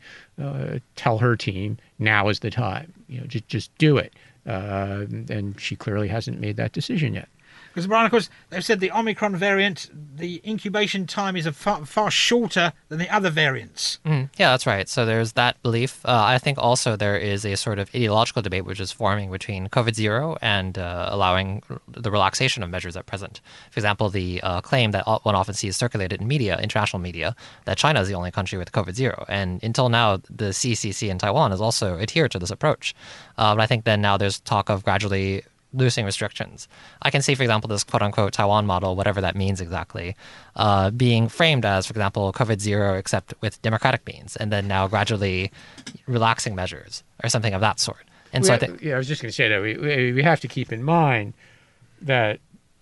tell 0.96 1.18
her 1.18 1.36
team 1.36 1.78
now 1.98 2.30
is 2.30 2.42
the 2.42 2.52
time? 2.52 2.94
You 3.10 3.22
know, 3.22 3.26
just 3.26 3.48
just 3.48 3.76
do 3.80 3.98
it. 3.98 4.14
Uh, 4.46 5.06
and 5.30 5.60
she 5.60 5.76
clearly 5.76 6.08
hasn't 6.08 6.40
made 6.40 6.58
that 6.58 6.72
decision 6.72 7.16
yet. 7.16 7.28
Because, 7.76 7.88
Brian, 7.88 8.06
of 8.06 8.12
course, 8.12 8.30
they've 8.52 8.64
said 8.64 8.80
the 8.80 8.90
Omicron 8.90 9.36
variant, 9.36 9.90
the 10.16 10.42
incubation 10.46 11.06
time 11.06 11.36
is 11.36 11.46
a 11.46 11.52
far, 11.52 11.86
far 11.86 12.10
shorter 12.10 12.72
than 12.88 13.00
the 13.00 13.14
other 13.14 13.30
variants. 13.30 14.00
Mm, 14.06 14.30
yeah, 14.38 14.52
that's 14.52 14.66
right. 14.66 14.88
So 14.88 15.06
there's 15.06 15.34
that 15.34 15.62
belief. 15.62 16.00
Uh, 16.06 16.24
I 16.26 16.38
think 16.38 16.58
also 16.58 16.96
there 16.96 17.18
is 17.18 17.44
a 17.44 17.58
sort 17.58 17.78
of 17.78 17.90
ideological 17.94 18.42
debate 18.42 18.64
which 18.64 18.80
is 18.80 18.94
forming 18.94 19.30
between 19.30 19.68
COVID 19.68 19.94
zero 19.94 20.38
and 20.42 20.78
uh, 20.78 21.10
allowing 21.12 21.64
the 21.90 22.12
relaxation 22.12 22.64
of 22.64 22.70
measures 22.70 22.96
at 22.96 23.08
present. 23.08 23.42
For 23.72 23.80
example, 23.82 24.10
the 24.10 24.40
uh, 24.42 24.62
claim 24.62 24.92
that 24.92 25.06
one 25.24 25.36
often 25.36 25.54
sees 25.54 25.76
circulated 25.76 26.22
in 26.22 26.30
media, 26.30 26.58
international 26.58 27.02
media, 27.02 27.36
that 27.66 27.78
China 27.78 28.00
is 28.00 28.08
the 28.08 28.16
only 28.16 28.32
country 28.32 28.58
with 28.58 28.72
COVID 28.72 28.94
zero. 28.94 29.26
And 29.28 29.62
until 29.62 29.90
now, 29.90 30.22
the 30.30 30.52
CCC 30.52 31.10
in 31.10 31.18
Taiwan 31.18 31.52
has 31.52 31.60
also 31.60 32.00
adhered 32.00 32.32
to 32.32 32.40
this 32.40 32.52
approach. 32.52 32.96
Uh, 33.38 33.54
but 33.54 33.62
I 33.62 33.68
think 33.68 33.84
then 33.84 34.00
now 34.00 34.16
there's 34.16 34.40
talk 34.40 34.70
of 34.70 34.86
gradually 34.86 35.44
loosening 35.76 36.06
restrictions. 36.06 36.68
I 37.02 37.12
can 37.12 37.22
see, 37.22 37.36
for 37.36 37.44
example, 37.44 37.68
this 37.68 37.84
quote 37.84 38.02
unquote 38.02 38.34
Taiwan 38.34 38.66
model, 38.66 38.96
whatever 38.96 39.22
that 39.22 39.36
means 39.36 39.62
exactly, 39.62 40.16
uh, 40.56 40.92
being 40.92 41.28
framed 41.28 41.66
as, 41.66 41.86
for 41.86 41.92
example, 41.92 42.32
COVID 42.34 42.60
zero, 42.60 42.96
except 42.96 43.34
with 43.42 43.62
democratic 43.62 44.06
means, 44.08 44.36
and 44.36 44.52
then 44.52 44.68
now 44.68 44.88
gradually 44.88 45.52
relaxing 46.08 46.56
measures 46.56 47.04
or 47.24 47.30
something 47.30 47.54
of 47.54 47.62
that 47.62 47.80
sort. 47.80 48.06
And 48.34 48.44
we 48.44 48.48
so 48.48 48.54
have, 48.54 48.64
I 48.64 48.66
think. 48.66 48.82
Yeah, 48.82 48.96
I 48.96 48.98
was 48.98 49.08
just 49.08 49.22
going 49.22 49.30
to 49.30 49.36
say 49.36 49.48
that 49.50 49.62
we, 49.62 50.12
we 50.14 50.24
have 50.24 50.40
to 50.42 50.48
keep 50.48 50.72
in 50.72 50.84
mind 50.84 51.34
that 52.02 52.40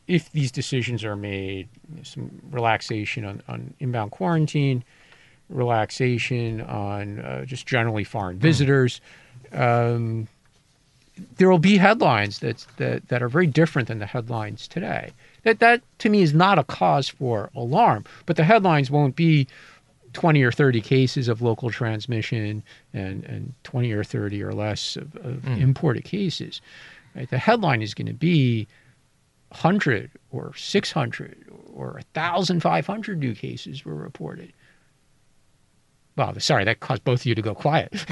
if 0.07 0.31
these 0.31 0.51
decisions 0.51 1.03
are 1.03 1.15
made, 1.15 1.69
some 2.03 2.41
relaxation 2.51 3.23
on, 3.25 3.41
on 3.47 3.73
inbound 3.79 4.11
quarantine, 4.11 4.83
relaxation 5.49 6.61
on 6.61 7.19
uh, 7.19 7.45
just 7.45 7.65
generally 7.65 8.03
foreign 8.03 8.37
visitors, 8.37 8.99
um, 9.51 10.27
there 11.37 11.49
will 11.49 11.59
be 11.59 11.77
headlines 11.77 12.39
that, 12.39 12.65
that 12.77 13.07
that 13.09 13.21
are 13.21 13.29
very 13.29 13.47
different 13.47 13.87
than 13.87 13.99
the 13.99 14.05
headlines 14.05 14.67
today. 14.67 15.11
That 15.43 15.59
that 15.59 15.81
to 15.99 16.09
me 16.09 16.21
is 16.21 16.33
not 16.33 16.59
a 16.59 16.63
cause 16.63 17.09
for 17.09 17.49
alarm. 17.55 18.05
But 18.25 18.35
the 18.35 18.43
headlines 18.43 18.89
won't 18.89 19.15
be 19.15 19.47
20 20.13 20.43
or 20.43 20.51
30 20.51 20.81
cases 20.81 21.27
of 21.27 21.41
local 21.41 21.71
transmission 21.71 22.63
and, 22.93 23.23
and 23.25 23.53
20 23.63 23.91
or 23.91 24.03
30 24.03 24.43
or 24.43 24.53
less 24.53 24.95
of, 24.95 25.15
of 25.17 25.41
mm. 25.41 25.59
imported 25.59 26.03
cases. 26.03 26.61
Right? 27.15 27.29
The 27.29 27.37
headline 27.37 27.81
is 27.81 27.93
going 27.93 28.07
to 28.07 28.13
be 28.13 28.67
100 29.49 30.11
or 30.31 30.53
600 30.55 31.45
or 31.73 32.01
1,500 32.13 33.19
new 33.19 33.35
cases 33.35 33.85
were 33.85 33.95
reported 33.95 34.53
well, 36.15 36.39
sorry, 36.39 36.63
that 36.63 36.79
caused 36.79 37.03
both 37.03 37.21
of 37.21 37.25
you 37.25 37.35
to 37.35 37.41
go 37.41 37.55
quiet. 37.55 37.91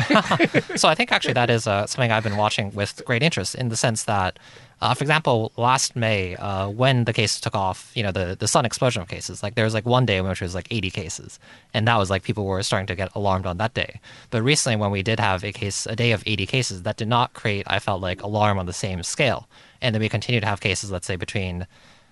so 0.76 0.90
I 0.90 0.96
think 0.96 1.12
actually 1.12 1.34
that 1.34 1.50
is 1.50 1.68
uh, 1.68 1.86
something 1.86 2.12
I've 2.12 2.24
been 2.24 2.38
watching 2.38 2.74
with 2.74 3.02
great 3.06 3.22
interest 3.22 3.54
in 3.56 3.70
the 3.70 3.76
sense 3.76 4.04
that, 4.04 4.40
uh, 4.82 4.96
for 4.96 5.04
example, 5.04 5.52
last 5.56 5.96
May, 5.96 6.36
uh, 6.38 6.68
when 6.68 7.04
the 7.04 7.14
cases 7.14 7.40
took 7.40 7.56
off, 7.56 7.92
you 7.94 8.02
know, 8.02 8.12
the, 8.12 8.36
the 8.40 8.48
sudden 8.48 8.66
explosion 8.66 9.04
of 9.04 9.08
cases, 9.08 9.44
like 9.44 9.54
there 9.54 9.66
was 9.66 9.76
like 9.76 9.86
one 9.86 10.08
day 10.08 10.18
in 10.18 10.28
which 10.28 10.42
it 10.42 10.46
was 10.46 10.56
like 10.56 10.68
80 10.72 10.90
cases. 10.90 11.40
And 11.76 11.88
that 11.88 11.98
was 11.98 12.10
like 12.10 12.24
people 12.24 12.46
were 12.46 12.64
starting 12.64 12.88
to 12.88 12.96
get 12.96 13.14
alarmed 13.14 13.46
on 13.46 13.58
that 13.58 13.76
day. 13.76 14.00
But 14.32 14.42
recently, 14.42 14.78
when 14.78 14.90
we 14.90 15.04
did 15.04 15.20
have 15.20 15.44
a 15.44 15.52
case, 15.52 15.86
a 15.86 15.96
day 15.96 16.12
of 16.12 16.24
80 16.26 16.48
cases, 16.48 16.82
that 16.84 16.98
did 16.98 17.08
not 17.08 17.34
create, 17.34 17.66
I 17.68 17.78
felt 17.78 18.02
like, 18.02 18.24
alarm 18.24 18.58
on 18.58 18.66
the 18.66 18.74
same 18.74 19.04
scale. 19.04 19.48
And 19.80 19.94
then 19.94 20.02
we 20.02 20.10
continue 20.10 20.42
to 20.42 20.48
have 20.48 20.62
cases, 20.62 20.92
let's 20.92 21.06
say, 21.06 21.16
between 21.16 21.68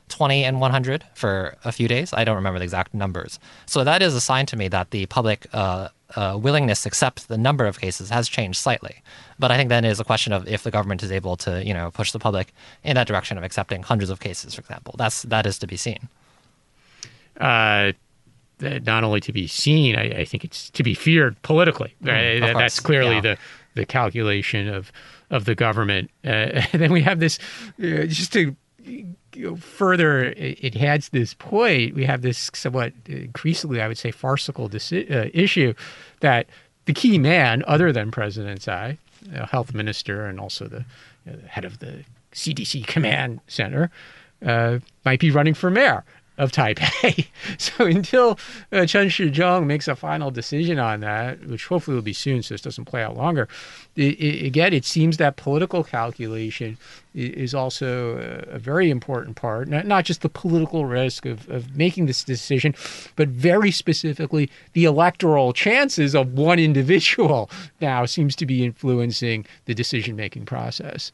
20 0.10 0.44
and 0.44 0.60
100 0.60 1.06
for 1.14 1.56
a 1.64 1.72
few 1.72 1.88
days. 1.88 2.14
I 2.14 2.24
don't 2.24 2.36
remember 2.36 2.60
the 2.60 2.64
exact 2.64 2.94
numbers. 2.94 3.40
So 3.66 3.84
that 3.84 4.02
is 4.02 4.16
a 4.16 4.22
sign 4.22 4.46
to 4.48 4.58
me 4.58 4.68
that 4.68 4.92
the 4.92 5.06
public 5.06 5.48
uh, 5.54 5.90
uh, 6.16 6.38
willingness 6.42 6.84
to 6.84 6.90
accept 6.90 7.28
the 7.28 7.38
number 7.38 7.66
of 7.66 7.80
cases 7.80 8.10
has 8.10 8.28
changed 8.28 8.58
slightly. 8.58 9.02
But 9.38 9.52
I 9.52 9.58
think 9.58 9.70
then 9.70 9.86
is 9.86 10.00
a 10.00 10.04
question 10.04 10.34
of 10.34 10.48
if 10.48 10.64
the 10.64 10.72
government 10.72 11.04
is 11.04 11.12
able 11.12 11.38
to, 11.38 11.64
you 11.66 11.74
know, 11.74 11.92
push 11.92 12.12
the 12.12 12.20
public 12.20 12.54
in 12.84 12.96
that 12.96 13.08
direction 13.08 13.38
of 13.38 13.44
accepting 13.44 13.84
hundreds 13.84 14.10
of 14.10 14.20
cases, 14.20 14.56
for 14.56 14.62
example. 14.62 14.96
That's 14.98 15.24
that 15.24 15.46
is 15.46 15.60
to 15.60 15.68
be 15.68 15.78
seen. 15.78 16.10
Uh, 17.40 17.94
not 18.62 19.04
only 19.04 19.22
to 19.22 19.32
be 19.32 19.48
seen, 19.48 19.96
I, 19.96 20.10
I, 20.10 20.26
think 20.26 20.44
it's 20.44 20.70
to 20.72 20.84
be 20.84 20.94
feared 20.94 21.42
politically. 21.44 21.96
Mm, 22.04 22.54
That's 22.58 22.82
clearly 22.82 23.16
yeah. 23.16 23.22
the 23.22 23.38
the 23.76 23.86
calculation 23.86 24.68
of 24.68 24.92
of 25.30 25.46
the 25.46 25.56
government. 25.56 26.12
Uh, 26.26 26.62
then 26.74 26.92
we 26.92 27.02
have 27.02 27.20
this, 27.20 27.40
uh, 27.80 28.06
just 28.06 28.34
to 28.34 28.56
further 29.58 30.34
it 30.38 30.76
adds 30.76 31.10
this 31.10 31.34
point, 31.34 31.96
we 31.96 32.06
have 32.06 32.22
this 32.22 32.50
somewhat 32.54 32.94
increasingly, 33.06 33.82
I 33.82 33.88
would 33.88 33.98
say, 33.98 34.12
farcical 34.12 34.70
disi- 34.70 35.10
uh, 35.10 35.30
issue 35.34 35.74
that 36.22 36.48
the 36.86 36.94
key 36.94 37.18
man, 37.18 37.64
other 37.68 37.92
than 37.92 38.12
President 38.12 38.62
Tsai, 38.62 38.98
uh, 39.36 39.46
health 39.46 39.74
minister, 39.74 40.26
and 40.26 40.40
also 40.40 40.68
the, 40.68 40.86
uh, 41.30 41.36
head 41.48 41.66
of 41.66 41.80
the 41.80 42.04
CDC 42.34 42.86
command 42.88 43.42
center, 43.48 43.92
uh, 44.46 44.80
might 45.06 45.20
be 45.20 45.32
running 45.32 45.54
for 45.54 45.70
mayor 45.70 46.04
of 46.40 46.54
Taipei. 46.54 47.28
so 47.58 47.86
until 47.86 48.40
uh, 48.72 48.86
Chen 48.86 49.10
Shih-chung 49.10 49.68
makes 49.68 49.88
a 49.88 49.96
final 49.96 50.32
decision 50.32 50.80
on 50.80 51.02
that, 51.02 51.46
which 51.46 51.68
hopefully 51.68 51.96
will 51.96 52.02
be 52.02 52.14
soon, 52.14 52.42
so 52.42 52.54
this 52.54 52.62
doesn't 52.62 52.86
play 52.86 53.04
out 53.04 53.18
longer, 53.18 53.48
it, 53.96 54.20
it, 54.20 54.46
again, 54.46 54.74
it 54.74 54.86
seems 54.86 55.18
that 55.18 55.36
political 55.36 55.84
calculation 55.84 56.78
is 57.14 57.54
also 57.54 58.18
a, 58.18 58.56
a 58.56 58.60
very 58.60 58.90
important 58.90 59.36
part, 59.36 59.68
not, 59.68 59.86
not 59.86 60.06
just 60.06 60.22
the 60.22 60.30
political 60.30 60.86
risk 60.86 61.26
of, 61.26 61.48
of 61.50 61.76
making 61.76 62.06
this 62.06 62.24
decision, 62.24 62.74
but 63.18 63.28
very 63.28 63.72
specifically 63.72 64.50
the 64.74 64.86
electoral 64.86 65.52
chances 65.52 66.16
of 66.16 66.34
one 66.34 66.58
individual 66.58 67.50
now 67.82 68.06
seems 68.06 68.36
to 68.38 68.46
be 68.46 68.64
influencing 68.64 69.46
the 69.66 69.76
decision 69.76 70.16
making 70.16 70.46
process. 70.46 71.12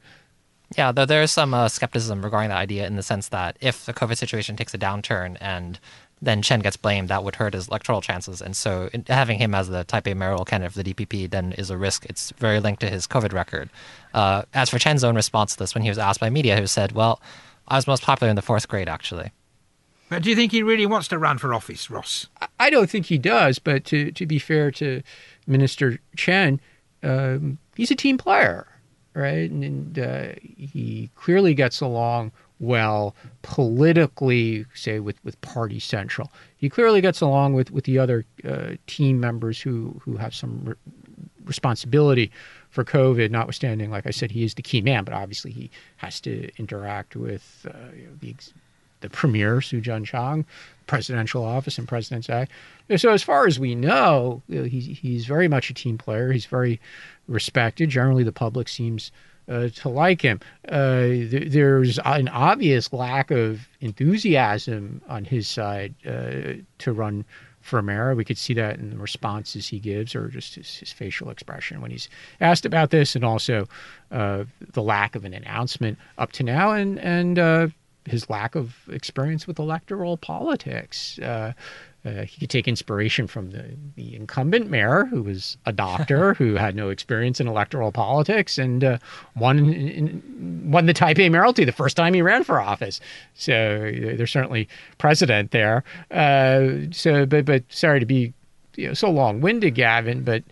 Yeah, 0.77 0.91
though 0.91 1.05
there 1.05 1.21
is 1.21 1.31
some 1.31 1.53
uh, 1.53 1.69
skepticism 1.69 2.23
regarding 2.23 2.49
the 2.49 2.55
idea 2.55 2.87
in 2.87 2.95
the 2.95 3.03
sense 3.03 3.29
that 3.29 3.57
if 3.61 3.85
the 3.85 3.93
COVID 3.93 4.17
situation 4.17 4.55
takes 4.55 4.73
a 4.73 4.77
downturn 4.77 5.37
and 5.39 5.79
then 6.21 6.41
Chen 6.41 6.61
gets 6.61 6.77
blamed, 6.77 7.09
that 7.09 7.23
would 7.23 7.35
hurt 7.35 7.53
his 7.53 7.67
electoral 7.67 8.01
chances. 8.01 8.41
And 8.41 8.55
so 8.55 8.89
having 9.07 9.37
him 9.37 9.53
as 9.53 9.69
the 9.69 9.85
Taipei 9.85 10.15
mayoral 10.15 10.45
candidate 10.45 10.73
for 10.73 10.81
the 10.81 10.93
DPP 10.93 11.29
then 11.29 11.51
is 11.53 11.69
a 11.69 11.77
risk. 11.77 12.05
It's 12.05 12.31
very 12.31 12.59
linked 12.59 12.81
to 12.81 12.89
his 12.89 13.05
COVID 13.05 13.31
record. 13.33 13.69
Uh, 14.13 14.43
as 14.53 14.69
for 14.69 14.79
Chen's 14.79 15.03
own 15.03 15.15
response 15.15 15.53
to 15.53 15.59
this, 15.59 15.75
when 15.75 15.83
he 15.83 15.89
was 15.89 15.97
asked 15.97 16.19
by 16.19 16.29
media, 16.29 16.59
he 16.59 16.67
said, 16.67 16.93
well, 16.93 17.21
I 17.67 17.75
was 17.75 17.87
most 17.87 18.03
popular 18.03 18.29
in 18.29 18.35
the 18.35 18.41
fourth 18.41 18.67
grade, 18.67 18.89
actually. 18.89 19.31
But 20.09 20.23
do 20.23 20.29
you 20.29 20.35
think 20.35 20.51
he 20.51 20.63
really 20.63 20.85
wants 20.85 21.07
to 21.09 21.17
run 21.17 21.37
for 21.37 21.53
office, 21.53 21.89
Ross? 21.89 22.27
I 22.59 22.69
don't 22.69 22.89
think 22.89 23.07
he 23.07 23.17
does. 23.17 23.59
But 23.59 23.85
to, 23.85 24.11
to 24.11 24.25
be 24.25 24.39
fair 24.39 24.71
to 24.71 25.01
Minister 25.47 25.99
Chen, 26.15 26.61
um, 27.03 27.57
he's 27.75 27.91
a 27.91 27.95
team 27.95 28.17
player 28.17 28.67
right? 29.15 29.49
And, 29.49 29.63
and 29.63 29.99
uh, 29.99 30.27
he 30.41 31.09
clearly 31.15 31.53
gets 31.53 31.81
along 31.81 32.31
well 32.59 33.15
politically, 33.41 34.65
say 34.73 34.99
with, 34.99 35.23
with 35.23 35.39
Party 35.41 35.79
Central. 35.79 36.31
He 36.57 36.69
clearly 36.69 37.01
gets 37.01 37.21
along 37.21 37.53
with, 37.53 37.71
with 37.71 37.85
the 37.85 37.97
other 37.97 38.25
uh, 38.47 38.71
team 38.87 39.19
members 39.19 39.59
who 39.61 39.99
who 40.03 40.17
have 40.17 40.35
some 40.35 40.61
re- 40.65 40.75
responsibility 41.45 42.31
for 42.69 42.83
COVID. 42.83 43.31
Notwithstanding, 43.31 43.89
like 43.89 44.05
I 44.05 44.11
said, 44.11 44.31
he 44.31 44.43
is 44.43 44.53
the 44.53 44.61
key 44.61 44.81
man, 44.81 45.03
but 45.03 45.13
obviously 45.13 45.51
he 45.51 45.71
has 45.97 46.21
to 46.21 46.49
interact 46.57 47.15
with 47.15 47.65
uh, 47.69 47.91
you 47.95 48.03
know, 48.03 48.13
the 48.19 48.35
the 49.01 49.09
premier 49.09 49.61
Su 49.61 49.81
Tseng-chang, 49.81 50.45
presidential 50.87 51.43
office, 51.43 51.77
and 51.77 51.87
President 51.87 52.25
Tsai. 52.25 52.47
So 52.97 53.11
as 53.11 53.23
far 53.23 53.47
as 53.47 53.59
we 53.59 53.75
know, 53.75 54.41
he's 54.47 54.97
he's 54.97 55.25
very 55.25 55.47
much 55.47 55.69
a 55.69 55.73
team 55.73 55.97
player. 55.97 56.31
He's 56.31 56.45
very 56.45 56.79
respected. 57.27 57.89
Generally, 57.89 58.23
the 58.23 58.31
public 58.31 58.67
seems 58.67 59.11
uh, 59.47 59.69
to 59.75 59.89
like 59.89 60.21
him. 60.21 60.39
Uh, 60.67 61.01
th- 61.01 61.51
there's 61.51 61.99
an 61.99 62.27
obvious 62.29 62.91
lack 62.91 63.31
of 63.31 63.67
enthusiasm 63.81 65.01
on 65.07 65.25
his 65.25 65.47
side 65.47 65.93
uh, 66.05 66.53
to 66.79 66.93
run 66.93 67.25
for 67.61 67.81
mayor. 67.81 68.13
We 68.13 68.25
could 68.25 68.37
see 68.37 68.53
that 68.53 68.77
in 68.77 68.91
the 68.91 68.97
responses 68.97 69.67
he 69.67 69.79
gives 69.79 70.15
or 70.15 70.27
just 70.27 70.55
his, 70.55 70.77
his 70.77 70.91
facial 70.91 71.31
expression 71.31 71.81
when 71.81 71.89
he's 71.91 72.09
asked 72.39 72.65
about 72.65 72.91
this, 72.91 73.15
and 73.15 73.25
also 73.25 73.67
uh, 74.11 74.45
the 74.73 74.83
lack 74.83 75.15
of 75.15 75.25
an 75.25 75.33
announcement 75.33 75.97
up 76.17 76.31
to 76.33 76.43
now, 76.43 76.71
and 76.71 76.99
and 76.99 77.39
uh, 77.39 77.67
his 78.05 78.29
lack 78.29 78.55
of 78.55 78.75
experience 78.89 79.47
with 79.47 79.59
electoral 79.59 80.17
politics. 80.17 81.19
Uh, 81.19 81.53
uh, 82.05 82.21
he 82.23 82.39
could 82.39 82.51
take 82.51 82.67
inspiration 82.67 83.25
from 83.25 83.49
the, 83.49 83.65
the 83.95 84.15
incumbent 84.15 84.69
mayor, 84.69 85.05
who 85.05 85.23
was 85.23 85.57
a 85.65 85.73
doctor 85.73 86.33
who 86.37 86.53
had 86.53 86.75
no 86.75 86.89
experience 86.89 87.39
in 87.39 87.47
electoral 87.47 87.91
politics 87.91 88.59
and 88.59 88.83
uh, 88.83 88.97
won 89.35 89.57
in, 89.57 89.73
in, 89.73 90.71
won 90.71 90.85
the 90.85 90.93
Taipei 90.93 91.31
mayoralty 91.31 91.65
the 91.65 91.71
first 91.71 91.97
time 91.97 92.13
he 92.13 92.21
ran 92.21 92.43
for 92.43 92.59
office. 92.59 93.01
So 93.33 93.51
there's 93.91 94.31
certainly 94.31 94.67
precedent 94.99 95.49
there. 95.49 95.83
Uh, 96.11 96.91
so, 96.91 97.25
but 97.25 97.45
but 97.45 97.63
sorry 97.69 97.99
to 97.99 98.05
be 98.05 98.33
you 98.75 98.89
know, 98.89 98.93
so 98.93 99.09
long-winded, 99.09 99.73
Gavin, 99.73 100.23
but 100.23 100.43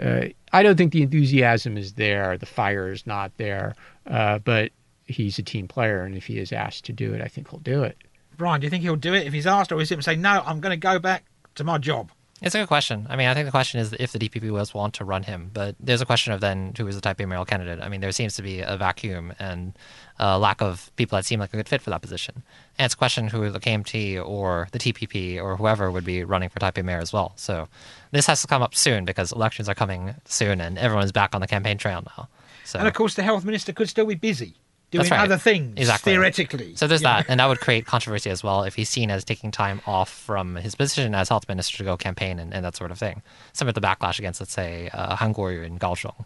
uh, 0.00 0.26
I 0.52 0.62
don't 0.62 0.76
think 0.76 0.92
the 0.92 1.02
enthusiasm 1.02 1.76
is 1.76 1.94
there. 1.94 2.38
The 2.38 2.46
fire 2.46 2.92
is 2.92 3.06
not 3.06 3.32
there. 3.38 3.74
Uh, 4.06 4.38
but 4.38 4.70
he's 5.12 5.38
a 5.38 5.42
team 5.42 5.68
player, 5.68 6.02
and 6.02 6.14
if 6.14 6.26
he 6.26 6.38
is 6.38 6.52
asked 6.52 6.84
to 6.86 6.92
do 6.92 7.14
it, 7.14 7.20
I 7.20 7.28
think 7.28 7.50
he'll 7.50 7.60
do 7.60 7.82
it. 7.82 7.96
Brian, 8.36 8.60
do 8.60 8.66
you 8.66 8.70
think 8.70 8.82
he'll 8.82 8.96
do 8.96 9.14
it 9.14 9.26
if 9.26 9.32
he's 9.32 9.46
asked, 9.46 9.72
or 9.72 9.80
is 9.80 9.88
he 9.88 9.94
going 9.94 10.00
to 10.00 10.04
say, 10.04 10.16
no, 10.16 10.42
I'm 10.44 10.60
going 10.60 10.72
to 10.72 10.76
go 10.76 10.98
back 10.98 11.24
to 11.56 11.64
my 11.64 11.78
job? 11.78 12.10
It's 12.42 12.56
a 12.56 12.58
good 12.58 12.68
question. 12.68 13.06
I 13.08 13.14
mean, 13.14 13.28
I 13.28 13.34
think 13.34 13.44
the 13.44 13.52
question 13.52 13.78
is 13.78 13.94
if 14.00 14.10
the 14.10 14.18
DPP 14.18 14.50
was 14.50 14.74
want 14.74 14.94
to 14.94 15.04
run 15.04 15.22
him, 15.22 15.50
but 15.54 15.76
there's 15.78 16.00
a 16.00 16.06
question 16.06 16.32
of 16.32 16.40
then 16.40 16.72
who 16.76 16.88
is 16.88 17.00
the 17.00 17.00
Taipei 17.00 17.26
mayoral 17.26 17.44
candidate. 17.44 17.80
I 17.80 17.88
mean, 17.88 18.00
there 18.00 18.10
seems 18.10 18.34
to 18.34 18.42
be 18.42 18.60
a 18.60 18.76
vacuum 18.76 19.32
and 19.38 19.74
a 20.18 20.40
lack 20.40 20.60
of 20.60 20.90
people 20.96 21.14
that 21.16 21.24
seem 21.24 21.38
like 21.38 21.54
a 21.54 21.56
good 21.56 21.68
fit 21.68 21.80
for 21.80 21.90
that 21.90 22.02
position. 22.02 22.42
And 22.78 22.86
it's 22.86 22.94
a 22.94 22.98
question 22.98 23.28
who 23.28 23.48
the 23.48 23.60
KMT 23.60 24.26
or 24.26 24.66
the 24.72 24.80
TPP 24.80 25.40
or 25.40 25.56
whoever 25.56 25.88
would 25.88 26.04
be 26.04 26.24
running 26.24 26.48
for 26.48 26.58
Taipei 26.58 26.84
mayor 26.84 26.98
as 26.98 27.12
well. 27.12 27.32
So 27.36 27.68
this 28.10 28.26
has 28.26 28.42
to 28.42 28.48
come 28.48 28.60
up 28.60 28.74
soon 28.74 29.04
because 29.04 29.30
elections 29.30 29.68
are 29.68 29.74
coming 29.74 30.16
soon 30.24 30.60
and 30.60 30.78
everyone's 30.78 31.12
back 31.12 31.36
on 31.36 31.40
the 31.40 31.46
campaign 31.46 31.78
trail 31.78 32.02
now. 32.18 32.28
So 32.64 32.80
And 32.80 32.88
of 32.88 32.94
course, 32.94 33.14
the 33.14 33.22
health 33.22 33.44
minister 33.44 33.72
could 33.72 33.88
still 33.88 34.06
be 34.06 34.16
busy 34.16 34.56
doing 34.92 35.10
right. 35.10 35.20
other 35.20 35.38
things, 35.38 35.78
Exactly. 35.78 36.12
theoretically. 36.12 36.76
So 36.76 36.86
there's 36.86 37.02
know. 37.02 37.08
that, 37.08 37.26
and 37.28 37.40
that 37.40 37.46
would 37.46 37.60
create 37.60 37.86
controversy 37.86 38.30
as 38.30 38.44
well 38.44 38.62
if 38.62 38.74
he's 38.74 38.88
seen 38.88 39.10
as 39.10 39.24
taking 39.24 39.50
time 39.50 39.80
off 39.86 40.10
from 40.10 40.56
his 40.56 40.74
position 40.74 41.14
as 41.14 41.28
health 41.28 41.48
minister 41.48 41.78
to 41.78 41.84
go 41.84 41.96
campaign 41.96 42.38
and, 42.38 42.54
and 42.54 42.64
that 42.64 42.76
sort 42.76 42.90
of 42.90 42.98
thing. 42.98 43.22
Some 43.52 43.68
of 43.68 43.74
the 43.74 43.80
backlash 43.80 44.18
against, 44.18 44.40
let's 44.40 44.52
say, 44.52 44.88
uh, 44.92 45.16
Han 45.16 45.34
Kuo-yu 45.34 45.62
in 45.62 45.78
Kaohsiung. 45.78 46.24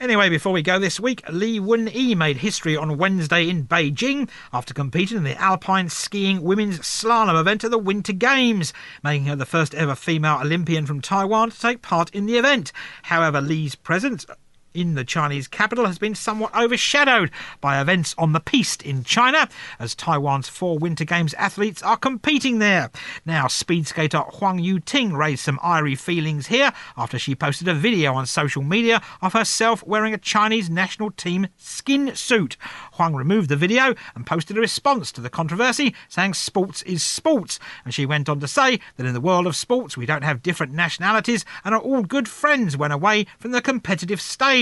Anyway, 0.00 0.28
before 0.28 0.52
we 0.52 0.62
go 0.62 0.80
this 0.80 0.98
week, 0.98 1.22
Li 1.30 1.60
Wen-yi 1.60 2.16
made 2.16 2.38
history 2.38 2.76
on 2.76 2.98
Wednesday 2.98 3.48
in 3.48 3.64
Beijing 3.64 4.28
after 4.52 4.74
competing 4.74 5.18
in 5.18 5.22
the 5.22 5.40
alpine 5.40 5.88
skiing 5.88 6.42
women's 6.42 6.80
slalom 6.80 7.38
event 7.40 7.62
at 7.62 7.70
the 7.70 7.78
Winter 7.78 8.12
Games, 8.12 8.72
making 9.04 9.26
her 9.26 9.36
the 9.36 9.46
first 9.46 9.74
ever 9.76 9.94
female 9.94 10.40
Olympian 10.42 10.86
from 10.86 11.00
Taiwan 11.00 11.50
to 11.50 11.60
take 11.60 11.82
part 11.82 12.10
in 12.10 12.26
the 12.26 12.36
event. 12.36 12.72
However, 13.02 13.40
Li's 13.40 13.76
presence 13.76 14.26
in 14.74 14.94
the 14.94 15.04
Chinese 15.04 15.48
capital 15.48 15.86
has 15.86 15.98
been 15.98 16.14
somewhat 16.14 16.54
overshadowed 16.54 17.30
by 17.60 17.80
events 17.80 18.14
on 18.18 18.32
the 18.32 18.40
piste 18.40 18.82
in 18.82 19.04
China, 19.04 19.48
as 19.78 19.94
Taiwan's 19.94 20.48
four 20.48 20.78
Winter 20.78 21.04
Games 21.04 21.34
athletes 21.34 21.82
are 21.82 21.96
competing 21.96 22.58
there. 22.58 22.90
Now, 23.26 23.48
speed 23.48 23.86
skater 23.86 24.20
Huang 24.20 24.58
Yu-ting 24.58 25.14
raised 25.14 25.44
some 25.44 25.60
eerie 25.62 25.94
feelings 25.94 26.46
here 26.46 26.72
after 26.96 27.18
she 27.18 27.34
posted 27.34 27.68
a 27.68 27.74
video 27.74 28.14
on 28.14 28.26
social 28.26 28.62
media 28.62 29.02
of 29.20 29.32
herself 29.32 29.86
wearing 29.86 30.14
a 30.14 30.18
Chinese 30.18 30.70
national 30.70 31.10
team 31.10 31.48
skin 31.56 32.14
suit. 32.14 32.56
Huang 32.92 33.14
removed 33.14 33.48
the 33.48 33.56
video 33.56 33.94
and 34.14 34.26
posted 34.26 34.56
a 34.56 34.60
response 34.60 35.12
to 35.12 35.20
the 35.20 35.30
controversy, 35.30 35.94
saying 36.08 36.34
sports 36.34 36.82
is 36.82 37.02
sports. 37.02 37.58
And 37.84 37.92
she 37.92 38.06
went 38.06 38.28
on 38.28 38.40
to 38.40 38.48
say 38.48 38.80
that 38.96 39.06
in 39.06 39.14
the 39.14 39.20
world 39.20 39.46
of 39.46 39.56
sports, 39.56 39.96
we 39.96 40.06
don't 40.06 40.24
have 40.24 40.42
different 40.42 40.72
nationalities 40.72 41.44
and 41.64 41.74
are 41.74 41.80
all 41.80 42.02
good 42.02 42.28
friends 42.28 42.76
when 42.76 42.92
away 42.92 43.26
from 43.38 43.50
the 43.50 43.60
competitive 43.60 44.20
stage. 44.20 44.61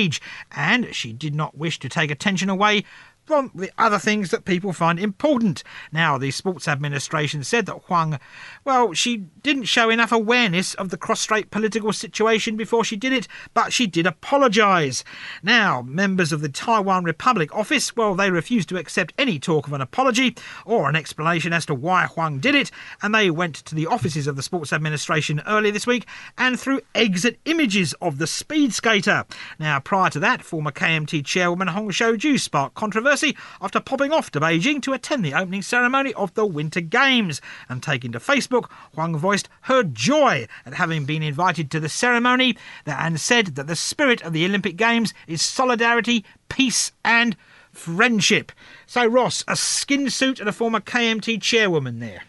And 0.53 0.95
she 0.95 1.13
did 1.13 1.35
not 1.35 1.57
wish 1.57 1.79
to 1.81 1.89
take 1.89 2.11
attention 2.11 2.49
away 2.49 2.85
from 3.31 3.53
the 3.55 3.71
other 3.79 4.01
things 4.01 4.33
that 4.33 4.45
people 4.45 4.73
find 4.73 4.99
important. 4.99 5.63
Now, 5.93 6.19
the 6.19 6.33
Sports 6.33 6.67
Administration 6.67 7.45
said 7.45 7.65
that 7.67 7.83
Huang, 7.85 8.19
well, 8.65 8.93
she 8.93 9.19
didn't 9.45 9.67
show 9.67 9.89
enough 9.89 10.11
awareness 10.11 10.75
of 10.75 10.89
the 10.89 10.97
cross-strait 10.97 11.53
political 11.53 11.93
situation 11.93 12.57
before 12.57 12.83
she 12.83 12.97
did 12.97 13.13
it, 13.13 13.29
but 13.55 13.73
she 13.73 13.87
did 13.87 14.05
apologise. 14.05 15.05
Now, 15.45 15.81
members 15.81 16.33
of 16.33 16.41
the 16.41 16.49
Taiwan 16.49 17.05
Republic 17.05 17.55
office, 17.55 17.95
well, 17.95 18.17
they 18.17 18.33
refused 18.33 18.69
to 18.71 18.79
accept 18.79 19.15
any 19.17 19.39
talk 19.39 19.69
of 19.69 19.75
an 19.75 19.81
apology 19.81 20.35
or 20.67 20.89
an 20.89 20.97
explanation 20.97 21.53
as 21.53 21.65
to 21.67 21.75
why 21.75 22.07
Huang 22.07 22.41
did 22.41 22.57
it, 22.57 22.73
and 23.01 23.15
they 23.15 23.31
went 23.31 23.55
to 23.55 23.77
the 23.77 23.87
offices 23.87 24.27
of 24.27 24.35
the 24.35 24.43
Sports 24.43 24.73
Administration 24.73 25.41
earlier 25.47 25.71
this 25.71 25.87
week 25.87 26.05
and 26.37 26.59
threw 26.59 26.81
exit 26.97 27.39
images 27.45 27.93
of 28.03 28.19
the 28.19 28.27
speed 28.27 28.75
skater. 28.75 29.25
Now, 29.61 29.79
prior 29.79 30.11
to 30.11 30.19
that, 30.19 30.43
former 30.43 30.73
KMT 30.73 31.25
chairwoman 31.25 31.69
Hung 31.69 31.91
Hsiu-chu 31.91 32.37
sparked 32.37 32.75
controversy 32.75 33.20
after 33.61 33.81
popping 33.81 34.13
off 34.13 34.31
to 34.31 34.41
Beijing 34.41 34.83
to 34.83 34.93
attend 34.93 35.25
the 35.25 35.35
opening 35.35 35.63
ceremony 35.63 36.13
of 36.15 36.35
the 36.35 36.47
Winter 36.47 36.81
Games. 36.81 37.41
And 37.69 37.83
taking 37.83 38.13
to 38.13 38.19
Facebook, 38.19 38.71
Huang 38.95 39.17
voiced 39.17 39.49
her 39.63 39.83
joy 39.83 40.47
at 40.65 40.75
having 40.75 41.05
been 41.05 41.23
invited 41.23 41.71
to 41.71 41.81
the 41.81 41.89
ceremony 41.89 42.57
and 42.87 43.21
said 43.21 43.55
that 43.57 43.67
the 43.67 43.77
spirit 43.77 44.23
of 44.23 44.33
the 44.33 44.45
Olympic 44.45 44.77
Games 44.77 45.13
is 45.27 45.43
solidarity, 45.43 46.25
peace, 46.49 46.93
and 47.05 47.37
friendship. 47.73 48.53
So, 48.87 49.07
Ross, 49.07 49.45
a 49.47 49.57
skin 49.57 50.11
suit 50.11 50.41
and 50.41 50.49
a 50.49 50.53
former 50.53 50.81
KMT 50.81 51.41
chairwoman 51.41 52.01
there. 52.01 52.23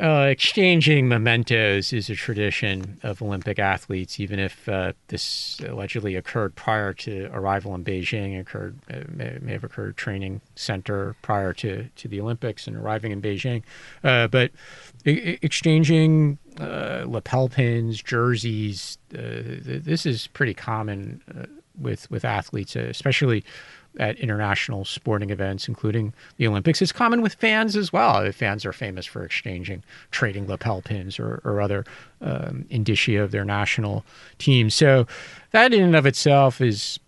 Uh, 0.00 0.28
exchanging 0.30 1.08
mementos 1.08 1.92
is 1.92 2.08
a 2.08 2.14
tradition 2.14 3.00
of 3.02 3.20
Olympic 3.20 3.58
athletes, 3.58 4.20
even 4.20 4.38
if 4.38 4.68
uh, 4.68 4.92
this 5.08 5.60
allegedly 5.66 6.14
occurred 6.14 6.54
prior 6.54 6.94
to 6.94 7.28
arrival 7.32 7.74
in 7.74 7.82
Beijing. 7.82 8.38
Occurred 8.38 8.78
uh, 8.88 9.00
may, 9.08 9.38
may 9.40 9.52
have 9.52 9.64
occurred 9.64 9.96
training 9.96 10.40
center 10.54 11.16
prior 11.22 11.52
to, 11.54 11.88
to 11.96 12.06
the 12.06 12.20
Olympics 12.20 12.68
and 12.68 12.76
arriving 12.76 13.10
in 13.10 13.20
Beijing. 13.20 13.64
Uh, 14.04 14.28
but 14.28 14.52
e- 15.04 15.36
exchanging 15.42 16.38
uh, 16.60 17.02
lapel 17.04 17.48
pins, 17.48 18.00
jerseys, 18.00 18.98
uh, 19.14 19.18
th- 19.18 19.82
this 19.82 20.06
is 20.06 20.28
pretty 20.28 20.54
common 20.54 21.20
with 21.80 22.10
with 22.10 22.24
athletes, 22.24 22.76
especially 22.76 23.44
at 23.98 24.18
international 24.18 24.84
sporting 24.84 25.30
events, 25.30 25.68
including 25.68 26.12
the 26.36 26.46
Olympics. 26.46 26.80
It's 26.80 26.92
common 26.92 27.20
with 27.20 27.34
fans 27.34 27.76
as 27.76 27.92
well. 27.92 28.30
Fans 28.32 28.64
are 28.64 28.72
famous 28.72 29.06
for 29.06 29.24
exchanging, 29.24 29.82
trading 30.10 30.46
lapel 30.46 30.82
pins 30.82 31.18
or, 31.18 31.40
or 31.44 31.60
other 31.60 31.84
um, 32.20 32.64
indicia 32.70 33.22
of 33.22 33.30
their 33.30 33.44
national 33.44 34.04
team. 34.38 34.70
So 34.70 35.06
that 35.50 35.72
in 35.74 35.82
and 35.82 35.96
of 35.96 36.06
itself 36.06 36.60
is. 36.60 36.98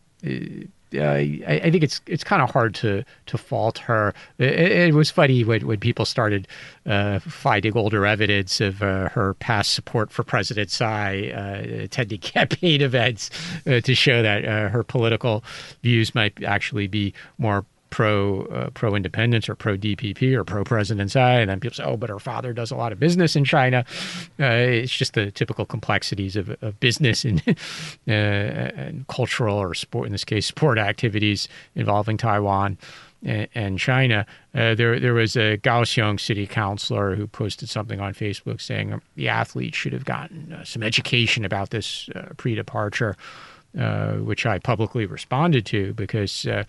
Uh, 0.94 1.02
I, 1.02 1.60
I 1.64 1.70
think 1.70 1.82
it's 1.84 2.00
it's 2.06 2.24
kind 2.24 2.42
of 2.42 2.50
hard 2.50 2.74
to 2.76 3.04
to 3.26 3.38
fault 3.38 3.78
her. 3.78 4.14
It, 4.38 4.58
it 4.58 4.94
was 4.94 5.10
funny 5.10 5.44
when, 5.44 5.66
when 5.66 5.78
people 5.78 6.04
started 6.04 6.48
uh, 6.86 7.18
finding 7.20 7.76
older 7.76 8.06
evidence 8.06 8.60
of 8.60 8.82
uh, 8.82 9.08
her 9.10 9.34
past 9.34 9.74
support 9.74 10.10
for 10.10 10.22
President 10.22 10.70
Tsai, 10.70 11.30
uh, 11.34 11.82
attending 11.84 12.18
campaign 12.20 12.80
events 12.80 13.30
uh, 13.66 13.80
to 13.80 13.94
show 13.94 14.22
that 14.22 14.44
uh, 14.44 14.68
her 14.68 14.82
political 14.82 15.44
views 15.82 16.14
might 16.14 16.42
actually 16.42 16.86
be 16.86 17.14
more 17.38 17.64
pro 17.90 18.42
uh, 18.46 18.70
pro 18.70 18.94
independence 18.94 19.48
or 19.48 19.54
pro 19.54 19.76
DPP 19.76 20.32
or 20.34 20.44
pro 20.44 20.64
President 20.64 21.10
Tsai, 21.10 21.40
and 21.40 21.50
then 21.50 21.60
people 21.60 21.76
say, 21.76 21.84
"Oh, 21.84 21.96
but 21.96 22.10
her 22.10 22.18
father 22.18 22.52
does 22.52 22.70
a 22.70 22.76
lot 22.76 22.92
of 22.92 22.98
business 22.98 23.36
in 23.36 23.44
China." 23.44 23.84
Uh, 24.38 24.44
it's 24.46 24.96
just 24.96 25.14
the 25.14 25.30
typical 25.30 25.66
complexities 25.66 26.36
of, 26.36 26.50
of 26.62 26.78
business 26.80 27.24
and, 27.24 27.42
uh, 27.48 28.10
and 28.10 29.06
cultural 29.08 29.56
or 29.56 29.74
sport, 29.74 30.06
in 30.06 30.12
this 30.12 30.24
case, 30.24 30.46
sport 30.46 30.78
activities 30.78 31.48
involving 31.74 32.16
Taiwan 32.16 32.78
and, 33.22 33.48
and 33.54 33.78
China. 33.78 34.26
Uh, 34.54 34.74
there, 34.74 34.98
there 34.98 35.14
was 35.14 35.36
a 35.36 35.58
Kaohsiung 35.58 36.18
city 36.18 36.46
councilor 36.46 37.14
who 37.14 37.26
posted 37.26 37.68
something 37.68 38.00
on 38.00 38.14
Facebook 38.14 38.60
saying 38.60 39.00
the 39.14 39.28
athletes 39.28 39.76
should 39.76 39.92
have 39.92 40.04
gotten 40.04 40.52
uh, 40.52 40.64
some 40.64 40.82
education 40.82 41.44
about 41.44 41.70
this 41.70 42.08
uh, 42.14 42.28
pre-departure. 42.36 43.16
Uh, 43.78 44.14
which 44.14 44.46
I 44.46 44.58
publicly 44.58 45.06
responded 45.06 45.64
to 45.66 45.94
because 45.94 46.44
uh, 46.44 46.64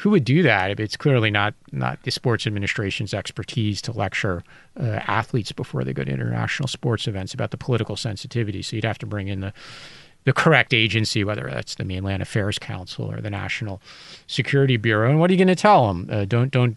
who 0.00 0.10
would 0.10 0.24
do 0.24 0.42
that? 0.42 0.78
It's 0.78 0.94
clearly 0.94 1.30
not 1.30 1.54
not 1.72 2.02
the 2.02 2.10
sports 2.10 2.46
administration's 2.46 3.14
expertise 3.14 3.80
to 3.82 3.92
lecture 3.92 4.44
uh, 4.78 5.00
athletes 5.06 5.52
before 5.52 5.84
they 5.84 5.94
go 5.94 6.04
to 6.04 6.10
international 6.10 6.68
sports 6.68 7.08
events 7.08 7.32
about 7.32 7.50
the 7.50 7.56
political 7.56 7.96
sensitivity. 7.96 8.60
So 8.60 8.76
you'd 8.76 8.84
have 8.84 8.98
to 8.98 9.06
bring 9.06 9.28
in 9.28 9.40
the 9.40 9.54
the 10.24 10.34
correct 10.34 10.74
agency, 10.74 11.24
whether 11.24 11.48
that's 11.50 11.76
the 11.76 11.84
Mainland 11.84 12.20
Affairs 12.20 12.58
Council 12.58 13.10
or 13.10 13.22
the 13.22 13.30
National 13.30 13.80
Security 14.26 14.76
Bureau. 14.76 15.08
And 15.08 15.18
what 15.18 15.30
are 15.30 15.32
you 15.32 15.38
going 15.38 15.48
to 15.48 15.56
tell 15.56 15.88
them? 15.88 16.08
Uh, 16.12 16.26
don't 16.26 16.50
don't 16.50 16.76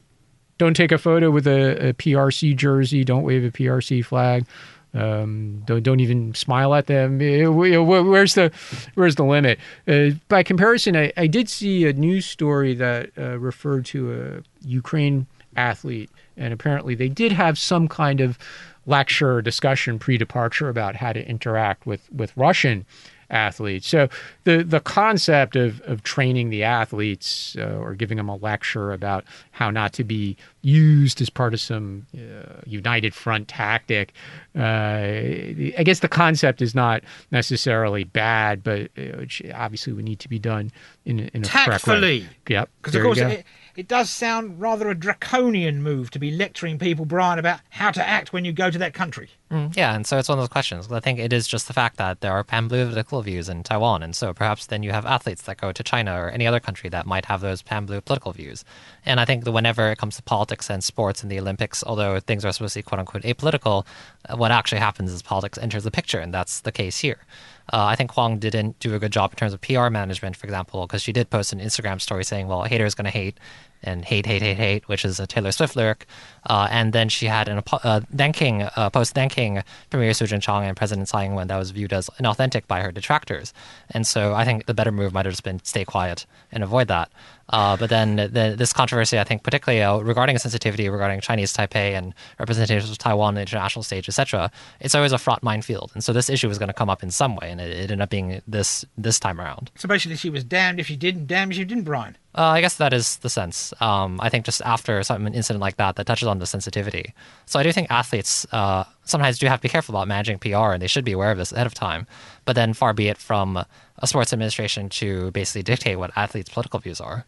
don't 0.60 0.76
take 0.76 0.94
a 0.94 0.98
photo 0.98 1.30
with 1.30 1.46
a, 1.46 1.90
a 1.90 1.94
PRC 1.94 2.56
jersey. 2.56 3.04
Don't 3.04 3.24
wave 3.24 3.44
a 3.44 3.52
PRC 3.52 4.06
flag. 4.06 4.46
Um, 4.94 5.64
don't 5.66 5.84
don't 5.84 6.00
even 6.02 6.34
smile 6.34 6.74
at 6.76 6.88
them. 6.88 7.20
Wh- 7.20 7.76
wh- 7.76 8.08
Where's 8.10 8.34
the 8.34 8.52
where's 8.96 9.16
the 9.16 9.24
limit? 9.24 9.58
Uh, 9.88 10.12
by 10.28 10.44
comparison, 10.44 10.98
I, 10.98 11.14
I 11.16 11.28
did 11.28 11.48
see 11.50 11.86
a 11.88 11.94
news 11.94 12.26
story 12.26 12.74
that 12.76 13.12
uh, 13.18 13.40
referred 13.40 13.86
to 13.88 14.14
a 14.14 14.68
Ukraine 14.68 15.28
athlete, 15.56 16.10
and 16.36 16.54
apparently 16.54 16.96
they 16.96 17.10
did 17.10 17.32
have 17.32 17.58
some 17.58 17.88
kind 17.88 18.20
of 18.20 18.38
lecture 18.86 19.36
or 19.36 19.42
discussion 19.42 20.00
pre-departure 20.00 20.68
about 20.68 20.96
how 20.98 21.14
to 21.14 21.26
interact 21.28 21.86
with 21.86 22.12
with 22.12 22.36
Russian 22.36 22.86
athletes. 23.32 23.88
So 23.88 24.10
the 24.44 24.64
the 24.64 24.80
concept 24.80 25.56
of 25.56 25.82
of 25.82 26.04
training 26.04 26.50
the 26.50 26.64
athletes 26.64 27.56
uh, 27.58 27.78
or 27.80 27.96
giving 27.96 28.18
them 28.18 28.30
a 28.30 28.36
lecture 28.36 28.92
about 28.92 29.24
how 29.52 29.72
not 29.72 29.94
to 29.94 30.04
be 30.04 30.38
used 30.62 31.22
as 31.22 31.30
part 31.30 31.54
of 31.54 31.60
some 31.60 32.06
uh, 32.14 32.62
united 32.66 33.14
front 33.16 33.48
tactic 33.48 34.14
Uh, 34.54 34.60
I 35.78 35.84
guess 35.86 36.00
the 36.00 36.10
concept 36.10 36.62
is 36.62 36.76
not 36.76 37.04
necessarily 37.32 38.04
bad, 38.04 38.64
but 38.64 38.92
uh, 38.98 39.26
obviously 39.56 39.94
would 39.94 40.04
need 40.04 40.20
to 40.20 40.30
be 40.30 40.40
done 40.40 40.72
in, 41.06 41.30
in 41.34 41.42
a. 41.42 41.46
Tactfully. 41.46 42.28
Yep. 42.50 42.70
Because, 42.82 42.96
of 42.96 43.02
course, 43.02 43.18
it, 43.20 43.46
it 43.82 43.88
does 43.88 44.12
sound 44.12 44.62
rather 44.62 44.92
a 44.92 44.94
draconian 44.96 45.82
move 45.82 46.12
to 46.12 46.20
be 46.20 46.30
lecturing 46.30 46.78
people, 46.78 47.04
Brian, 47.04 47.40
about 47.40 47.62
how 47.72 47.90
to 47.90 48.08
act 48.08 48.32
when 48.32 48.46
you 48.46 48.54
go 48.54 48.70
to 48.70 48.78
that 48.78 48.94
country. 48.94 49.32
Mm, 49.50 49.76
yeah, 49.76 49.96
and 49.96 50.06
so 50.06 50.20
it's 50.20 50.30
one 50.30 50.38
of 50.38 50.44
those 50.44 50.50
questions. 50.50 50.92
I 50.92 51.00
think 51.00 51.18
it 51.18 51.34
is 51.34 51.48
just 51.48 51.66
the 51.66 51.74
fact 51.74 51.98
that 51.98 52.22
there 52.22 52.32
are 52.32 52.44
pan-blue 52.44 52.86
political 52.86 53.24
views 53.24 53.50
in 53.50 53.64
Taiwan, 53.64 54.04
and 54.04 54.16
so 54.16 54.36
perhaps 54.36 54.68
then 54.68 54.84
you 54.84 54.92
have 54.92 55.08
athletes 55.08 55.42
that 55.42 55.60
go 55.60 55.72
to 55.72 55.82
China 55.82 56.14
or 56.14 56.30
any 56.30 56.46
other 56.46 56.60
country 56.60 56.92
that 56.92 57.08
might 57.08 57.26
have 57.26 57.42
those 57.42 57.64
pan-blue 57.64 58.02
political 58.02 58.32
views. 58.32 58.64
And 59.04 59.20
I 59.20 59.26
think 59.26 59.46
that 59.46 59.52
whenever 59.52 59.92
it 59.92 59.98
comes 59.98 60.16
to 60.18 60.22
politics 60.22 60.70
and 60.70 60.84
sports 60.84 61.24
and 61.24 61.32
the 61.32 61.40
Olympics, 61.40 61.84
although 61.84 62.20
things 62.20 62.46
are 62.46 62.52
supposed 62.52 62.74
to 62.74 62.80
be 62.80 62.84
quote-unquote 62.84 63.24
apolitical, 63.24 63.84
uh, 64.30 64.38
what 64.38 64.52
actually 64.52 64.78
happens 64.78 65.12
is 65.12 65.24
politics 65.24 65.58
enters 65.58 65.86
the 65.86 65.92
picture, 65.92 66.20
and 66.20 66.32
that's 66.32 66.60
the 66.62 66.72
case 66.72 67.00
here. 67.00 67.18
Uh, 67.74 67.86
I 67.86 67.96
think 67.96 68.12
Huang 68.12 68.38
didn't 68.38 68.80
do 68.80 68.94
a 68.96 69.00
good 69.00 69.12
job 69.12 69.32
in 69.32 69.38
terms 69.38 69.54
of 69.54 69.62
PR 69.62 69.90
management, 69.90 70.36
for 70.36 70.46
example, 70.46 70.86
because 70.86 71.02
she 71.02 71.14
did 71.14 71.30
post 71.30 71.52
an 71.52 71.60
Instagram 71.60 72.00
story 72.00 72.24
saying, 72.24 72.48
well, 72.48 72.64
a 72.64 72.68
hater 72.68 72.86
is 72.86 72.96
going 72.96 73.06
to 73.06 73.12
hate, 73.12 73.40
and 73.84 74.06
hate, 74.06 74.26
hate, 74.26 74.42
hate, 74.42 74.58
hate, 74.58 74.88
which 74.88 75.06
is 75.06 75.20
a 75.20 75.28
Taylor 75.28 75.52
Swift 75.52 75.76
lyric. 75.76 76.06
Uh, 76.46 76.68
and 76.72 76.94
then 76.94 77.10
she 77.10 77.28
had 77.28 77.48
an 77.48 77.62
uh, 77.72 78.02
thanking, 78.16 78.64
uh, 78.64 78.90
post 78.90 79.14
thanking 79.14 79.64
Premier 79.90 80.14
Su 80.14 80.26
Tseng-chang 80.26 80.66
and 80.66 80.78
President 80.78 81.08
Tsai 81.08 81.26
Ing-wen 81.26 81.48
that 81.48 81.58
was 81.58 81.72
viewed 81.72 81.94
as 81.94 82.10
inauthentic 82.20 82.68
by 82.68 82.82
her 82.82 82.92
detractors. 82.92 83.54
And 83.90 84.06
so 84.06 84.34
I 84.34 84.46
think 84.46 84.66
the 84.66 84.74
better 84.74 84.92
move 84.92 85.14
might 85.14 85.26
have 85.26 85.34
just 85.34 85.44
been 85.44 85.64
stay 85.64 85.86
quiet 85.86 86.26
and 86.52 86.64
avoid 86.64 86.88
that. 86.88 87.12
Uh, 87.52 87.76
but 87.78 87.90
then 87.90 88.16
the, 88.16 88.56
this 88.58 88.74
controversy, 88.74 89.20
I 89.20 89.24
think, 89.24 89.44
particularly 89.44 89.84
uh, 89.84 89.98
regarding 89.98 90.38
sensitivity 90.38 90.90
regarding 90.90 91.22
Chinese 91.22 91.54
Taipei 91.54 91.98
and 91.98 92.14
representations 92.40 92.90
of 92.90 92.98
Taiwan 92.98 93.30
on 93.30 93.36
the 93.36 93.42
international 93.42 93.84
stage, 93.84 94.08
etc., 94.08 94.52
it's 94.80 94.96
always 94.96 95.12
a 95.12 95.18
fraught 95.18 95.44
minefield. 95.44 95.92
And 95.94 96.04
so 96.04 96.14
this 96.14 96.30
issue 96.30 96.48
was 96.48 96.58
going 96.58 96.70
to 96.70 96.74
come 96.74 96.90
up 96.90 97.04
in 97.04 97.12
some 97.12 97.36
way, 97.36 97.52
and 97.52 97.62
it, 97.62 97.70
it, 97.72 97.82
ended 97.84 98.02
up 98.02 98.10
being 98.10 98.42
this 98.48 98.86
this 98.98 99.20
time 99.20 99.40
around. 99.40 99.72
So 99.76 99.88
basically, 99.88 100.18
she 100.18 100.30
was 100.30 100.44
damned 100.44 100.80
if 100.80 100.88
she 100.88 100.96
didn't, 100.96 101.28
damned 101.28 101.52
if 101.52 101.58
she 101.58 101.66
didn't, 101.66 101.84
Brian. 101.84 102.18
Uh, 102.34 102.44
I 102.44 102.62
guess 102.62 102.76
that 102.78 102.94
is 102.94 103.18
the 103.18 103.30
sense. 103.30 103.74
Um, 103.82 104.20
I 104.22 104.30
think 104.30 104.46
just 104.46 104.62
after 104.62 105.04
some 105.04 105.28
an 105.28 105.34
incident 105.34 105.60
like 105.60 105.76
that, 105.76 105.98
that 105.98 106.08
touches 106.08 106.28
on 106.28 106.40
the 106.40 106.46
sensitivity. 106.46 107.14
So 107.46 107.60
I 107.60 107.64
do 107.64 107.72
think 107.74 107.92
athletes 107.92 108.46
uh, 108.54 108.86
sometimes 109.04 109.38
do 109.38 109.48
have 109.48 109.60
to 109.60 109.64
be 109.64 109.70
careful 109.70 109.96
about 109.96 110.08
managing 110.08 110.40
PR, 110.40 110.72
and 110.72 110.82
they 110.82 110.88
should 110.88 111.06
be 111.06 111.12
aware 111.12 111.32
of 111.32 111.38
this 111.38 111.52
ahead 111.52 111.68
of 111.68 111.74
time. 111.74 112.08
But 112.46 112.54
then, 112.54 112.74
far 112.74 112.94
be 112.94 113.10
it 113.10 113.18
from 113.18 113.58
a 113.98 114.08
sports 114.08 114.32
administration 114.32 114.90
to 114.90 115.32
basically 115.32 115.64
dictate 115.64 116.00
what 116.00 116.12
athletes' 116.16 116.50
political 116.50 116.80
views 116.80 117.02
are. 117.02 117.26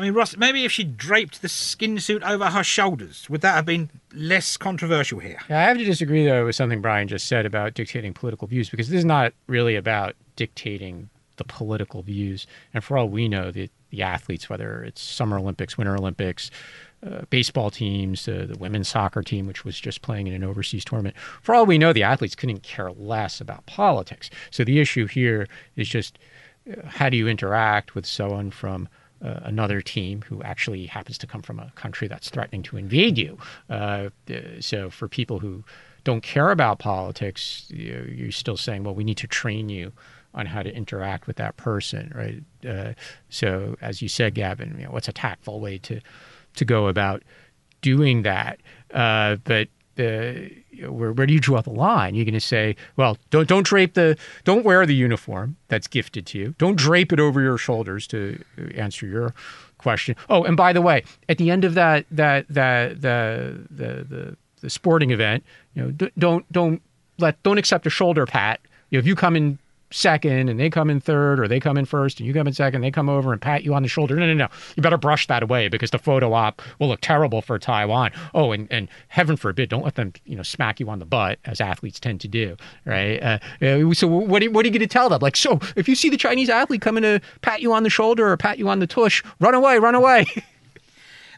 I 0.00 0.02
mean, 0.02 0.14
Ross, 0.14 0.34
maybe 0.34 0.64
if 0.64 0.72
she 0.72 0.82
draped 0.82 1.42
the 1.42 1.48
skin 1.50 2.00
suit 2.00 2.22
over 2.22 2.46
her 2.46 2.64
shoulders, 2.64 3.28
would 3.28 3.42
that 3.42 3.54
have 3.54 3.66
been 3.66 3.90
less 4.14 4.56
controversial 4.56 5.18
here? 5.18 5.38
Yeah, 5.50 5.60
I 5.60 5.64
have 5.64 5.76
to 5.76 5.84
disagree, 5.84 6.24
though, 6.24 6.46
with 6.46 6.56
something 6.56 6.80
Brian 6.80 7.06
just 7.06 7.26
said 7.26 7.44
about 7.44 7.74
dictating 7.74 8.14
political 8.14 8.48
views, 8.48 8.70
because 8.70 8.88
this 8.88 9.00
is 9.00 9.04
not 9.04 9.34
really 9.46 9.76
about 9.76 10.16
dictating 10.36 11.10
the 11.36 11.44
political 11.44 12.00
views. 12.00 12.46
And 12.72 12.82
for 12.82 12.96
all 12.96 13.10
we 13.10 13.28
know, 13.28 13.50
the, 13.50 13.68
the 13.90 14.00
athletes, 14.00 14.48
whether 14.48 14.82
it's 14.84 15.02
Summer 15.02 15.38
Olympics, 15.38 15.76
Winter 15.76 15.94
Olympics, 15.96 16.50
uh, 17.06 17.26
baseball 17.28 17.70
teams, 17.70 18.26
uh, 18.26 18.46
the 18.48 18.56
women's 18.56 18.88
soccer 18.88 19.22
team, 19.22 19.46
which 19.46 19.66
was 19.66 19.78
just 19.78 20.00
playing 20.00 20.28
in 20.28 20.32
an 20.32 20.44
overseas 20.44 20.82
tournament. 20.82 21.14
For 21.42 21.54
all 21.54 21.66
we 21.66 21.76
know, 21.76 21.92
the 21.92 22.04
athletes 22.04 22.34
couldn't 22.34 22.62
care 22.62 22.90
less 22.90 23.38
about 23.38 23.66
politics. 23.66 24.30
So 24.50 24.64
the 24.64 24.80
issue 24.80 25.06
here 25.06 25.46
is 25.76 25.90
just 25.90 26.18
uh, 26.70 26.86
how 26.86 27.10
do 27.10 27.18
you 27.18 27.28
interact 27.28 27.94
with 27.94 28.06
someone 28.06 28.50
from 28.50 28.88
uh, 29.24 29.40
another 29.42 29.80
team 29.80 30.22
who 30.22 30.42
actually 30.42 30.86
happens 30.86 31.18
to 31.18 31.26
come 31.26 31.42
from 31.42 31.58
a 31.58 31.70
country 31.74 32.08
that's 32.08 32.30
threatening 32.30 32.62
to 32.62 32.76
invade 32.76 33.18
you. 33.18 33.38
Uh, 33.68 34.10
so 34.60 34.90
for 34.90 35.08
people 35.08 35.38
who 35.38 35.64
don't 36.04 36.22
care 36.22 36.50
about 36.50 36.78
politics, 36.78 37.66
you're 37.70 38.32
still 38.32 38.56
saying, 38.56 38.84
well, 38.84 38.94
we 38.94 39.04
need 39.04 39.18
to 39.18 39.26
train 39.26 39.68
you 39.68 39.92
on 40.32 40.46
how 40.46 40.62
to 40.62 40.74
interact 40.74 41.26
with 41.26 41.36
that 41.36 41.56
person, 41.56 42.12
right? 42.14 42.42
Uh, 42.68 42.94
so 43.28 43.76
as 43.80 44.00
you 44.00 44.08
said, 44.08 44.34
Gavin, 44.34 44.76
you 44.78 44.84
know, 44.84 44.90
what's 44.92 45.08
a 45.08 45.12
tactful 45.12 45.60
way 45.60 45.78
to 45.78 46.00
to 46.56 46.64
go 46.64 46.88
about 46.88 47.22
doing 47.80 48.22
that? 48.22 48.60
Uh, 48.92 49.36
but 49.44 49.68
where, 50.00 51.12
where 51.12 51.26
do 51.26 51.32
you 51.32 51.40
draw 51.40 51.60
the 51.60 51.70
line? 51.70 52.14
You're 52.14 52.24
going 52.24 52.34
to 52.34 52.40
say, 52.40 52.76
well, 52.96 53.16
don't 53.30 53.48
don't 53.48 53.66
drape 53.66 53.94
the 53.94 54.16
don't 54.44 54.64
wear 54.64 54.86
the 54.86 54.94
uniform 54.94 55.56
that's 55.68 55.86
gifted 55.86 56.26
to 56.26 56.38
you. 56.38 56.54
Don't 56.58 56.76
drape 56.76 57.12
it 57.12 57.20
over 57.20 57.40
your 57.40 57.58
shoulders 57.58 58.06
to 58.08 58.42
uh, 58.58 58.62
answer 58.74 59.06
your 59.06 59.34
question. 59.78 60.16
Oh, 60.28 60.44
and 60.44 60.56
by 60.56 60.72
the 60.72 60.82
way, 60.82 61.04
at 61.28 61.38
the 61.38 61.50
end 61.50 61.64
of 61.64 61.74
that 61.74 62.06
that 62.10 62.46
that 62.48 63.00
the 63.02 63.66
the 63.70 64.04
the, 64.08 64.36
the 64.60 64.70
sporting 64.70 65.10
event, 65.10 65.44
you 65.74 65.82
know, 65.82 66.08
don't 66.18 66.50
don't 66.52 66.82
let 67.18 67.42
don't 67.42 67.58
accept 67.58 67.86
a 67.86 67.90
shoulder 67.90 68.26
pat. 68.26 68.60
You 68.90 68.98
know, 68.98 69.00
if 69.00 69.06
you 69.06 69.14
come 69.14 69.36
in 69.36 69.58
second 69.90 70.48
and 70.48 70.58
they 70.58 70.70
come 70.70 70.90
in 70.90 71.00
third 71.00 71.40
or 71.40 71.48
they 71.48 71.60
come 71.60 71.76
in 71.76 71.84
first 71.84 72.18
and 72.20 72.26
you 72.26 72.34
come 72.34 72.46
in 72.46 72.52
second, 72.52 72.80
they 72.80 72.90
come 72.90 73.08
over 73.08 73.32
and 73.32 73.40
pat 73.40 73.64
you 73.64 73.74
on 73.74 73.82
the 73.82 73.88
shoulder. 73.88 74.16
No, 74.16 74.26
no, 74.26 74.34
no. 74.34 74.48
You 74.76 74.82
better 74.82 74.96
brush 74.96 75.26
that 75.26 75.42
away 75.42 75.68
because 75.68 75.90
the 75.90 75.98
photo 75.98 76.32
op 76.32 76.62
will 76.78 76.88
look 76.88 77.00
terrible 77.00 77.42
for 77.42 77.58
Taiwan. 77.58 78.12
Oh, 78.34 78.52
and, 78.52 78.68
and 78.70 78.88
heaven 79.08 79.36
forbid, 79.36 79.68
don't 79.68 79.84
let 79.84 79.96
them, 79.96 80.12
you 80.24 80.36
know, 80.36 80.42
smack 80.42 80.80
you 80.80 80.88
on 80.88 80.98
the 80.98 81.04
butt 81.04 81.38
as 81.44 81.60
athletes 81.60 82.00
tend 82.00 82.20
to 82.20 82.28
do, 82.28 82.56
right? 82.84 83.22
Uh, 83.60 83.92
so 83.92 84.06
what 84.06 84.42
are, 84.42 84.50
what 84.50 84.64
are 84.64 84.68
you 84.68 84.72
going 84.72 84.80
to 84.80 84.86
tell 84.86 85.08
them? 85.08 85.20
Like, 85.20 85.36
so 85.36 85.58
if 85.76 85.88
you 85.88 85.94
see 85.94 86.08
the 86.08 86.16
Chinese 86.16 86.48
athlete 86.48 86.80
coming 86.80 87.02
to 87.02 87.20
pat 87.42 87.60
you 87.60 87.72
on 87.72 87.82
the 87.82 87.90
shoulder 87.90 88.28
or 88.28 88.36
pat 88.36 88.58
you 88.58 88.68
on 88.68 88.78
the 88.78 88.86
tush, 88.86 89.22
run 89.40 89.54
away, 89.54 89.78
run 89.78 89.94
away. 89.94 90.26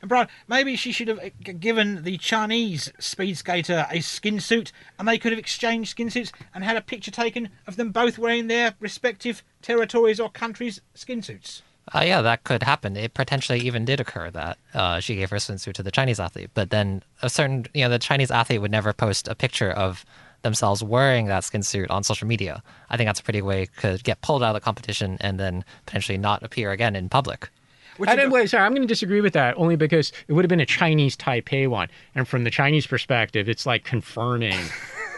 And 0.02 0.08
Brian, 0.08 0.26
maybe 0.48 0.74
she 0.74 0.90
should 0.90 1.06
have 1.06 1.20
uh, 1.20 1.30
given 1.60 2.02
the 2.02 2.18
Chinese 2.18 2.92
speed 2.98 3.38
skater 3.38 3.86
a 3.88 4.00
skin 4.00 4.40
suit, 4.40 4.72
and 4.98 5.06
they 5.06 5.16
could 5.16 5.30
have 5.30 5.38
exchanged 5.38 5.90
skin 5.90 6.10
suits 6.10 6.32
and 6.52 6.64
had 6.64 6.76
a 6.76 6.82
picture 6.82 7.12
taken 7.12 7.50
of 7.68 7.76
them 7.76 7.92
both 7.92 8.18
wearing 8.18 8.48
their 8.48 8.74
respective 8.80 9.44
territories 9.62 10.18
or 10.18 10.28
countries' 10.28 10.80
skin 10.94 11.22
suits. 11.22 11.62
Uh, 11.94 12.02
yeah, 12.04 12.20
that 12.20 12.42
could 12.42 12.64
happen. 12.64 12.96
It 12.96 13.14
potentially 13.14 13.60
even 13.60 13.84
did 13.84 14.00
occur 14.00 14.30
that 14.30 14.58
uh, 14.74 14.98
she 15.00 15.14
gave 15.14 15.30
her 15.30 15.38
skin 15.38 15.58
suit 15.58 15.76
to 15.76 15.82
the 15.84 15.90
Chinese 15.90 16.18
athlete, 16.18 16.50
but 16.52 16.70
then 16.70 17.02
a 17.22 17.30
certain, 17.30 17.66
you 17.72 17.84
know, 17.84 17.88
the 17.88 17.98
Chinese 17.98 18.30
athlete 18.30 18.60
would 18.60 18.70
never 18.70 18.92
post 18.92 19.28
a 19.28 19.36
picture 19.36 19.70
of 19.70 20.04
themselves 20.42 20.82
wearing 20.82 21.26
that 21.26 21.44
skin 21.44 21.62
suit 21.62 21.88
on 21.90 22.02
social 22.02 22.26
media. 22.26 22.62
I 22.90 22.96
think 22.96 23.06
that's 23.06 23.20
a 23.20 23.24
pretty 23.24 23.42
way 23.42 23.66
could 23.66 24.02
get 24.02 24.20
pulled 24.20 24.42
out 24.42 24.50
of 24.50 24.54
the 24.54 24.60
competition 24.60 25.16
and 25.20 25.38
then 25.38 25.64
potentially 25.86 26.18
not 26.18 26.42
appear 26.42 26.72
again 26.72 26.96
in 26.96 27.08
public. 27.08 27.50
Which 27.98 28.08
I 28.08 28.16
didn't, 28.16 28.30
wait, 28.30 28.48
sorry, 28.50 28.64
I'm 28.64 28.72
going 28.72 28.82
to 28.82 28.88
disagree 28.88 29.20
with 29.20 29.34
that 29.34 29.56
only 29.56 29.76
because 29.76 30.12
it 30.26 30.32
would 30.32 30.44
have 30.44 30.48
been 30.48 30.60
a 30.60 30.66
Chinese 30.66 31.16
Taipei 31.16 31.68
one, 31.68 31.88
and 32.14 32.26
from 32.26 32.44
the 32.44 32.50
Chinese 32.50 32.86
perspective, 32.86 33.48
it's 33.48 33.66
like 33.66 33.84
confirming. 33.84 34.58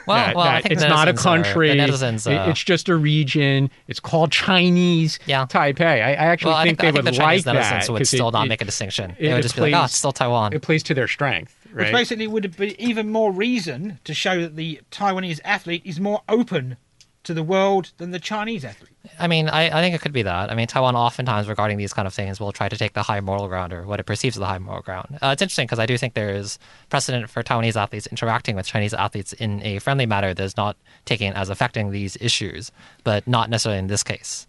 Well, 0.06 0.18
that, 0.18 0.36
well, 0.36 0.44
that 0.44 0.70
it's 0.70 0.82
not 0.82 1.08
a 1.08 1.14
country. 1.14 1.70
Are, 1.70 1.74
netizens, 1.74 2.26
uh, 2.26 2.50
it's 2.50 2.62
just 2.62 2.88
a 2.88 2.96
region. 2.96 3.70
It's 3.88 4.00
called 4.00 4.32
Chinese 4.32 5.18
yeah. 5.26 5.46
Taipei. 5.46 5.80
I, 5.82 5.96
I 5.96 6.12
actually 6.12 6.50
well, 6.50 6.62
think, 6.62 6.80
I 6.80 6.84
think 6.84 6.94
they 6.96 7.00
the 7.00 7.10
would 7.10 7.18
like 7.18 7.44
that. 7.44 7.88
would 7.88 8.00
would 8.00 8.06
still 8.06 8.28
it, 8.28 8.32
not 8.32 8.46
it, 8.46 8.48
make 8.50 8.60
a 8.60 8.66
distinction. 8.66 9.12
It, 9.12 9.28
they 9.28 9.32
would 9.32 9.42
just 9.42 9.54
plays, 9.54 9.68
be 9.68 9.72
like, 9.72 9.80
oh, 9.80 9.84
it's 9.86 9.94
still 9.94 10.12
Taiwan. 10.12 10.52
It 10.52 10.62
plays 10.62 10.82
to 10.82 10.94
their 10.94 11.08
strength. 11.08 11.56
Right? 11.72 11.86
Which 11.86 11.92
basically 11.92 12.26
would 12.26 12.56
be 12.56 12.76
even 12.78 13.10
more 13.10 13.32
reason 13.32 13.98
to 14.04 14.14
show 14.14 14.42
that 14.42 14.56
the 14.56 14.80
Taiwanese 14.90 15.40
athlete 15.42 15.82
is 15.84 15.98
more 15.98 16.20
open 16.28 16.76
to 17.24 17.34
the 17.34 17.42
world 17.42 17.92
than 17.98 18.10
the 18.10 18.20
Chinese 18.20 18.64
athlete. 18.64 18.90
I 19.18 19.26
mean, 19.26 19.48
I, 19.48 19.66
I 19.66 19.82
think 19.82 19.94
it 19.94 20.00
could 20.00 20.12
be 20.12 20.22
that. 20.22 20.50
I 20.50 20.54
mean, 20.54 20.66
Taiwan 20.66 20.96
oftentimes 20.96 21.48
regarding 21.48 21.76
these 21.76 21.92
kind 21.92 22.06
of 22.06 22.14
things 22.14 22.40
will 22.40 22.52
try 22.52 22.68
to 22.68 22.76
take 22.76 22.94
the 22.94 23.02
high 23.02 23.20
moral 23.20 23.48
ground 23.48 23.72
or 23.72 23.86
what 23.86 24.00
it 24.00 24.04
perceives 24.04 24.36
as 24.36 24.40
the 24.40 24.46
high 24.46 24.58
moral 24.58 24.82
ground. 24.82 25.18
Uh, 25.22 25.28
it's 25.28 25.42
interesting 25.42 25.66
because 25.66 25.78
I 25.78 25.86
do 25.86 25.98
think 25.98 26.14
there 26.14 26.34
is 26.34 26.58
precedent 26.88 27.28
for 27.28 27.42
Taiwanese 27.42 27.76
athletes 27.76 28.06
interacting 28.06 28.56
with 28.56 28.66
Chinese 28.66 28.94
athletes 28.94 29.32
in 29.32 29.62
a 29.62 29.78
friendly 29.78 30.06
manner 30.06 30.32
that 30.32 30.42
is 30.42 30.56
not 30.56 30.76
taken 31.04 31.32
as 31.34 31.50
affecting 31.50 31.90
these 31.90 32.16
issues, 32.20 32.70
but 33.02 33.26
not 33.26 33.50
necessarily 33.50 33.78
in 33.78 33.88
this 33.88 34.02
case. 34.02 34.46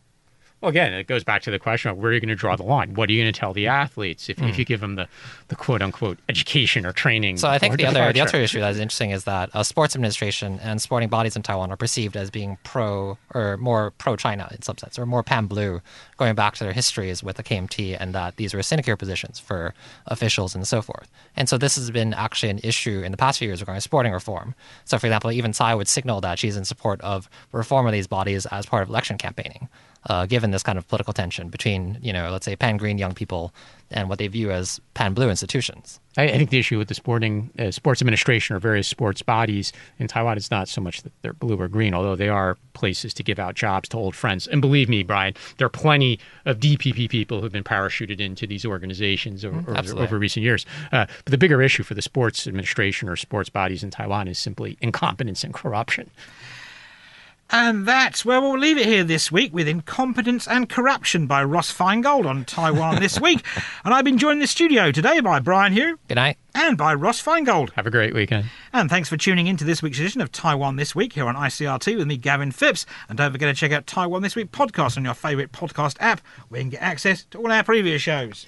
Well, 0.66 0.72
again, 0.72 0.94
it 0.96 1.06
goes 1.06 1.24
back 1.24 1.44
to 1.44 1.52
the 1.52 1.60
question 1.60 1.92
of 1.92 1.98
where 2.00 2.10
are 2.10 2.14
you 2.16 2.20
going 2.20 2.30
to 2.30 2.36
draw 2.36 2.56
the 2.56 2.64
line? 2.64 2.96
What 2.96 3.08
are 3.08 3.14
you 3.14 3.22
going 3.22 3.32
to 3.32 3.40
tell 3.40 3.54
the 3.54 3.68
athletes 3.68 4.30
if, 4.30 4.38
mm. 4.38 4.50
if 4.50 4.58
you 4.58 4.66
give 4.66 4.82
them 4.82 4.96
the, 4.96 5.08
the 5.50 5.56
quote 5.56 5.84
unquote 5.84 6.18
education 6.28 6.88
or 6.88 6.92
training? 6.92 7.38
So 7.38 7.48
I 7.48 7.60
think 7.60 7.78
the 7.78 7.86
other 7.86 8.12
the 8.12 8.22
other 8.22 8.40
issue 8.40 8.62
that 8.62 8.72
is 8.72 8.80
interesting 8.80 9.12
is 9.12 9.26
that 9.26 9.52
uh, 9.54 9.62
sports 9.62 9.94
administration 9.94 10.60
and 10.64 10.82
sporting 10.82 11.08
bodies 11.08 11.36
in 11.36 11.44
Taiwan 11.44 11.72
are 11.72 11.78
perceived 11.78 12.18
as 12.18 12.32
being 12.32 12.58
pro 12.64 13.16
or 13.36 13.58
more 13.58 13.92
pro 14.00 14.16
China 14.16 14.50
in 14.50 14.64
some 14.64 14.76
sense, 14.80 14.98
or 14.98 15.06
more 15.06 15.22
pan 15.22 15.46
blue, 15.46 15.84
going 16.18 16.34
back 16.34 16.56
to 16.56 16.64
their 16.64 16.74
histories 16.74 17.22
with 17.22 17.36
the 17.36 17.44
KMT, 17.44 17.96
and 18.00 18.16
that 18.16 18.38
these 18.38 18.56
were 18.56 18.64
sinecure 18.64 18.98
positions 18.98 19.38
for 19.38 19.76
officials 20.08 20.56
and 20.56 20.68
so 20.68 20.82
forth. 20.82 21.12
And 21.36 21.48
so 21.48 21.60
this 21.60 21.76
has 21.76 21.92
been 21.92 22.12
actually 22.16 22.50
an 22.50 22.60
issue 22.64 23.04
in 23.06 23.12
the 23.12 23.18
past 23.18 23.38
few 23.38 23.50
years 23.50 23.62
regarding 23.62 23.82
sporting 23.82 24.14
reform. 24.14 24.56
So, 24.86 24.98
for 24.98 25.06
example, 25.06 25.32
even 25.32 25.54
Tsai 25.54 25.76
would 25.76 25.88
signal 25.88 26.22
that 26.22 26.40
she's 26.40 26.58
in 26.58 26.66
support 26.66 27.00
of 27.02 27.30
reform 27.52 27.86
of 27.86 27.94
these 27.94 28.08
bodies 28.08 28.48
as 28.48 28.66
part 28.66 28.82
of 28.82 28.90
election 28.90 29.20
campaigning. 29.20 29.70
Uh, 30.08 30.26
given 30.26 30.52
this 30.52 30.64
kind 30.64 30.78
of 30.78 30.88
political 30.88 31.14
tension 31.14 31.50
between, 31.50 31.98
you 32.02 32.14
know, 32.14 32.30
let's 32.30 32.46
say 32.46 32.56
pan 32.56 32.78
green 32.78 32.98
young 32.98 33.14
people 33.14 33.54
and 33.92 34.10
what 34.10 34.20
they 34.20 34.28
view 34.28 34.52
as 34.52 34.80
pan 34.94 35.14
blue 35.14 35.30
institutions. 35.30 36.00
I, 36.18 36.24
I, 36.24 36.38
think 36.38 36.50
the 36.50 36.60
issue 36.60 36.78
with 36.78 36.88
the 36.88 36.96
sporting 36.96 37.52
uh, 37.60 37.72
sports 37.72 38.02
administration 38.02 38.56
or 38.56 38.60
various 38.60 38.88
sports 38.88 39.22
bodies 39.22 39.72
in 40.00 40.08
Taiwan 40.08 40.38
is 40.38 40.50
not 40.50 40.68
so 40.68 40.82
much 40.82 41.04
that 41.04 41.12
they're 41.22 41.34
blue 41.34 41.60
or 41.60 41.68
green, 41.68 41.94
although 41.94 42.16
they 42.16 42.30
are 42.30 42.58
places 42.74 43.14
to 43.16 43.24
give 43.24 43.38
out 43.38 43.56
jobs 43.56 43.90
to 43.90 43.98
old 43.98 44.16
friends. 44.16 44.48
And 44.48 44.62
believe 44.62 44.90
me, 44.90 45.04
Brian, 45.04 45.34
there 45.58 45.66
are 45.68 45.70
plenty 45.70 46.20
of 46.46 46.60
DPP 46.60 47.10
people 47.10 47.42
who've 47.42 47.52
been 47.52 47.64
parachuted 47.64 48.20
into 48.20 48.48
these 48.48 48.66
organizations 48.66 49.46
over, 49.46 49.62
mm, 49.62 49.78
over, 49.78 50.02
over 50.02 50.20
recent 50.20 50.44
years. 50.44 50.66
Uh, 50.92 51.06
but 51.24 51.32
the 51.32 51.38
bigger 51.38 51.62
issue 51.62 51.84
for 51.84 51.94
the 51.94 52.02
sports 52.02 52.48
administration 52.48 53.08
or 53.08 53.16
sports 53.16 53.50
bodies 53.50 53.84
in 53.84 53.92
Taiwan 53.92 54.28
is 54.28 54.40
simply 54.40 54.78
incompetence 54.82 55.44
and 55.44 55.54
corruption. 55.54 56.10
And 57.52 57.86
that's 57.86 58.26
where 58.26 58.42
we'll 58.42 58.58
leave 58.58 58.78
it 58.78 58.88
here 58.88 59.04
this 59.04 59.32
week 59.32 59.54
with 59.54 59.68
Incompetence 59.68 60.48
and 60.48 60.68
Corruption 60.68 61.28
by 61.28 61.44
Ross 61.44 61.72
Feingold 61.72 62.26
on 62.26 62.44
Taiwan 62.46 63.00
this 63.00 63.20
week. 63.20 63.46
And 63.86 63.94
I've 63.94 64.04
been 64.04 64.18
joined 64.18 64.38
in 64.38 64.40
the 64.40 64.48
studio 64.48 64.92
today 64.92 65.20
by 65.20 65.40
Brian 65.40 65.72
Hioe. 65.72 65.98
Good 66.08 66.16
night. 66.16 66.38
And 66.56 66.76
by 66.76 66.96
Ross 66.96 67.22
Feingold. 67.22 67.72
Have 67.74 67.86
a 67.86 67.92
great 67.92 68.16
weekend. 68.16 68.46
And 68.74 68.90
thanks 68.90 69.10
for 69.10 69.16
tuning 69.16 69.46
in 69.46 69.58
to 69.58 69.64
this 69.64 69.84
week's 69.84 70.00
edition 70.00 70.22
of 70.22 70.32
Taiwan 70.32 70.76
This 70.78 70.96
Week 70.96 71.14
here 71.14 71.28
on 71.28 71.36
ICRT 71.36 71.96
with 71.96 72.08
me, 72.08 72.18
Gavin 72.18 72.52
Phipps. 72.52 72.88
And 73.08 73.18
don't 73.20 73.32
forget 73.32 73.54
to 73.54 73.60
check 73.60 73.72
out 73.72 73.86
Taiwan 73.86 74.24
This 74.24 74.36
Week 74.36 74.52
podcast 74.52 74.98
on 74.98 75.06
your 75.06 75.14
favourite 75.14 75.52
podcast 75.52 75.98
app 76.00 76.22
where 76.50 76.62
you 76.62 76.64
can 76.64 76.72
get 76.72 76.82
access 76.82 77.26
to 77.26 77.38
all 77.38 77.52
our 77.52 77.64
previous 77.64 78.02
shows. 78.02 78.48